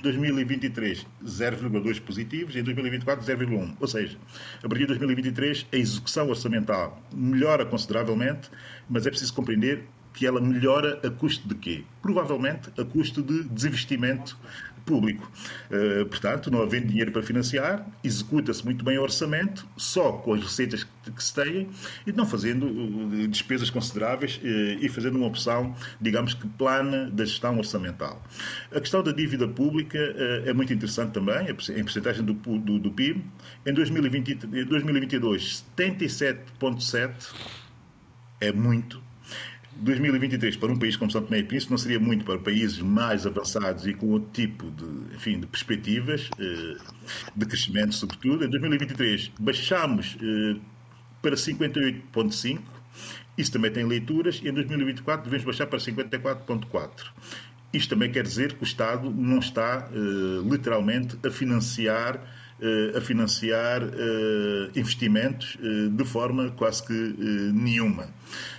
Em 0.07 0.13
2023, 0.13 1.05
0,2 1.25 2.01
positivos. 2.01 2.55
Em 2.55 2.63
2024, 2.63 3.27
0,1. 3.27 3.77
Ou 3.81 3.89
seja, 3.89 4.17
a 4.63 4.69
partir 4.69 4.83
de 4.83 4.87
2023, 4.87 5.67
a 5.73 5.77
execução 5.77 6.29
orçamental 6.29 7.03
melhora 7.13 7.67
consideravelmente, 7.67 8.49
mas 8.89 9.05
é 9.05 9.11
preciso 9.11 9.35
compreender 9.35 9.85
que 10.15 10.25
ela 10.25 10.41
melhora 10.41 11.01
a 11.05 11.11
custo 11.11 11.49
de 11.49 11.57
quê? 11.57 11.85
Provavelmente 12.01 12.71
a 12.81 12.85
custo 12.85 13.21
de 13.21 13.43
desinvestimento 13.49 14.39
público. 14.87 15.31
Uh, 15.69 16.07
portanto, 16.07 16.51
não 16.51 16.63
havendo 16.63 16.87
dinheiro 16.87 17.13
para 17.13 17.23
financiar, 17.23 17.85
executa-se 18.03 18.65
muito 18.65 18.83
bem 18.85 18.97
o 18.97 19.03
orçamento, 19.03 19.67
só 19.77 20.13
com 20.13 20.33
as 20.33 20.43
receitas 20.43 20.85
que, 20.85 21.23
se 21.23 21.35
têm, 21.35 21.69
e 22.07 22.13
não 22.13 22.25
fazendo 22.25 22.67
uh, 22.67 23.29
despesas 23.29 23.69
consideráveis 23.69 24.37
uh, 24.37 24.47
e 24.81 24.89
fazendo 24.89 25.17
uma 25.17 25.27
opção, 25.27 25.75
digamos 26.01 26.33
que 26.33 26.47
plana 26.49 27.11
da 27.11 27.25
gestão 27.25 27.59
orçamental. 27.59 28.23
A 28.73 28.81
questão 28.81 29.03
da 29.03 29.11
dívida 29.13 29.49
pública 29.49 29.99
é 30.45 30.53
muito 30.53 30.73
interessante 30.73 31.13
também, 31.13 31.49
em 31.51 31.83
porcentagem 31.83 32.25
do, 32.25 32.33
do, 32.35 32.79
do 32.79 32.91
PIB. 32.93 33.25
Em 33.67 33.73
2020, 33.73 34.47
em 34.53 34.65
2022, 34.65 35.65
77,7% 35.77 37.35
é 38.41 38.53
muito 38.53 39.03
2023 39.79 40.57
para 40.57 40.73
um 40.73 40.79
país 40.79 40.97
como 40.97 41.11
São 41.11 41.23
Tomé 41.23 41.39
e 41.39 41.43
Príncipe 41.43 41.71
não 41.71 41.79
seria 41.79 42.01
muito 42.01 42.25
para 42.25 42.39
países 42.39 42.81
mais 42.81 43.27
avançados 43.27 43.87
e 43.87 43.95
com 43.95 44.09
outro 44.09 44.31
tipo 44.33 44.71
de, 44.71 45.15
enfim, 45.15 45.41
de 45.41 45.47
perspectivas 45.47 46.31
eh, 46.39 46.77
de 47.35 47.47
crescimento, 47.47 47.95
sobretudo. 47.95 48.45
Em 48.45 48.51
2023 48.51 49.33
baixámos 49.39 50.17
eh, 50.21 50.57
para 51.21 51.35
58,5. 51.35 52.61
Isso 53.37 53.53
também 53.53 53.71
tem 53.71 53.85
leituras. 53.85 54.41
E 54.43 54.49
em 54.49 54.53
2024 54.53 55.25
devemos 55.25 55.45
baixar 55.45 55.67
para 55.67 55.79
54,4. 55.79 56.91
Isto 57.73 57.91
também 57.91 58.11
quer 58.11 58.23
dizer 58.23 58.55
que 58.55 58.63
o 58.63 58.65
Estado 58.65 59.11
não 59.11 59.39
está 59.39 59.89
eh, 59.93 60.49
literalmente 60.49 61.19
a 61.27 61.31
financiar 61.31 62.21
a 62.97 63.01
financiar 63.01 63.83
investimentos 64.75 65.59
de 65.91 66.05
forma 66.05 66.51
quase 66.57 66.87
que 66.87 67.15
nenhuma. 67.53 68.09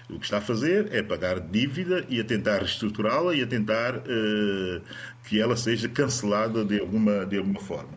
O 0.09 0.17
que 0.19 0.25
está 0.25 0.37
a 0.37 0.41
fazer 0.41 0.87
é 0.93 1.03
pagar 1.03 1.39
dívida 1.39 2.05
e 2.07 2.19
a 2.19 2.23
tentar 2.23 2.59
reestruturá-la 2.59 3.35
e 3.35 3.41
a 3.41 3.47
tentar 3.47 3.97
uh, 3.97 4.81
que 5.25 5.39
ela 5.41 5.57
seja 5.57 5.89
cancelada 5.89 6.63
de 6.63 6.79
alguma, 6.79 7.25
de 7.25 7.37
alguma 7.37 7.59
forma. 7.59 7.89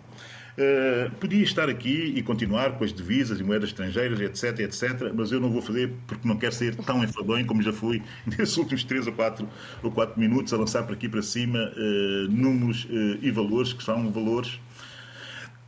Uh, 0.59 1.09
podia 1.21 1.43
estar 1.45 1.69
aqui 1.69 2.13
e 2.17 2.23
continuar 2.23 2.77
com 2.77 2.83
as 2.83 2.93
divisas 2.93 3.39
e 3.39 3.45
moedas 3.45 3.69
estrangeiras, 3.69 4.21
etc, 4.21 4.59
etc, 4.59 5.13
mas 5.15 5.31
eu 5.31 5.39
não 5.39 5.51
vou 5.51 5.63
fazer 5.63 5.93
porque 6.09 6.27
não 6.27 6.37
quero 6.37 6.53
ser 6.53 6.75
tão 6.75 7.03
enfadonho 7.05 7.47
como 7.47 7.63
já 7.63 7.73
fui 7.73 8.03
nesses 8.27 8.57
últimos 8.57 8.83
3 8.83 9.07
ou 9.07 9.13
4, 9.13 9.49
ou 9.81 9.93
4 9.93 10.19
minutos 10.19 10.53
a 10.53 10.57
lançar 10.57 10.83
por 10.83 10.95
aqui 10.95 11.09
para 11.09 11.23
cima 11.23 11.59
uh, 11.61 12.29
números 12.29 12.89
e 13.23 13.31
valores 13.31 13.73
que 13.73 13.85
são 13.85 14.11
valores 14.11 14.59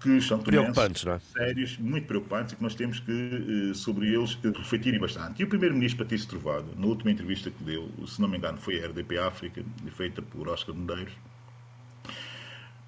que 0.03 0.21
são 0.21 0.39
preocupantes, 0.39 1.05
não 1.05 1.15
é? 1.15 1.21
sérios, 1.21 1.79
muito 1.79 2.07
preocupantes 2.07 2.53
e 2.53 2.57
que 2.57 2.63
nós 2.63 2.75
temos 2.75 2.99
que, 3.01 3.71
eh, 3.71 3.75
sobre 3.75 4.09
eles, 4.09 4.39
refletirem 4.43 4.99
bastante. 4.99 5.41
E 5.41 5.45
o 5.45 5.49
Primeiro-Ministro 5.49 6.05
Patrício 6.05 6.29
Trovado, 6.29 6.67
na 6.77 6.87
última 6.87 7.11
entrevista 7.11 7.51
que 7.51 7.63
deu, 7.63 7.89
se 8.07 8.21
não 8.21 8.29
me 8.29 8.37
engano 8.37 8.59
foi 8.59 8.83
a 8.83 8.87
RDP 8.87 9.19
África, 9.19 9.65
feita 9.97 10.21
por 10.21 10.49
Oscar 10.49 10.75
Medeiros, 10.75 11.13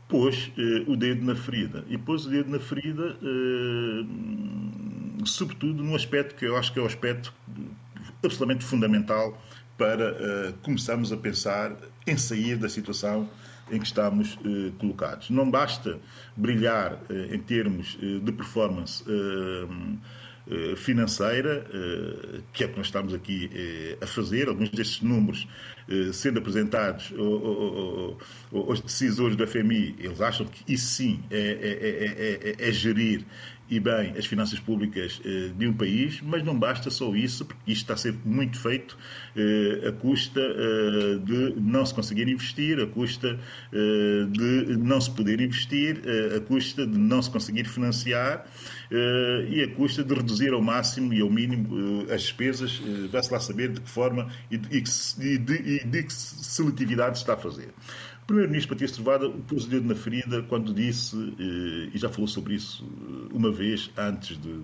pôs 0.08 0.52
eh, 0.58 0.84
o 0.86 0.96
dedo 0.96 1.24
na 1.24 1.34
ferida. 1.34 1.84
E 1.88 1.96
pôs 1.96 2.26
o 2.26 2.30
dedo 2.30 2.50
na 2.50 2.58
ferida, 2.58 3.16
eh, 3.22 4.04
sobretudo 5.24 5.82
num 5.82 5.94
aspecto 5.94 6.34
que 6.34 6.44
eu 6.44 6.56
acho 6.56 6.72
que 6.72 6.78
é 6.78 6.82
o 6.82 6.86
aspecto 6.86 7.32
absolutamente 8.22 8.64
fundamental 8.64 9.40
para 9.76 10.04
eh, 10.04 10.54
começarmos 10.62 11.12
a 11.12 11.16
pensar 11.16 11.76
em 12.06 12.16
sair 12.16 12.56
da 12.56 12.68
situação 12.68 13.28
em 13.70 13.78
que 13.78 13.86
estamos 13.86 14.38
eh, 14.44 14.72
colocados. 14.78 15.30
Não 15.30 15.50
basta 15.50 15.98
brilhar 16.36 17.00
eh, 17.08 17.34
em 17.34 17.38
termos 17.38 17.98
eh, 18.02 18.18
de 18.20 18.32
performance 18.32 19.04
financeira, 20.76 21.64
que 22.52 22.64
é 22.64 22.66
o 22.66 22.70
que 22.70 22.76
nós 22.76 22.88
estamos 22.88 23.14
aqui 23.14 23.50
a 23.98 24.06
fazer. 24.06 24.46
Alguns 24.46 24.68
destes 24.68 25.00
números 25.00 25.48
sendo 26.12 26.38
apresentados 26.38 27.14
aos 28.52 28.78
decisores 28.82 29.36
do 29.36 29.46
FMI, 29.46 29.96
eles 29.98 30.20
acham 30.20 30.44
que 30.44 30.70
isso 30.70 30.86
sim 30.86 31.24
é, 31.30 31.38
é, 31.38 32.58
é, 32.60 32.68
é 32.68 32.72
gerir 32.72 33.24
e 33.68 33.80
bem 33.80 34.12
as 34.18 34.26
finanças 34.26 34.58
públicas 34.60 35.20
eh, 35.24 35.50
de 35.56 35.66
um 35.66 35.72
país, 35.72 36.20
mas 36.22 36.42
não 36.42 36.58
basta 36.58 36.90
só 36.90 37.14
isso, 37.14 37.44
porque 37.44 37.72
isto 37.72 37.82
está 37.82 37.94
a 37.94 37.96
ser 37.96 38.14
muito 38.24 38.58
feito 38.58 38.96
eh, 39.34 39.88
a 39.88 39.92
custa 39.92 40.40
eh, 40.40 41.18
de 41.24 41.54
não 41.60 41.84
se 41.86 41.94
conseguir 41.94 42.28
investir, 42.28 42.78
a 42.80 42.86
custa 42.86 43.38
de 43.72 44.76
não 44.76 45.00
se 45.00 45.10
poder 45.10 45.40
investir, 45.40 46.00
a 46.36 46.40
custa 46.40 46.86
de 46.86 46.98
não 46.98 47.20
se 47.22 47.30
conseguir 47.30 47.64
financiar 47.64 48.46
e 48.90 49.62
a 49.62 49.74
custa 49.74 50.04
de 50.04 50.14
reduzir 50.14 50.52
ao 50.52 50.62
máximo 50.62 51.12
e 51.12 51.20
ao 51.20 51.30
mínimo 51.30 52.06
as 52.10 52.22
despesas, 52.22 52.80
vai-se 53.10 53.32
lá 53.32 53.40
saber 53.40 53.72
de 53.72 53.80
que 53.80 53.90
forma 53.90 54.30
e 54.50 54.56
de, 54.56 54.76
e 54.76 55.38
de, 55.38 55.54
e 55.54 55.84
de 55.84 56.02
que 56.02 56.12
seletividade 56.12 57.18
está 57.18 57.34
a 57.34 57.36
fazer. 57.36 57.72
O 58.24 58.26
Primeiro-Ministro 58.26 58.74
Patrício 58.74 59.04
Trovada 59.04 59.28
pôs 59.46 59.64
o 59.64 59.68
dedo 59.68 59.86
na 59.86 59.94
ferida 59.94 60.42
quando 60.44 60.72
disse, 60.72 61.14
eh, 61.38 61.90
e 61.92 61.98
já 61.98 62.08
falou 62.08 62.26
sobre 62.26 62.54
isso 62.54 62.82
eh, 62.82 63.28
uma 63.34 63.52
vez 63.52 63.90
antes, 63.98 64.40
de, 64.40 64.60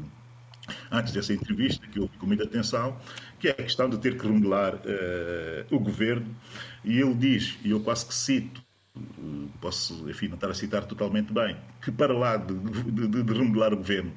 antes 0.90 1.12
dessa 1.12 1.34
entrevista, 1.34 1.86
que 1.86 1.98
eu 1.98 2.04
ouvi 2.04 2.16
com 2.16 2.24
muita 2.24 2.44
atenção, 2.44 2.96
que 3.38 3.48
é 3.48 3.50
a 3.50 3.54
questão 3.54 3.90
de 3.90 3.98
ter 3.98 4.16
que 4.16 4.26
remodelar 4.26 4.76
uh, 4.76 5.76
o 5.76 5.78
governo. 5.78 6.34
E 6.82 6.98
ele 6.98 7.14
diz, 7.14 7.58
e 7.62 7.70
eu 7.70 7.80
quase 7.80 8.06
que 8.06 8.14
cito, 8.14 8.62
posso, 9.60 10.08
enfim, 10.10 10.28
não 10.28 10.34
estar 10.34 10.50
a 10.50 10.54
citar 10.54 10.84
totalmente 10.84 11.32
bem, 11.32 11.56
que 11.80 11.92
para 11.92 12.12
lá 12.12 12.36
de, 12.36 12.54
de, 12.54 13.22
de 13.22 13.32
remodelar 13.32 13.72
o 13.72 13.76
governo, 13.76 14.12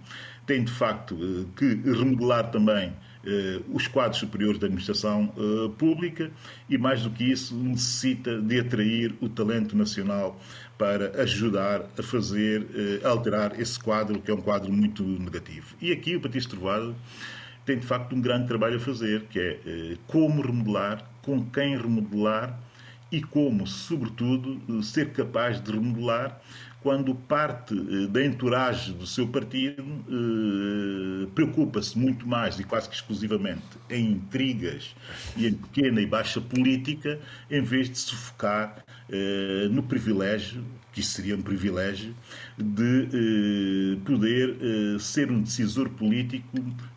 tem 0.46 0.64
de 0.64 0.72
facto 0.72 1.18
que 1.56 1.66
remodelar 1.66 2.52
também 2.52 2.94
eh, 3.26 3.62
os 3.72 3.88
quadros 3.88 4.20
superiores 4.20 4.60
da 4.60 4.66
administração 4.66 5.34
eh, 5.38 5.72
pública 5.78 6.30
e, 6.70 6.78
mais 6.78 7.04
do 7.04 7.10
que 7.10 7.24
isso, 7.24 7.56
necessita 7.56 8.42
de 8.42 8.60
atrair 8.60 9.16
o 9.22 9.30
talento 9.30 9.78
nacional 9.78 10.38
para 10.78 11.22
ajudar 11.22 11.86
a 11.98 12.04
fazer, 12.04 12.68
eh, 12.76 13.06
a 13.06 13.10
alterar 13.10 13.58
esse 13.60 13.80
quadro, 13.80 14.20
que 14.20 14.30
é 14.30 14.34
um 14.34 14.42
quadro 14.42 14.74
muito 14.74 15.04
negativo. 15.04 15.74
E 15.82 15.94
aqui 15.94 16.18
o 16.18 16.20
Patrício 16.20 16.50
Trovado 16.50 16.94
tem, 17.66 17.80
de 17.80 17.86
facto, 17.86 18.14
um 18.14 18.20
grande 18.20 18.46
trabalho 18.46 18.76
a 18.76 18.80
fazer, 18.80 19.24
que 19.30 19.40
é 19.40 19.96
como 20.06 20.42
remodelar, 20.42 21.10
com 21.22 21.46
quem 21.46 21.78
remodelar 21.78 22.60
e 23.14 23.22
como, 23.22 23.68
sobretudo, 23.68 24.82
ser 24.82 25.12
capaz 25.12 25.62
de 25.62 25.72
remodelar 25.72 26.42
quando 26.82 27.14
parte 27.14 27.76
eh, 27.76 28.08
da 28.08 28.26
entourage 28.26 28.92
do 28.92 29.06
seu 29.06 29.28
partido 29.28 29.84
eh, 30.10 31.28
preocupa-se 31.36 31.98
muito 31.98 32.28
mais 32.28 32.60
e 32.60 32.64
quase 32.64 32.90
que 32.90 32.96
exclusivamente 32.96 33.62
em 33.88 34.14
intrigas 34.14 34.96
e 35.38 35.46
em 35.46 35.54
pequena 35.54 36.02
e 36.02 36.08
baixa 36.08 36.42
política, 36.42 37.20
em 37.52 37.62
vez 37.62 37.88
de 37.88 38.00
se 38.00 38.16
focar 38.16 38.84
eh, 39.10 39.68
no 39.70 39.84
privilégio 39.84 40.64
que 40.94 41.00
isso 41.00 41.12
seria 41.12 41.36
um 41.36 41.42
privilégio, 41.42 42.14
de 42.58 43.10
eh, 43.12 43.98
poder 44.06 44.56
eh, 44.62 45.00
ser 45.00 45.32
um 45.32 45.42
decisor 45.42 45.90
político 45.90 46.48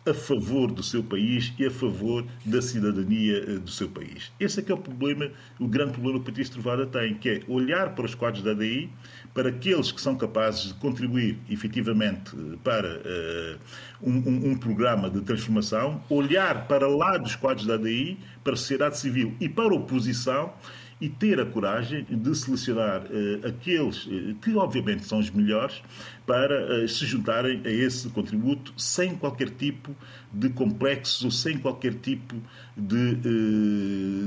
a 0.05 0.13
favor 0.13 0.71
do 0.71 0.83
seu 0.83 1.03
país 1.03 1.51
e 1.57 1.65
a 1.65 1.71
favor 1.71 2.23
da 2.45 2.61
cidadania 2.61 3.37
eh, 3.37 3.53
do 3.57 3.71
seu 3.71 3.89
país. 3.89 4.31
Esse 4.39 4.59
é 4.59 4.63
que 4.63 4.71
é 4.71 4.75
o 4.75 4.77
problema, 4.77 5.31
o 5.59 5.67
grande 5.67 5.93
problema 5.93 6.19
que 6.19 6.21
o 6.21 6.25
Patrício 6.25 6.53
Trovada 6.53 6.85
tem, 6.85 7.15
que 7.15 7.29
é 7.29 7.41
olhar 7.47 7.95
para 7.95 8.05
os 8.05 8.13
quadros 8.13 8.43
da 8.43 8.51
ADI, 8.51 8.87
para 9.33 9.49
aqueles 9.49 9.91
que 9.91 9.99
são 9.99 10.15
capazes 10.15 10.67
de 10.67 10.73
contribuir 10.75 11.39
efetivamente 11.49 12.35
eh, 12.35 12.57
para 12.63 12.97
uh, 12.97 13.59
um, 14.01 14.11
um, 14.11 14.51
um, 14.51 14.57
programa 14.57 15.09
de 15.09 15.21
transformação, 15.21 16.03
olhar 16.07 16.67
para 16.67 16.87
lá 16.87 17.17
dos 17.17 17.35
quadros 17.35 17.65
da 17.65 17.73
ADI, 17.73 18.17
para 18.43 18.53
a 18.53 18.57
sociedade 18.57 18.97
civil 18.97 19.35
e 19.39 19.49
para 19.49 19.73
a 19.73 19.75
oposição 19.75 20.53
e 20.99 21.07
ter 21.07 21.39
a 21.39 21.45
coragem 21.45 22.03
de 22.09 22.35
selecionar 22.35 23.03
uh, 23.03 23.47
aqueles 23.47 24.05
uh, 24.05 24.35
que, 24.41 24.55
obviamente, 24.55 25.05
são 25.05 25.19
os 25.19 25.29
melhores 25.29 25.81
para 26.25 26.83
uh, 26.83 26.87
se 26.87 27.05
juntarem 27.05 27.61
a 27.65 27.69
esse 27.69 28.09
contributo 28.09 28.73
sem 28.75 29.15
qualquer 29.15 29.49
tipo 29.51 29.95
de 30.33 30.49
complexos 30.49 31.23
ou 31.23 31.31
sem 31.31 31.57
qualquer 31.57 31.93
tipo 31.93 32.35
de, 32.75 33.15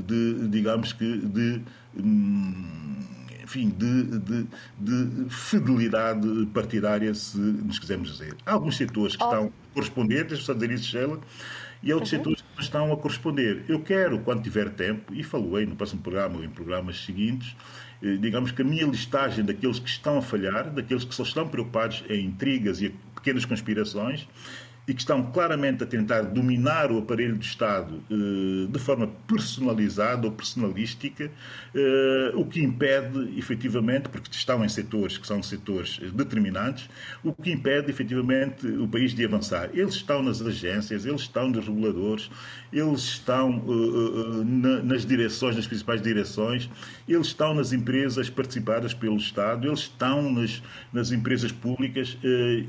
de 0.07 0.49
digamos 0.49 0.93
que, 0.93 1.18
de. 1.18 1.61
Um, 1.97 3.01
enfim, 3.43 3.68
de, 3.68 4.18
de, 4.21 4.47
de, 4.79 5.29
fidelidade 5.29 6.47
partidária, 6.55 7.12
se 7.12 7.37
nos 7.37 7.81
quisermos 7.81 8.12
dizer. 8.12 8.37
Há 8.47 8.53
alguns 8.53 8.77
setores 8.77 9.16
que 9.16 9.25
oh. 9.25 9.27
estão 9.27 9.53
correspondentes, 9.75 10.39
deixa-me 10.39 10.61
dizer 10.61 10.75
isso, 10.75 10.85
Sheila, 10.85 11.21
e 11.83 11.93
outros 11.93 12.12
uhum. 12.12 12.18
setores 12.18 12.39
estão 12.61 12.93
a 12.93 12.97
corresponder. 12.97 13.65
Eu 13.69 13.81
quero, 13.81 14.21
quando 14.21 14.43
tiver 14.43 14.71
tempo, 14.71 15.13
e 15.15 15.23
falei 15.23 15.67
no 15.67 15.77
próximo 15.77 16.03
programa 16.03 16.39
ou 16.39 16.45
em 16.45 16.49
programas 16.49 17.05
seguintes, 17.05 17.57
eh, 18.03 18.17
digamos 18.17 18.51
que 18.51 18.63
a 18.63 18.65
minha 18.65 18.87
listagem 18.87 19.45
daqueles 19.45 19.79
que 19.79 19.89
estão 19.89 20.19
a 20.19 20.23
falhar, 20.23 20.71
daqueles 20.71 21.05
que 21.05 21.15
só 21.15 21.23
estão 21.23 21.49
preocupados 21.49 22.05
em 22.09 22.25
intrigas 22.25 22.81
e 22.81 22.95
pequenas 23.15 23.45
conspirações, 23.45 24.27
e 24.87 24.95
que 24.95 25.01
estão 25.01 25.22
claramente 25.31 25.85
a 25.85 25.87
tentar 25.87 26.22
dominar 26.22 26.91
o 26.91 26.99
aparelho 26.99 27.37
do 27.37 27.45
Estado 27.45 28.03
eh, 28.11 28.66
de 28.68 28.78
forma 28.78 29.09
personalizada 29.28 30.26
ou 30.26 30.33
personalística, 30.33 31.31
eh, 31.74 32.33
o 32.35 32.45
que 32.45 32.62
impede, 32.62 33.39
efetivamente, 33.39 34.09
porque 34.09 34.31
estão 34.33 34.64
em 34.64 34.68
setores 34.68 35.18
que 35.18 35.26
são 35.26 35.43
setores 35.43 36.01
determinantes, 36.12 36.89
o 37.22 37.33
que 37.33 37.53
impede, 37.53 37.91
efetivamente, 37.91 38.66
o 38.66 38.89
país 38.89 39.14
de 39.14 39.24
avançar. 39.24 39.70
Eles 39.74 39.95
estão 39.95 40.22
nas 40.22 40.41
agências, 40.43 41.05
eles 41.05 41.20
estão 41.20 41.49
nos 41.51 41.66
reguladores, 41.66 42.31
eles 42.72 43.01
estão 43.01 43.62
eh, 43.68 44.83
nas 44.83 45.05
direções, 45.05 45.57
nas 45.57 45.66
principais 45.66 46.01
direções, 46.01 46.70
eles 47.07 47.28
estão 47.28 47.55
nas 47.55 47.72
empresas 47.72 48.31
participadas 48.31 48.95
pelo 48.95 49.16
Estado, 49.16 49.68
eles 49.68 49.81
estão 49.81 50.33
nas, 50.33 50.62
nas 50.93 51.12
empresas 51.12 51.53
públicas 51.53 52.16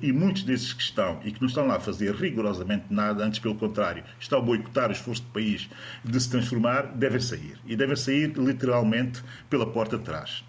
e 0.02 0.12
muitos 0.12 0.44
desses 0.44 0.74
que 0.74 0.82
estão 0.82 1.20
e 1.24 1.32
que 1.32 1.40
não 1.40 1.48
estão 1.48 1.68
lá 1.68 1.76
a 1.76 1.80
fazer 1.80 2.01
fazer 2.02 2.16
rigorosamente 2.16 2.86
nada, 2.90 3.24
antes 3.24 3.40
pelo 3.40 3.56
contrário, 3.56 4.04
está 4.20 4.38
a 4.38 4.42
boicotar 4.42 4.90
o 4.90 4.92
esforço 4.92 5.22
do 5.22 5.30
país 5.30 5.70
de 6.04 6.20
se 6.20 6.30
transformar, 6.30 6.88
devem 6.96 7.20
sair. 7.20 7.58
E 7.66 7.76
devem 7.76 7.96
sair 7.96 8.34
literalmente 8.36 9.22
pela 9.50 9.66
porta 9.66 9.98
de 9.98 10.04
trás. 10.04 10.44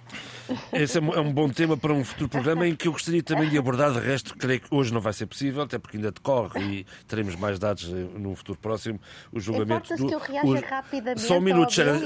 Esse 0.73 0.99
é 0.99 1.01
um 1.01 1.13
é 1.13 1.33
bom 1.33 1.49
tema 1.49 1.77
para 1.77 1.93
um 1.93 2.05
futuro 2.05 2.29
programa 2.29 2.67
em 2.67 2.75
que 2.75 2.89
eu 2.89 2.93
gostaria 2.93 3.23
também 3.23 3.49
de 3.49 3.59
abordar. 3.59 3.93
De 3.93 4.01
resto, 4.01 4.37
creio 4.37 4.61
que 4.61 4.69
hoje 4.71 4.93
não 4.93 5.01
vai 5.01 5.13
ser 5.13 5.27
possível, 5.27 5.63
até 5.63 5.79
porque 5.79 5.97
ainda 5.97 6.11
decorre 6.11 6.61
e 6.61 6.87
teremos 7.07 7.35
mais 7.37 7.59
dados 7.59 7.89
num 7.89 8.35
futuro 8.35 8.59
próximo. 8.59 9.01
O 9.33 9.41
julgamento 9.41 9.95
do. 9.97 10.07
Que 10.07 10.15
eu 10.15 10.45
o... 10.45 10.61
rapidamente 10.61 11.21
Só 11.21 11.39
um 11.39 11.41
minuto, 11.41 11.73
Sheila. 11.73 11.99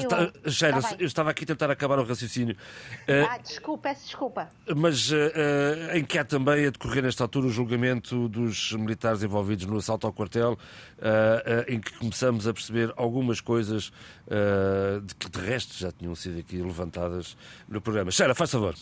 Sheila, 0.48 0.82
tá 0.82 0.96
eu 0.98 1.06
estava 1.06 1.30
aqui 1.30 1.44
a 1.44 1.46
tentar 1.46 1.70
acabar 1.70 1.98
o 1.98 2.04
raciocínio. 2.04 2.56
Ah, 3.08 3.38
desculpa, 3.38 3.90
peço 3.90 4.04
desculpa. 4.04 4.48
Mas 4.76 5.10
uh, 5.10 5.16
em 5.94 6.04
que 6.04 6.18
há 6.18 6.24
também 6.24 6.66
a 6.66 6.70
decorrer 6.70 7.02
nesta 7.02 7.24
altura 7.24 7.46
o 7.46 7.50
julgamento 7.50 8.28
dos 8.28 8.72
militares 8.72 9.22
envolvidos 9.22 9.66
no 9.66 9.76
assalto 9.76 10.06
ao 10.06 10.12
quartel, 10.12 10.52
uh, 10.52 10.56
uh, 10.56 11.72
em 11.72 11.80
que 11.80 11.92
começamos 11.98 12.46
a 12.46 12.52
perceber 12.52 12.92
algumas 12.96 13.40
coisas 13.40 13.92
de 15.06 15.14
que 15.14 15.30
de 15.30 15.38
resto 15.38 15.78
já 15.78 15.92
tinham 15.92 16.12
sido 16.16 16.40
aqui 16.40 16.56
levantadas 16.56 17.36
no 17.68 17.80
programa. 17.80 18.10
Sheila, 18.10 18.34
faz 18.36 18.50
favor. 18.50 18.74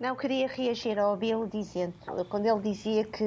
Não, 0.00 0.16
queria 0.16 0.48
reagir 0.48 0.98
ao 0.98 1.14
Bill 1.14 1.46
dizendo, 1.46 1.92
quando 2.30 2.46
ele 2.46 2.60
dizia 2.60 3.04
que 3.04 3.22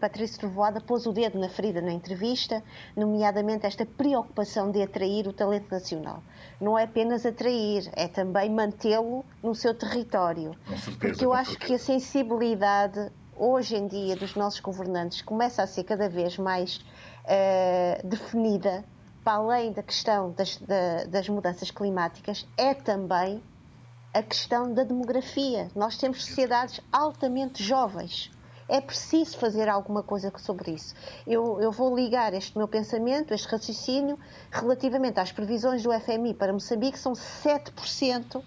Patrício 0.00 0.40
Trovoada 0.40 0.80
pôs 0.80 1.04
o 1.04 1.12
dedo 1.12 1.38
na 1.38 1.50
ferida 1.50 1.82
na 1.82 1.92
entrevista, 1.92 2.62
nomeadamente 2.96 3.66
esta 3.66 3.84
preocupação 3.84 4.70
de 4.70 4.80
atrair 4.80 5.28
o 5.28 5.34
talento 5.34 5.70
nacional. 5.70 6.22
Não 6.58 6.78
é 6.78 6.84
apenas 6.84 7.26
atrair, 7.26 7.90
é 7.92 8.08
também 8.08 8.48
mantê-lo 8.48 9.22
no 9.42 9.54
seu 9.54 9.74
território. 9.74 10.56
Certeza, 10.66 10.96
Porque 10.98 11.24
eu 11.26 11.34
acho 11.34 11.58
que 11.58 11.74
a 11.74 11.78
sensibilidade 11.78 13.12
hoje 13.36 13.76
em 13.76 13.86
dia 13.86 14.16
dos 14.16 14.34
nossos 14.34 14.60
governantes 14.60 15.20
começa 15.20 15.62
a 15.62 15.66
ser 15.66 15.84
cada 15.84 16.08
vez 16.08 16.38
mais 16.38 16.76
uh, 16.76 18.06
definida 18.06 18.82
para 19.22 19.34
além 19.34 19.72
da 19.72 19.82
questão 19.82 20.30
das, 20.30 20.56
da, 20.56 21.04
das 21.04 21.28
mudanças 21.28 21.70
climáticas, 21.70 22.48
é 22.56 22.72
também 22.72 23.42
a 24.16 24.22
questão 24.22 24.72
da 24.72 24.82
demografia. 24.82 25.68
Nós 25.76 25.98
temos 25.98 26.24
sociedades 26.24 26.80
altamente 26.90 27.62
jovens. 27.62 28.30
É 28.66 28.80
preciso 28.80 29.36
fazer 29.36 29.68
alguma 29.68 30.02
coisa 30.02 30.32
sobre 30.38 30.70
isso. 30.70 30.94
Eu, 31.26 31.60
eu, 31.60 31.70
vou 31.70 31.94
ligar 31.94 32.32
este 32.32 32.56
meu 32.56 32.66
pensamento, 32.66 33.34
este 33.34 33.46
raciocínio, 33.46 34.18
relativamente 34.50 35.20
às 35.20 35.32
previsões 35.32 35.82
do 35.82 35.92
FMI 35.92 36.32
para 36.32 36.50
Moçambique, 36.50 36.98
são 36.98 37.12
7%. 37.12 38.42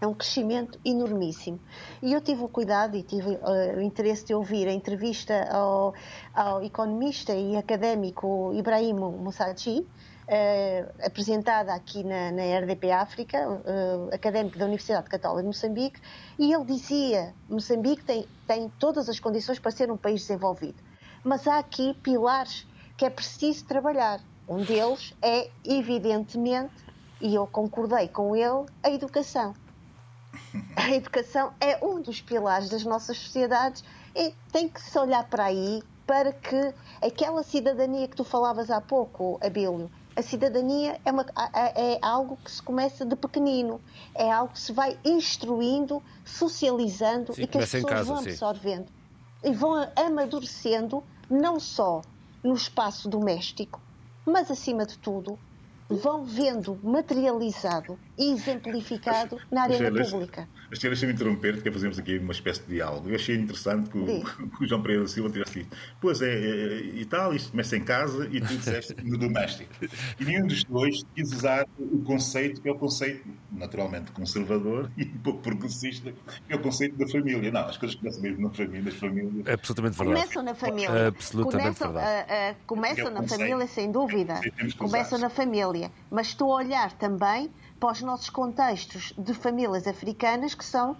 É 0.00 0.06
um 0.06 0.14
crescimento 0.14 0.78
enormíssimo. 0.84 1.58
E 2.00 2.12
eu 2.12 2.20
tive 2.20 2.44
o 2.44 2.48
cuidado 2.48 2.96
e 2.96 3.02
tive 3.02 3.30
uh, 3.30 3.78
o 3.78 3.82
interesse 3.82 4.24
de 4.26 4.32
ouvir 4.32 4.68
a 4.68 4.72
entrevista 4.72 5.48
ao, 5.50 5.92
ao 6.32 6.62
economista 6.62 7.34
e 7.34 7.56
académico 7.56 8.52
Ibrahim 8.54 8.94
Moussachi, 8.94 9.84
uh, 10.28 11.06
apresentada 11.06 11.72
aqui 11.72 12.04
na, 12.04 12.30
na 12.30 12.42
RDP 12.60 12.90
África, 12.90 13.48
uh, 13.48 14.14
académico 14.14 14.58
da 14.58 14.66
Universidade 14.66 15.08
Católica 15.08 15.42
de 15.42 15.46
Moçambique, 15.48 16.00
e 16.38 16.52
ele 16.52 16.64
dizia: 16.64 17.34
Moçambique 17.48 18.04
tem, 18.04 18.26
tem 18.46 18.70
todas 18.78 19.08
as 19.08 19.18
condições 19.18 19.58
para 19.58 19.70
ser 19.70 19.90
um 19.90 19.96
país 19.96 20.20
desenvolvido, 20.20 20.82
mas 21.24 21.46
há 21.48 21.58
aqui 21.58 21.94
pilares 22.02 22.66
que 22.96 23.04
é 23.04 23.10
preciso 23.10 23.64
trabalhar. 23.64 24.20
Um 24.48 24.62
deles 24.62 25.14
é, 25.20 25.50
evidentemente, 25.64 26.72
e 27.20 27.34
eu 27.34 27.46
concordei 27.46 28.08
com 28.08 28.34
ele, 28.34 28.66
a 28.82 28.90
educação. 28.90 29.54
A 30.76 30.90
educação 30.92 31.52
é 31.60 31.84
um 31.84 32.00
dos 32.00 32.20
pilares 32.20 32.70
das 32.70 32.84
nossas 32.84 33.18
sociedades 33.18 33.84
e 34.14 34.32
tem 34.50 34.68
que 34.68 34.80
se 34.80 34.98
olhar 34.98 35.24
para 35.28 35.44
aí 35.44 35.82
para 36.06 36.32
que 36.32 36.74
aquela 37.02 37.42
cidadania 37.42 38.08
que 38.08 38.16
tu 38.16 38.24
falavas 38.24 38.70
há 38.70 38.80
pouco, 38.80 39.38
Abílio, 39.42 39.90
a 40.18 40.22
cidadania 40.22 41.00
é, 41.04 41.12
uma, 41.12 41.24
é, 41.54 41.96
algo 42.02 42.36
que 42.44 42.50
se 42.50 42.60
começa 42.60 43.06
de 43.06 43.14
pequenino, 43.14 43.80
é 44.12 44.28
algo 44.28 44.52
que 44.52 44.58
se 44.58 44.72
vai 44.72 44.98
instruindo, 45.04 46.02
socializando 46.24 47.34
sim, 47.34 47.42
e 47.42 47.46
que 47.46 47.56
as 47.56 47.70
pessoas 47.70 47.92
casa, 47.92 48.04
vão 48.04 48.18
absorvendo 48.18 48.86
sim. 48.86 49.50
e 49.50 49.52
vão 49.52 49.88
amadurecendo 49.94 51.04
não 51.30 51.60
só 51.60 52.02
no 52.42 52.54
espaço 52.54 53.08
doméstico, 53.08 53.80
mas 54.26 54.50
acima 54.50 54.84
de 54.84 54.98
tudo 54.98 55.38
vão 55.88 56.24
vendo 56.24 56.76
materializado 56.82 57.96
e 58.18 58.32
exemplificado 58.32 59.38
na 59.52 59.62
arena 59.62 60.04
pública. 60.04 60.48
Mas 60.70 60.78
deixa-me 60.78 61.12
interromper, 61.12 61.54
porque 61.54 61.70
fazemos 61.70 61.98
aqui 61.98 62.18
uma 62.18 62.32
espécie 62.32 62.62
de 62.62 62.74
diálogo. 62.74 63.08
Eu 63.08 63.14
achei 63.14 63.36
interessante 63.36 63.90
que 63.90 63.98
o, 63.98 64.24
que 64.56 64.64
o 64.64 64.68
João 64.68 64.82
Pereira 64.82 65.02
da 65.02 65.08
Silva 65.08 65.30
tivesse 65.30 65.60
dito, 65.60 65.76
pois 66.00 66.20
é, 66.20 66.32
é, 66.32 66.80
e 66.80 67.04
tal, 67.04 67.34
isto 67.34 67.50
começa 67.50 67.76
em 67.76 67.84
casa 67.84 68.28
e 68.30 68.40
tu 68.40 68.56
disseste 68.56 68.94
no 69.02 69.16
doméstico. 69.16 69.70
E 70.18 70.24
nenhum 70.24 70.46
dos 70.46 70.64
dois 70.64 71.04
quis 71.14 71.32
usar 71.32 71.66
o 71.78 72.02
conceito, 72.02 72.60
que 72.60 72.68
é 72.68 72.72
o 72.72 72.78
conceito 72.78 73.26
naturalmente 73.50 74.12
conservador 74.12 74.90
e 74.96 75.04
um 75.04 75.18
pouco 75.18 75.40
progressista, 75.40 76.12
que 76.46 76.52
é 76.52 76.56
o 76.56 76.60
conceito 76.60 76.96
da 76.96 77.06
família. 77.08 77.50
Não, 77.50 77.66
as 77.66 77.76
coisas 77.76 77.96
começam 77.96 78.22
mesmo 78.22 78.42
na 78.42 78.50
família, 78.50 78.82
nas 78.82 78.94
famílias. 78.94 79.46
É 79.46 79.52
absolutamente 79.52 79.96
verdade. 79.96 80.20
Começam 80.20 80.42
na 80.42 80.54
família. 80.54 81.06
Absolutamente 81.08 81.78
começam, 81.78 81.92
verdade. 81.92 82.30
Uh, 82.30 82.52
uh, 82.52 82.56
começam 82.66 83.06
é 83.06 83.10
na 83.10 83.22
família, 83.22 83.66
sem 83.66 83.90
dúvida. 83.90 84.40
Começam 84.76 85.18
na 85.18 85.30
família. 85.30 85.90
Mas 86.10 86.28
estou 86.28 86.52
a 86.52 86.56
olhar 86.56 86.92
também 86.92 87.50
para 87.78 87.92
os 87.92 88.02
nossos 88.02 88.28
contextos 88.28 89.12
de 89.16 89.32
famílias 89.32 89.86
africanas, 89.86 90.54
que 90.54 90.64
são, 90.64 90.92
uh, 90.92 90.96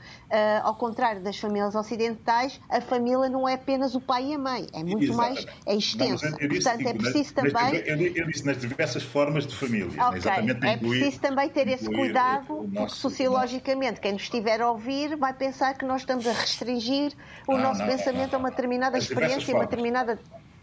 ao 0.63 0.75
contrário 0.77 1.23
das 1.23 1.39
famílias 1.39 1.75
ocidentais, 1.75 2.61
a 2.69 2.81
família 2.81 3.29
não 3.29 3.49
é 3.49 3.55
apenas 3.55 3.95
o 3.95 4.01
pai 4.01 4.27
e 4.27 4.35
a 4.35 4.39
mãe, 4.39 4.67
é 4.73 4.85
muito 4.85 5.05
Exatamente. 5.05 5.45
mais 5.47 5.47
é 5.67 5.75
extensa. 5.75 6.31
Não, 6.31 6.39
disse, 6.39 6.63
Portanto, 6.63 6.87
é 6.87 6.95
preciso 6.95 7.35
também. 7.35 7.77
Eu, 7.87 8.27
disse 8.27 8.47
nas 8.47 8.59
diversas 8.59 9.03
formas 9.03 9.47
de 9.47 9.55
família. 9.55 9.87
Okay. 9.87 10.19
Exatamente 10.19 10.67
é 10.67 10.77
preciso 10.77 11.21
também 11.21 11.49
ter 11.49 11.69
esse 11.69 11.87
cuidado, 11.87 12.55
nosso, 12.55 12.73
porque 12.73 12.95
sociologicamente, 12.95 14.01
quem 14.01 14.13
nos 14.13 14.23
estiver 14.23 14.61
a 14.61 14.71
ouvir 14.71 15.17
vai 15.17 15.33
pensar 15.33 15.75
que 15.75 15.85
nós 15.85 16.03
estamos 16.03 16.27
a 16.27 16.33
restringir 16.33 17.13
o 17.47 17.53
não, 17.53 17.63
nosso 17.63 17.81
não, 17.81 17.89
pensamento 17.89 18.35
a 18.35 18.39
uma 18.39 18.51
determinada 18.51 18.99
experiência 18.99 19.51
e 19.51 19.55
uma 19.55 19.65
determinada 19.65 20.19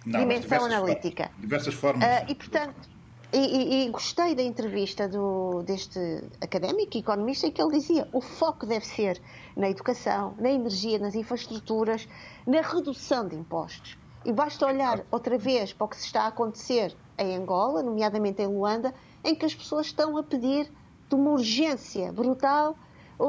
dimensão 0.06 0.66
analítica. 0.66 1.30
Diversas 1.40 1.74
formas. 1.74 2.06
Uh, 2.06 2.26
e, 2.30 2.36
portanto, 2.36 2.95
e, 3.34 3.38
e, 3.38 3.86
e, 3.86 3.90
gostei 3.90 4.36
da 4.36 4.44
entrevista 4.44 5.08
do, 5.08 5.64
deste 5.64 6.00
académico, 6.42 6.98
economista, 6.98 7.48
em 7.48 7.52
que 7.52 7.62
ele 7.62 7.72
dizia 7.72 8.08
o 8.14 8.22
foco 8.22 8.66
deve 8.66 8.86
ser 8.86 9.22
na 9.56 9.70
educação, 9.70 10.36
na 10.38 10.50
energia, 10.50 11.00
nas 11.00 11.16
infraestruturas, 11.16 12.08
na 12.46 12.62
redução 12.62 13.28
de 13.28 13.36
impostos. 13.36 13.98
E 14.24 14.32
basta 14.32 14.66
olhar 14.66 15.06
outra 15.12 15.38
vez 15.38 15.74
para 15.74 15.86
o 15.86 15.88
que 15.88 15.98
se 15.98 16.06
está 16.06 16.24
a 16.24 16.28
acontecer 16.28 16.96
em 17.18 17.36
Angola, 17.36 17.84
nomeadamente 17.84 18.42
em 18.42 18.48
Luanda, 18.48 18.94
em 19.24 19.36
que 19.36 19.46
as 19.46 19.54
pessoas 19.54 19.88
estão 19.88 20.18
a 20.18 20.24
pedir 20.24 20.72
de 21.08 21.16
uma 21.16 21.32
urgência 21.32 22.12
brutal 22.12 22.76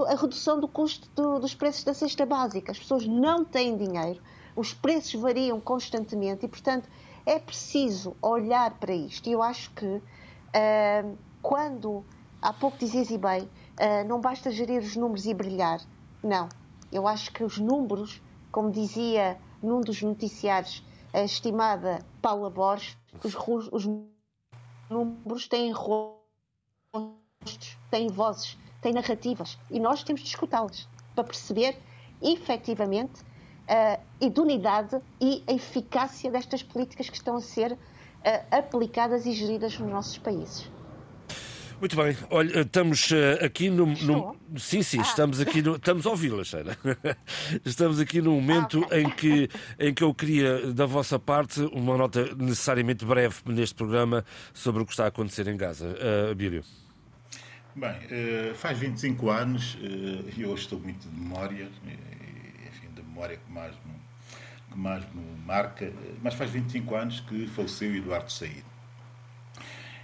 a 0.08 0.14
redução 0.16 0.58
do 0.58 0.66
custo 0.66 1.08
do, 1.14 1.38
dos 1.38 1.54
preços 1.54 1.84
da 1.84 1.94
cesta 1.94 2.26
básica. 2.26 2.72
As 2.72 2.78
pessoas 2.78 3.06
não 3.06 3.44
têm 3.44 3.76
dinheiro, 3.76 4.20
os 4.54 4.72
preços 4.72 5.20
variam 5.20 5.60
constantemente 5.60 6.44
e, 6.44 6.48
portanto, 6.48 6.88
é 7.26 7.40
preciso 7.40 8.16
olhar 8.22 8.78
para 8.78 8.94
isto. 8.94 9.28
E 9.28 9.32
eu 9.32 9.42
acho 9.42 9.70
que 9.72 9.84
uh, 9.84 11.18
quando, 11.42 12.04
há 12.40 12.52
pouco 12.52 12.78
dizias 12.78 13.10
e 13.10 13.18
bem, 13.18 13.42
uh, 13.42 14.06
não 14.06 14.20
basta 14.20 14.50
gerir 14.50 14.80
os 14.80 14.94
números 14.94 15.26
e 15.26 15.34
brilhar. 15.34 15.80
Não. 16.22 16.48
Eu 16.92 17.06
acho 17.06 17.32
que 17.32 17.42
os 17.42 17.58
números, 17.58 18.22
como 18.52 18.70
dizia 18.70 19.36
num 19.60 19.80
dos 19.80 20.00
noticiários 20.00 20.84
a 21.12 21.22
estimada 21.22 21.98
Paula 22.22 22.48
Borges, 22.48 22.96
os, 23.24 23.34
os 23.72 23.88
números 24.88 25.48
têm 25.48 25.72
rostos, 25.72 26.16
têm 27.90 28.08
vozes, 28.08 28.56
têm 28.80 28.92
narrativas 28.92 29.58
e 29.70 29.80
nós 29.80 30.04
temos 30.04 30.20
de 30.20 30.28
escutá-las 30.28 30.88
para 31.14 31.24
perceber 31.24 31.76
efetivamente 32.22 33.24
uh, 33.68 34.00
idoneidade 34.20 35.00
e 35.20 35.42
a 35.46 35.52
eficácia 35.52 36.30
destas 36.30 36.62
políticas 36.62 37.08
que 37.08 37.16
estão 37.16 37.36
a 37.36 37.40
ser 37.40 37.72
uh, 37.72 37.78
aplicadas 38.50 39.26
e 39.26 39.32
geridas 39.32 39.78
nos 39.78 39.90
nossos 39.90 40.18
países. 40.18 40.70
Muito 41.78 41.94
bem, 41.94 42.16
olha, 42.30 42.60
estamos 42.60 43.10
uh, 43.10 43.44
aqui 43.44 43.68
no, 43.68 43.84
no, 43.86 44.34
Sim, 44.56 44.82
sim, 44.82 44.98
ah. 44.98 45.02
estamos 45.02 45.40
aqui 45.40 45.60
no... 45.60 45.76
Estamos 45.76 46.06
a 46.06 46.10
ouvi-la, 46.10 46.42
Sheila. 46.42 46.74
estamos 47.66 48.00
aqui 48.00 48.22
num 48.22 48.40
momento 48.40 48.82
ah, 48.84 48.86
okay. 48.86 49.02
em, 49.02 49.10
que, 49.10 49.50
em 49.78 49.92
que 49.92 50.02
eu 50.02 50.14
queria, 50.14 50.72
da 50.72 50.86
vossa 50.86 51.18
parte, 51.18 51.60
uma 51.72 51.98
nota 51.98 52.34
necessariamente 52.34 53.04
breve 53.04 53.36
neste 53.44 53.74
programa 53.74 54.24
sobre 54.54 54.82
o 54.82 54.86
que 54.86 54.92
está 54.92 55.04
a 55.04 55.08
acontecer 55.08 55.46
em 55.48 55.56
Gaza. 55.56 55.86
Uh, 55.86 56.34
Bílio. 56.34 56.64
Bem, 57.74 57.94
faz 58.54 58.78
25 58.78 59.28
anos 59.28 59.76
e 60.34 60.40
eu 60.40 60.54
estou 60.54 60.80
muito 60.80 61.06
de 61.06 61.14
memória 61.14 61.68
memória 63.16 63.38
que 63.38 63.50
mais 63.50 63.74
que 64.70 64.78
mais 64.78 65.02
me 65.14 65.22
marca, 65.46 65.90
mas 66.22 66.34
faz 66.34 66.50
25 66.50 66.94
anos 66.94 67.20
que 67.20 67.46
faleceu 67.46 67.94
Eduardo 67.96 68.30
Said. 68.30 68.64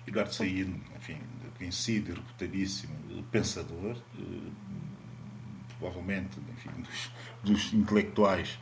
Eduardo 0.07 0.33
Said, 0.33 0.69
enfim, 0.97 1.19
conhecido 1.59 2.13
e 2.13 2.15
reputadíssimo 2.15 2.95
pensador, 3.31 3.97
eh, 4.19 4.51
provavelmente 5.79 6.39
enfim, 6.53 6.71
dos, 6.81 7.11
dos 7.43 7.73
intelectuais 7.75 8.59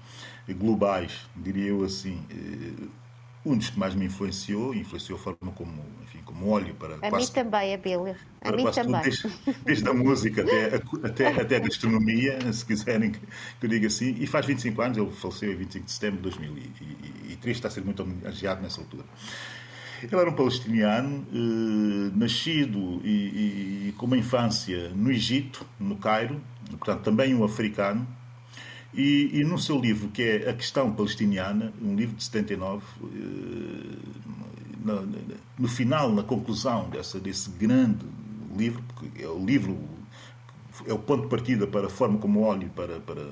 globais, 0.48 1.28
diria 1.36 1.68
eu 1.68 1.84
assim, 1.84 2.26
eh, 2.30 2.88
um 3.45 3.57
dos 3.57 3.70
que 3.70 3.78
mais 3.78 3.95
me 3.95 4.05
influenciou, 4.05 4.74
influenciou 4.74 5.18
a 5.18 5.22
forma 5.22 5.53
como, 5.53 5.82
enfim, 6.03 6.18
como 6.24 6.49
olho 6.49 6.74
para 6.74 6.97
a 6.97 6.99
quase, 6.99 7.26
mim 7.26 7.32
também, 7.32 7.74
a 7.74 7.76
Bíblia. 7.78 8.16
A 8.43 8.53
mim 8.53 8.70
também. 8.70 9.01
Desde, 9.03 9.30
desde, 9.64 9.88
a 9.88 9.95
música 9.95 10.43
até, 10.43 10.76
até, 11.07 11.41
até 11.41 11.57
a 11.57 11.61
gastronomia, 11.61 12.38
se 12.53 12.64
quiserem 12.66 13.11
que, 13.12 13.20
eu 13.62 13.68
diga 13.68 13.86
assim. 13.86 14.14
E 14.18 14.26
faz 14.26 14.45
25 14.45 14.82
anos, 14.82 14.99
ele 14.99 15.11
faleceu 15.11 15.53
em 15.53 15.57
25 15.57 15.84
de 15.86 15.93
setembro 15.93 16.16
de 16.18 16.22
2003, 16.22 17.57
está 17.57 17.68
a 17.68 17.70
ser 17.70 17.82
muito 17.82 18.03
homenageado 18.03 18.62
nessa 18.62 18.80
altura. 18.80 19.05
Ele 20.03 20.16
era 20.16 20.30
um 20.30 20.34
palestiniano, 20.34 21.26
eh, 21.32 22.16
nascido 22.16 23.01
e, 23.05 23.88
e 23.88 23.95
com 23.99 24.07
uma 24.07 24.16
infância 24.16 24.88
no 24.91 25.11
Egito, 25.11 25.64
no 25.78 25.97
Cairo, 25.97 26.41
portanto 26.70 27.03
também 27.03 27.34
um 27.34 27.45
africano, 27.45 28.07
e, 28.93 29.41
e, 29.41 29.45
no 29.45 29.59
seu 29.59 29.78
livro, 29.78 30.09
que 30.09 30.22
é 30.22 30.51
A 30.51 30.55
Questão 30.55 30.93
Palestiniana, 30.93 31.72
um 31.80 31.95
livro 31.95 32.16
de 32.16 32.24
79, 32.24 32.84
eh, 33.05 33.09
no, 34.84 35.09
no 35.59 35.68
final, 35.68 36.12
na 36.12 36.24
conclusão 36.24 36.91
dessa, 36.91 37.20
desse 37.20 37.51
grande 37.51 38.05
livro, 38.57 38.82
porque 38.88 39.22
é 39.22 39.28
o 39.28 39.45
livro, 39.45 39.78
é 40.86 40.93
o 40.93 40.99
ponto 40.99 41.22
de 41.22 41.28
partida 41.28 41.66
para 41.68 41.86
a 41.86 41.91
forma 41.91 42.18
como 42.18 42.41
olho 42.41 42.68
para, 42.70 42.99
para, 43.01 43.28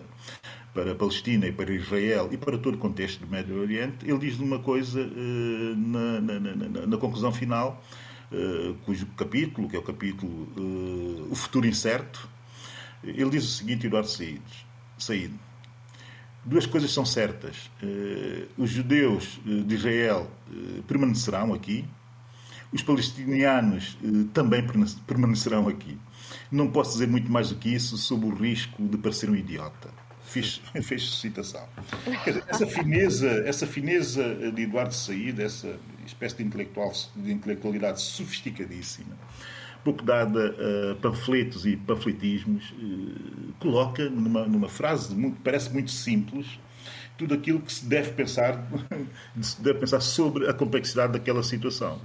para 0.73 0.93
a 0.93 0.95
Palestina 0.95 1.49
e 1.49 1.53
para 1.53 1.73
Israel 1.73 2.29
e 2.31 2.37
para 2.37 2.57
todo 2.57 2.77
o 2.77 2.79
contexto 2.79 3.21
do 3.21 3.27
Médio 3.27 3.61
Oriente, 3.61 4.09
ele 4.09 4.19
diz 4.19 4.39
uma 4.39 4.61
coisa 4.61 5.01
eh, 5.01 5.75
na, 5.77 6.21
na, 6.21 6.41
na, 6.41 6.87
na 6.87 6.97
conclusão 6.99 7.33
final, 7.33 7.83
eh, 8.31 8.75
cujo 8.85 9.07
capítulo, 9.17 9.69
que 9.69 9.75
é 9.75 9.79
o 9.81 9.83
capítulo 9.83 10.47
O 11.29 11.35
Futuro 11.35 11.67
Incerto, 11.67 12.29
ele 13.03 13.31
diz 13.31 13.45
o 13.45 13.49
seguinte, 13.49 13.89
Eduardo 13.89 14.09
Said 14.09 15.33
duas 16.45 16.67
coisas 16.67 16.93
são 16.93 17.05
certas. 17.05 17.71
Uh, 17.83 18.47
os 18.57 18.71
judeus 18.71 19.41
uh, 19.47 19.63
de 19.65 19.75
Israel 19.75 20.31
uh, 20.51 20.83
permanecerão 20.85 21.53
aqui, 21.53 21.85
os 22.73 22.83
palestinianos 22.83 23.97
também 24.35 24.63
permanecerão 25.07 25.69
aqui. 25.69 25.99
Não 26.53 26.71
posso 26.71 26.93
dizer 26.93 27.09
muito 27.09 27.31
mais 27.33 27.49
do 27.49 27.55
que 27.55 27.71
isso 27.71 27.97
sob 27.97 28.27
o 28.27 28.35
risco 28.35 28.87
de 28.87 28.99
parecer 28.99 29.31
um 29.31 29.35
idiota. 29.35 29.89
Fiz, 30.23 30.61
fez 30.83 31.19
citação. 31.19 31.67
Dizer, 32.27 32.45
essa 32.47 32.67
fineza, 32.67 33.31
essa 33.47 33.67
fineza 33.67 34.53
de 34.53 34.65
Eduardo 34.65 34.95
Said, 34.95 35.41
essa 35.41 35.79
espécie 36.05 36.37
de, 36.37 36.43
intelectual, 36.45 36.93
de 37.17 37.33
intelectualidade 37.33 38.03
sofisticadíssima, 38.03 39.17
pouco 39.85 40.03
dada 40.05 40.55
a 40.91 40.95
panfletos 40.97 41.67
e 41.67 41.77
panfletismos, 41.77 42.75
eh, 42.79 43.53
coloca 43.59 44.09
numa, 44.11 44.47
numa 44.47 44.69
frase 44.69 45.15
muito, 45.15 45.41
parece 45.43 45.73
muito 45.73 45.91
simples 45.91 46.59
tudo 47.17 47.35
aquilo 47.35 47.61
que 47.61 47.73
se 47.73 47.85
deve 47.85 48.13
pensar, 48.13 48.65
se 49.41 49.61
deve 49.61 49.81
pensar 49.81 50.01
sobre 50.01 50.49
a 50.49 50.55
complexidade 50.55 51.13
daquela 51.13 51.43
situação. 51.43 52.01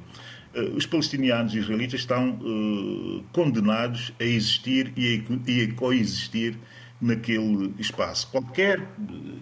Eh, 0.53 0.71
os 0.76 0.86
palestinianos 0.86 1.53
e 1.53 1.59
israelitas 1.59 1.99
estão 1.99 2.32
uh, 2.32 3.24
condenados 3.32 4.13
a 4.19 4.24
existir 4.24 4.91
e 4.97 5.24
a 5.63 5.76
coexistir 5.76 6.57
naquele 7.01 7.74
espaço. 7.80 8.28
Qualquer 8.32 8.82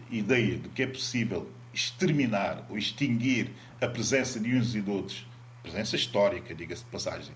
ideia 0.09 0.57
de 0.57 0.69
que 0.69 0.83
é 0.83 0.87
possível 0.87 1.49
exterminar 1.73 2.65
ou 2.69 2.77
extinguir 2.77 3.51
a 3.79 3.87
presença 3.87 4.39
de 4.39 4.55
uns 4.55 4.75
e 4.75 4.81
de 4.81 4.89
outros, 4.89 5.25
presença 5.63 5.95
histórica, 5.95 6.53
diga-se 6.55 6.83
de 6.83 6.89
passagem, 6.89 7.33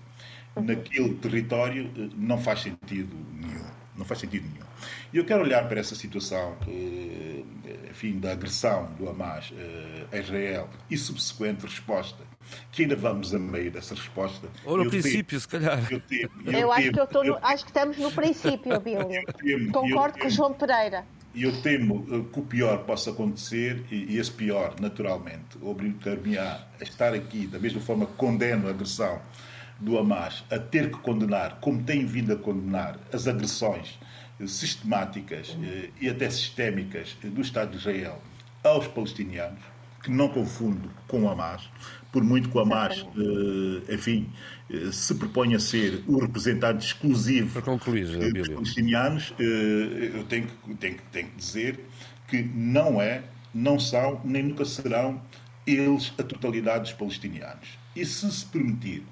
naquele 0.60 1.14
território 1.14 1.86
uh, 1.86 2.10
não 2.16 2.38
faz 2.38 2.62
sentido 2.62 3.16
nenhum. 3.32 3.66
Não 3.96 4.04
faz 4.04 4.20
sentido 4.20 4.46
nenhum. 4.48 4.66
E 5.12 5.16
eu 5.16 5.24
quero 5.24 5.42
olhar 5.42 5.66
para 5.68 5.80
essa 5.80 5.94
situação, 5.94 6.56
uh, 6.66 7.46
enfim, 7.90 8.18
da 8.18 8.32
agressão 8.32 8.90
do 8.98 9.08
Hamas 9.08 9.52
a 10.12 10.18
Israel 10.18 10.68
e 10.90 10.96
subsequente 10.96 11.66
resposta 11.66 12.26
que 12.70 12.82
ainda 12.82 12.96
vamos 12.96 13.34
a 13.34 13.38
meio 13.38 13.70
dessa 13.70 13.94
resposta. 13.94 14.48
Ou 14.64 14.76
no 14.76 14.84
eu 14.84 14.90
princípio, 14.90 15.24
temo, 15.24 15.40
se 15.40 15.48
calhar. 15.48 15.92
Eu, 15.92 16.00
temo, 16.00 16.30
eu, 16.44 16.52
eu 16.52 16.72
acho, 16.72 16.92
que 16.92 17.00
eu 17.00 17.24
no, 17.24 17.38
acho 17.42 17.64
que 17.64 17.70
estamos 17.70 17.98
no 17.98 18.12
princípio, 18.12 18.78
Bílio. 18.80 19.72
Concordo 19.72 20.18
com 20.18 20.26
o 20.26 20.30
João 20.30 20.52
Pereira. 20.52 21.04
E 21.34 21.42
eu 21.42 21.60
temo 21.60 22.06
eh, 22.10 22.32
que 22.32 22.40
o 22.40 22.42
pior 22.42 22.78
possa 22.84 23.10
acontecer, 23.10 23.84
e 23.90 24.16
esse 24.16 24.30
pior, 24.30 24.74
naturalmente, 24.80 25.58
obrigar-me 25.60 26.38
a 26.38 26.66
estar 26.80 27.12
aqui, 27.12 27.46
da 27.46 27.58
mesma 27.58 27.80
forma 27.80 28.06
que 28.06 28.14
condeno 28.14 28.68
a 28.68 28.70
agressão 28.70 29.20
do 29.78 29.98
Hamas, 29.98 30.44
a 30.50 30.58
ter 30.58 30.90
que 30.90 30.98
condenar, 30.98 31.58
como 31.60 31.82
tem 31.82 32.04
vindo 32.06 32.32
a 32.32 32.36
condenar, 32.36 32.98
as 33.12 33.26
agressões 33.26 33.98
eh, 34.40 34.46
sistemáticas 34.46 35.56
eh, 35.62 35.90
e 36.00 36.08
até 36.08 36.30
sistémicas 36.30 37.16
do 37.22 37.40
Estado 37.40 37.72
de 37.72 37.76
Israel 37.76 38.20
aos 38.64 38.86
palestinianos, 38.88 39.60
que 40.02 40.10
não 40.10 40.28
confundo 40.28 40.90
com 41.08 41.22
o 41.22 41.28
Hamas, 41.28 41.68
por 42.10 42.24
muito 42.24 42.48
que 42.48 42.56
o 42.56 42.60
Hamas, 42.60 43.04
enfim, 43.92 44.30
se 44.90 45.14
propõe 45.16 45.54
a 45.54 45.60
ser 45.60 46.02
o 46.06 46.18
representante 46.18 46.86
exclusivo 46.86 47.60
concluir, 47.60 48.06
dos 48.32 48.48
palestinianos, 48.48 49.34
eu 49.38 50.24
tenho 50.24 50.46
que, 50.46 50.74
tenho, 50.76 50.96
tenho 51.12 51.28
que 51.28 51.36
dizer 51.36 51.80
que 52.28 52.42
não 52.42 53.00
é, 53.00 53.22
não 53.52 53.78
são, 53.78 54.20
nem 54.24 54.44
nunca 54.44 54.64
serão 54.64 55.20
eles 55.66 56.12
a 56.18 56.22
totalidade 56.22 56.84
dos 56.84 56.92
palestinianos. 56.92 57.68
E 57.94 58.04
se 58.04 58.30
se 58.30 58.46
permitir 58.46 59.02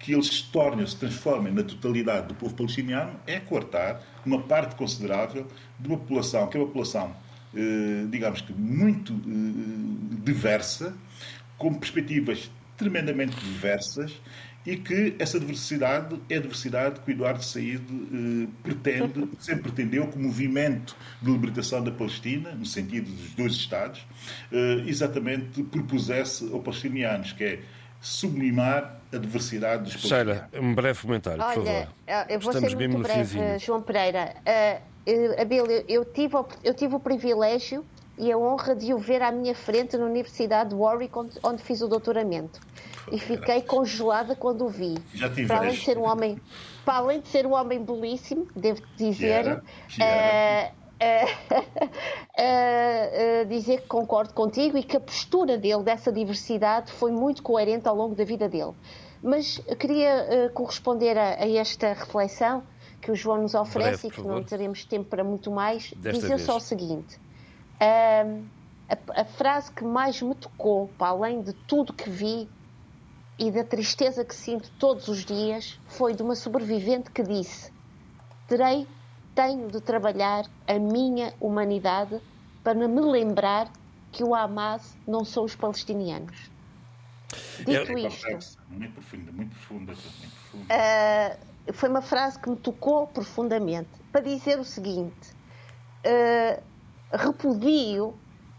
que 0.00 0.12
eles 0.12 0.26
se 0.26 0.44
tornem, 0.44 0.86
se 0.86 0.96
transformem 0.96 1.52
na 1.52 1.62
totalidade 1.62 2.28
do 2.28 2.34
povo 2.34 2.54
palestiniano, 2.54 3.12
é 3.26 3.38
coartar 3.38 4.02
uma 4.24 4.42
parte 4.42 4.74
considerável 4.74 5.46
de 5.78 5.88
uma 5.88 5.98
população, 5.98 6.48
que 6.48 6.56
é 6.56 6.60
uma 6.60 6.66
população, 6.66 7.14
digamos 8.10 8.40
que 8.40 8.52
muito 8.52 9.12
diversa, 10.24 10.94
com 11.58 11.74
perspectivas 11.74 12.50
tremendamente 12.78 13.36
diversas 13.36 14.18
e 14.64 14.76
que 14.76 15.14
essa 15.18 15.40
diversidade 15.40 16.20
é 16.28 16.36
a 16.36 16.40
diversidade 16.40 17.00
que 17.00 17.10
o 17.10 17.12
Eduardo 17.12 17.42
Said 17.42 17.80
eh, 17.80 18.48
pretende, 18.62 19.28
sempre 19.40 19.64
pretendeu, 19.64 20.06
que 20.06 20.18
o 20.18 20.22
movimento 20.22 20.94
de 21.20 21.30
libertação 21.30 21.82
da 21.82 21.90
Palestina, 21.90 22.52
no 22.52 22.66
sentido 22.66 23.10
dos 23.10 23.34
dois 23.34 23.52
Estados, 23.52 24.06
eh, 24.52 24.84
exatamente 24.86 25.62
propusesse 25.62 26.44
aos 26.52 26.62
palestinianos, 26.62 27.32
que 27.32 27.44
é 27.44 27.62
sublimar 28.00 28.99
a 29.12 29.18
diversidade 29.18 29.84
dos. 29.84 29.92
Sheila, 30.00 30.48
um 30.54 30.74
breve 30.74 31.00
comentário, 31.00 31.38
por 31.38 31.62
Olha, 31.62 31.88
favor. 32.06 32.26
eu 32.28 32.40
vou 32.40 32.52
Estamos 32.52 32.70
ser 32.72 32.88
muito 32.88 33.02
breve, 33.02 33.58
João 33.58 33.82
Pereira. 33.82 34.34
Uh, 34.46 35.40
Abílio, 35.40 35.84
eu 35.88 36.04
tive, 36.04 36.36
eu 36.62 36.74
tive 36.74 36.94
o 36.94 37.00
privilégio 37.00 37.84
e 38.18 38.30
a 38.30 38.36
honra 38.36 38.76
de 38.76 38.92
o 38.92 38.98
ver 38.98 39.22
à 39.22 39.32
minha 39.32 39.54
frente 39.54 39.96
na 39.96 40.04
Universidade 40.04 40.70
de 40.70 40.76
Warwick, 40.76 41.18
onde, 41.18 41.38
onde 41.42 41.62
fiz 41.62 41.80
o 41.80 41.88
doutoramento. 41.88 42.60
E 43.10 43.18
fiquei 43.18 43.62
congelada 43.62 44.36
quando 44.36 44.66
o 44.66 44.68
vi. 44.68 44.94
Já 45.14 45.28
para 45.46 45.56
além 45.56 45.72
de 45.72 45.82
ser 45.82 45.98
um 45.98 46.04
homem, 46.04 46.38
para 46.84 46.98
além 46.98 47.20
de 47.20 47.28
ser 47.28 47.46
um 47.46 47.54
homem 47.54 47.82
belíssimo, 47.82 48.46
devo 48.54 48.82
dizer, 48.96 49.62
Uh, 49.98 50.79
uh, 51.00 53.46
dizer 53.48 53.82
que 53.82 53.86
concordo 53.86 54.34
contigo 54.34 54.76
e 54.76 54.82
que 54.82 54.96
a 54.96 55.00
postura 55.00 55.56
dele 55.58 55.82
dessa 55.82 56.12
diversidade 56.12 56.92
foi 56.92 57.12
muito 57.12 57.42
coerente 57.42 57.88
ao 57.88 57.96
longo 57.96 58.14
da 58.14 58.24
vida 58.24 58.48
dele. 58.48 58.72
Mas 59.22 59.58
queria 59.78 60.50
corresponder 60.54 61.18
a, 61.18 61.42
a, 61.42 61.50
esta 61.50 61.92
reflexão 61.92 62.62
que 63.02 63.10
o 63.10 63.14
João 63.14 63.42
nos 63.42 63.54
oferece 63.54 64.08
Breve, 64.08 64.08
e 64.08 64.22
que 64.22 64.28
não 64.28 64.42
teremos 64.42 64.84
tempo 64.84 65.10
para 65.10 65.24
muito 65.24 65.50
mais, 65.50 65.92
Desta 65.92 66.12
dizer 66.12 66.36
vez. 66.36 66.42
só 66.42 66.56
o 66.56 66.60
seguinte 66.60 67.18
a, 68.90 69.20
a, 69.20 69.24
frase 69.24 69.70
que 69.72 69.84
mais 69.84 70.20
me 70.20 70.34
tocou, 70.34 70.88
para 70.98 71.08
além 71.08 71.42
de 71.42 71.52
tudo 71.52 71.92
que 71.92 72.10
vi 72.10 72.48
e 73.38 73.50
da 73.50 73.64
tristeza 73.64 74.24
que 74.24 74.34
sinto 74.34 74.70
todos 74.78 75.08
os 75.08 75.24
dias, 75.24 75.78
foi 75.86 76.14
de 76.14 76.22
uma 76.22 76.34
sobrevivente 76.34 77.10
que 77.10 77.22
disse: 77.22 77.72
Terei, 78.46 78.86
tenho 79.34 79.68
de 79.68 79.80
trabalhar 79.80 80.44
a 80.66 80.78
minha 80.78 81.34
humanidade 81.40 82.20
para 82.62 82.74
me 82.74 83.00
lembrar 83.00 83.70
que 84.12 84.24
o 84.24 84.34
Hamas 84.34 84.96
não 85.06 85.24
são 85.24 85.44
os 85.44 85.54
palestinianos. 85.54 86.50
Dito 87.58 87.92
é, 87.92 88.00
isto. 88.06 88.58
Muito 88.68 88.92
profunda, 88.92 89.32
muito 89.32 89.54
profunda. 89.54 89.92
Muito 89.92 90.02
profunda. 90.02 90.74
Uh, 90.74 91.72
foi 91.72 91.88
uma 91.88 92.02
frase 92.02 92.38
que 92.38 92.50
me 92.50 92.56
tocou 92.56 93.06
profundamente 93.06 93.90
para 94.10 94.20
dizer 94.20 94.58
o 94.58 94.64
seguinte: 94.64 95.32
uh, 96.04 96.62
repudio 97.12 98.14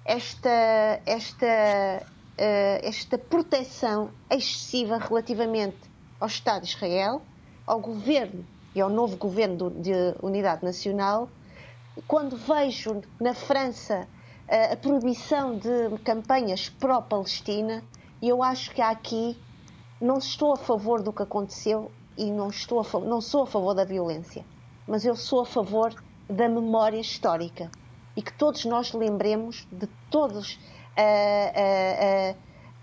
esta, 0.05 1.01
esta, 1.05 2.03
uh, 2.03 2.87
esta 2.87 3.17
proteção 3.17 4.11
excessiva 4.29 4.97
relativamente 4.97 5.77
ao 6.19 6.27
Estado 6.27 6.63
de 6.63 6.69
Israel, 6.69 7.21
ao 7.65 7.79
governo 7.79 8.45
e 8.73 8.81
ao 8.81 8.89
novo 8.89 9.17
governo 9.17 9.69
de 9.69 9.93
unidade 10.21 10.63
nacional, 10.63 11.29
quando 12.07 12.37
vejo 12.37 13.01
na 13.19 13.33
França 13.33 14.07
uh, 14.47 14.73
a 14.73 14.77
proibição 14.77 15.57
de 15.57 15.97
campanhas 16.03 16.69
pró-Palestina, 16.69 17.83
eu 18.21 18.41
acho 18.41 18.71
que 18.71 18.81
aqui 18.81 19.37
não 19.99 20.17
estou 20.17 20.53
a 20.53 20.57
favor 20.57 21.01
do 21.01 21.11
que 21.11 21.23
aconteceu 21.23 21.91
e 22.17 22.31
não, 22.31 22.49
estou 22.49 22.79
a, 22.79 22.99
não 23.01 23.21
sou 23.21 23.43
a 23.43 23.47
favor 23.47 23.73
da 23.73 23.83
violência, 23.83 24.45
mas 24.87 25.05
eu 25.05 25.15
sou 25.15 25.41
a 25.41 25.45
favor 25.45 25.93
da 26.29 26.47
memória 26.47 26.99
histórica 26.99 27.69
e 28.15 28.21
que 28.21 28.33
todos 28.33 28.65
nós 28.65 28.93
lembremos 28.93 29.67
de 29.71 29.87
todos 30.09 30.59
a, 30.95 32.33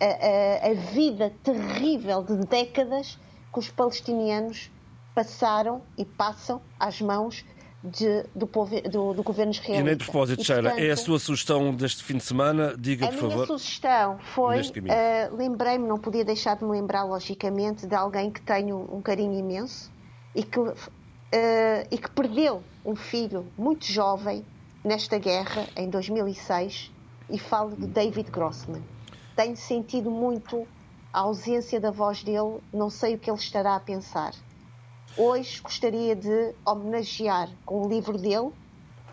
a, 0.00 0.04
a, 0.04 0.70
a, 0.70 0.74
vida 0.92 1.32
terrível 1.42 2.22
de 2.22 2.36
décadas 2.46 3.18
que 3.52 3.58
os 3.58 3.70
palestinianos 3.70 4.70
passaram 5.18 5.82
e 5.96 6.04
passam 6.04 6.62
às 6.78 7.00
mãos 7.00 7.44
de, 7.82 8.24
do, 8.36 8.46
povo, 8.46 8.80
do, 8.82 9.14
do, 9.14 9.22
governo 9.24 9.50
israelita. 9.50 9.80
E 9.80 9.82
nem 9.82 9.96
de 9.96 10.04
propósito, 10.04 10.44
Sheila, 10.44 10.78
é 10.78 10.92
a 10.92 10.96
sua 10.96 11.18
sugestão 11.18 11.74
deste 11.74 12.04
fim 12.04 12.18
de 12.18 12.22
semana? 12.22 12.76
Diga, 12.78 13.08
por 13.08 13.14
favor. 13.14 13.32
A 13.32 13.34
minha 13.34 13.46
sugestão 13.46 14.18
foi, 14.18 14.60
uh, 14.60 15.36
lembrei-me, 15.36 15.88
não 15.88 15.98
podia 15.98 16.24
deixar 16.24 16.56
de 16.56 16.64
me 16.64 16.70
lembrar, 16.70 17.02
logicamente, 17.02 17.84
de 17.84 17.96
alguém 17.96 18.30
que 18.30 18.40
tenho 18.40 18.88
um 18.94 19.02
carinho 19.02 19.36
imenso 19.36 19.90
e 20.36 20.44
que, 20.44 20.60
uh, 20.60 20.74
e 21.90 21.98
que 21.98 22.10
perdeu 22.12 22.62
um 22.84 22.94
filho 22.94 23.44
muito 23.58 23.86
jovem 23.86 24.44
nesta 24.84 25.18
guerra, 25.18 25.66
em 25.76 25.90
2006, 25.90 26.92
e 27.28 27.40
falo 27.40 27.74
de 27.74 27.88
David 27.88 28.30
Grossman. 28.30 28.84
Tenho 29.34 29.56
sentido 29.56 30.12
muito 30.12 30.64
a 31.12 31.20
ausência 31.20 31.80
da 31.80 31.90
voz 31.90 32.22
dele, 32.22 32.60
não 32.72 32.88
sei 32.88 33.16
o 33.16 33.18
que 33.18 33.28
ele 33.28 33.38
estará 33.38 33.74
a 33.74 33.80
pensar. 33.80 34.32
Hoje 35.20 35.60
gostaria 35.60 36.14
de 36.14 36.54
homenagear 36.64 37.50
com 37.64 37.84
o 37.84 37.88
livro 37.88 38.16
dele 38.16 38.52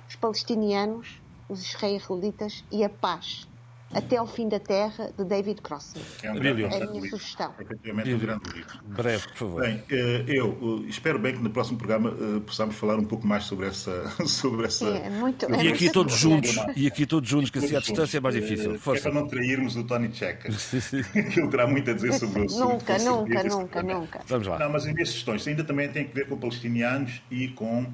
os 0.08 0.16
palestinianos, 0.16 1.20
os 1.50 1.64
israelitas 1.64 2.64
e 2.72 2.84
a 2.84 2.90
paz 2.92 3.50
até 3.94 4.18
ao 4.18 4.28
fim 4.28 4.50
da 4.50 4.60
Terra, 4.60 5.12
de 5.18 5.24
David 5.24 5.62
Crossman. 5.62 6.04
É, 6.24 6.32
um 6.32 6.36
grande, 6.36 6.64
é 6.64 6.84
a 6.84 6.92
minha 6.92 7.10
sugestão. 7.10 7.54
É 7.58 7.62
efetivamente 7.62 8.14
um 8.14 8.20
grande 8.20 8.50
livro. 8.54 8.80
Breve, 8.88 9.28
por 9.30 9.38
favor. 9.38 9.62
Bem, 9.62 9.84
eh, 9.90 10.26
eu 10.28 10.82
eh, 10.86 10.90
espero 10.90 11.20
bem 11.20 11.36
que 11.36 11.42
no 11.42 11.50
próximo 11.50 11.78
programa 11.78 12.10
eh, 12.10 12.40
possamos 12.46 12.76
falar 12.76 12.98
um 12.98 13.06
pouco 13.06 13.26
mais 13.26 13.46
sobre 13.46 13.68
essa. 13.68 14.06
Sobre 14.26 14.66
essa 14.66 14.86
é, 14.86 15.10
muito, 15.10 15.46
e, 15.50 15.68
aqui 15.68 15.90
todos 15.90 16.16
juntos, 16.16 16.56
e 16.76 16.88
aqui 16.88 17.06
todos 17.06 17.30
juntos, 17.30 17.50
que 17.50 17.60
assim 17.60 17.76
à 17.76 17.80
distância 17.80 18.18
é 18.18 18.20
mais 18.20 18.36
difícil. 18.36 18.78
Força. 18.80 19.08
É 19.08 19.12
para 19.12 19.22
não 19.22 19.28
trairmos 19.28 19.76
o 19.76 19.84
Tony 19.84 20.12
Checker. 20.12 20.52
Ele 21.16 21.48
terá 21.48 21.68
muito 21.68 21.90
a 21.90 21.94
dizer 21.94 22.14
sobre 22.14 22.42
o 22.42 22.46
assunto. 22.46 22.70
Nunca, 22.70 22.98
nunca, 23.00 23.44
nunca, 23.44 23.84
nunca. 23.84 24.22
Vamos 24.28 24.48
lá. 24.48 24.60
Não, 24.60 24.72
mas 24.72 24.86
as 24.86 24.94
minhas 24.94 25.10
sugestões 25.10 25.48
ainda 25.48 25.64
também 25.64 25.88
têm 25.90 26.10
a 26.12 26.14
ver 26.14 26.28
com 26.28 26.38
palestinianos 26.38 27.22
e 27.32 27.48
com 27.50 27.84
uh, 27.84 27.92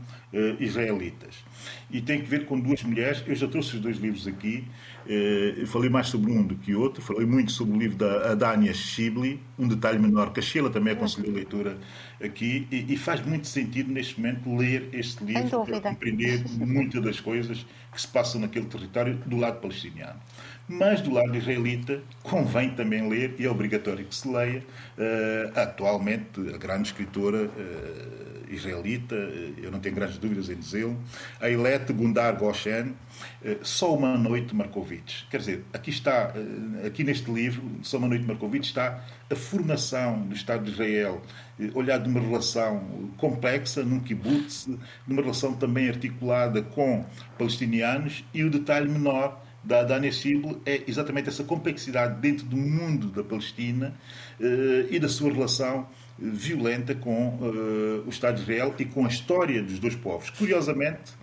israelitas. 0.60 1.36
E 1.90 2.02
tem 2.02 2.22
que 2.22 2.28
ver 2.28 2.46
com 2.46 2.60
duas 2.60 2.82
mulheres. 2.84 3.24
Eu 3.28 3.36
já 3.36 3.48
trouxe 3.48 3.76
os 3.76 3.82
dois 3.82 3.98
livros 3.98 4.28
aqui. 4.28 4.66
Eh, 5.08 5.64
falei 5.66 5.90
mais 5.90 6.08
sobre 6.08 6.32
um 6.32 6.44
do 6.44 6.56
que 6.56 6.76
outro, 6.76 7.02
falei 7.02 7.26
muito 7.26 7.52
sobre 7.52 7.76
o 7.76 7.80
livro 7.80 7.98
da 7.98 8.32
Adania 8.32 8.74
Shibli, 8.74 9.42
um 9.58 9.68
detalhe 9.68 9.98
menor 9.98 10.32
que 10.32 10.40
a 10.40 10.44
Sheila 10.44 10.70
também 10.70 10.94
aconselhou 10.94 11.32
a 11.32 11.36
leitura 11.36 11.78
aqui, 12.24 12.68
e, 12.72 12.94
e, 12.94 12.98
faz 12.98 13.26
muito 13.26 13.48
sentido 13.48 13.92
neste 13.92 14.20
momento 14.20 14.56
ler 14.56 14.90
este 14.94 15.24
livro 15.24 15.66
para 15.66 15.82
compreender 15.82 16.44
muitas 16.60 17.02
das 17.02 17.20
coisas 17.20 17.66
que 17.92 18.02
se 18.02 18.08
passam 18.08 18.42
naquele 18.42 18.66
território 18.68 19.16
do 19.26 19.38
lado 19.38 19.60
palestiniano. 19.60 20.20
Mas 20.68 21.02
do 21.02 21.12
lado 21.12 21.36
israelita, 21.36 22.02
convém 22.24 22.72
também 22.72 23.10
ler, 23.10 23.36
e 23.38 23.46
é 23.46 23.50
obrigatório 23.50 24.06
que 24.06 24.16
se 24.16 24.28
leia, 24.28 24.64
uh, 24.98 25.60
atualmente 25.60 26.40
a 26.54 26.58
grande 26.58 26.90
escritora 26.90 27.46
uh, 27.46 28.54
israelita, 28.54 29.16
eu 29.62 29.70
não 29.72 29.80
tenho 29.80 29.96
grandes 29.96 30.18
dúvidas 30.18 30.50
em 30.50 30.56
dizê-lo, 30.56 30.98
a 31.42 31.50
Ilete 31.50 31.92
Gundar 31.92 32.38
Goshen, 32.38 32.94
uh, 33.44 33.58
Só 33.62 33.94
uma 33.94 34.18
Noite 34.18 34.56
Markovitch. 34.56 35.24
Quer 35.30 35.40
dizer, 35.40 35.66
aqui 35.74 35.90
está, 35.90 36.34
aqui 36.86 37.04
neste 37.04 37.30
livro, 37.30 37.64
Só 37.82 37.98
uma 37.98 38.08
Noite 38.08 38.26
Markovitch, 38.26 38.68
está 38.68 39.04
a 39.30 39.36
formação 39.36 40.22
do 40.22 40.36
Estado 40.36 40.64
de 40.64 40.72
Israel, 40.72 41.22
olhado 41.74 42.04
de 42.04 42.10
uma 42.10 42.20
relação 42.20 43.12
complexa, 43.18 43.84
num 43.84 44.00
kibbutz, 44.00 44.70
numa 45.06 45.22
relação 45.22 45.54
também 45.54 45.90
articulada 45.90 46.62
com 46.62 47.06
palestinianos, 47.38 48.24
e 48.34 48.44
o 48.44 48.50
detalhe 48.50 48.90
menor 48.90 49.42
da, 49.64 49.84
da 49.84 50.00
é 50.66 50.84
exatamente 50.88 51.30
essa 51.30 51.44
complexidade 51.44 52.20
dentro 52.20 52.46
do 52.46 52.58
mundo 52.58 53.08
da 53.08 53.24
Palestina 53.24 53.94
eh, 54.40 54.88
e 54.90 55.00
da 55.00 55.08
sua 55.08 55.32
relação 55.32 55.88
violenta 56.18 56.96
com 56.96 57.40
eh, 57.42 58.02
o 58.06 58.10
Estado 58.10 58.36
de 58.36 58.42
Israel 58.42 58.74
e 58.78 58.86
com 58.86 59.06
a 59.06 59.08
história 59.08 59.62
dos 59.62 59.80
dois 59.80 59.96
povos. 59.96 60.30
Curiosamente, 60.32 61.14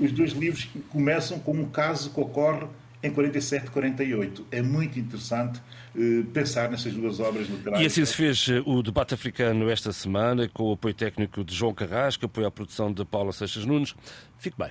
os 0.00 0.10
dois 0.12 0.32
livros 0.32 0.68
começam 0.88 1.38
com 1.38 1.52
um 1.52 1.68
caso 1.68 2.10
que 2.10 2.20
ocorre 2.20 2.66
em 3.02 3.10
47 3.10 3.70
48. 3.70 4.46
É 4.50 4.62
muito 4.62 4.98
interessante 4.98 5.60
eh, 5.96 6.24
pensar 6.32 6.70
nessas 6.70 6.92
duas 6.92 7.20
obras 7.20 7.48
literárias. 7.48 7.82
E 7.82 7.86
assim 7.86 8.04
se 8.04 8.14
fez 8.14 8.48
eh, 8.48 8.62
o 8.64 8.82
debate 8.82 9.14
africano 9.14 9.68
esta 9.70 9.92
semana, 9.92 10.48
com 10.48 10.64
o 10.64 10.72
apoio 10.72 10.94
técnico 10.94 11.44
de 11.44 11.54
João 11.54 11.74
Carrasco, 11.74 12.26
apoio 12.26 12.46
à 12.46 12.50
produção 12.50 12.92
de 12.92 13.04
Paula 13.04 13.32
Seixas 13.32 13.64
Nunes. 13.64 13.94
Fique 14.38 14.56
bem. 14.58 14.70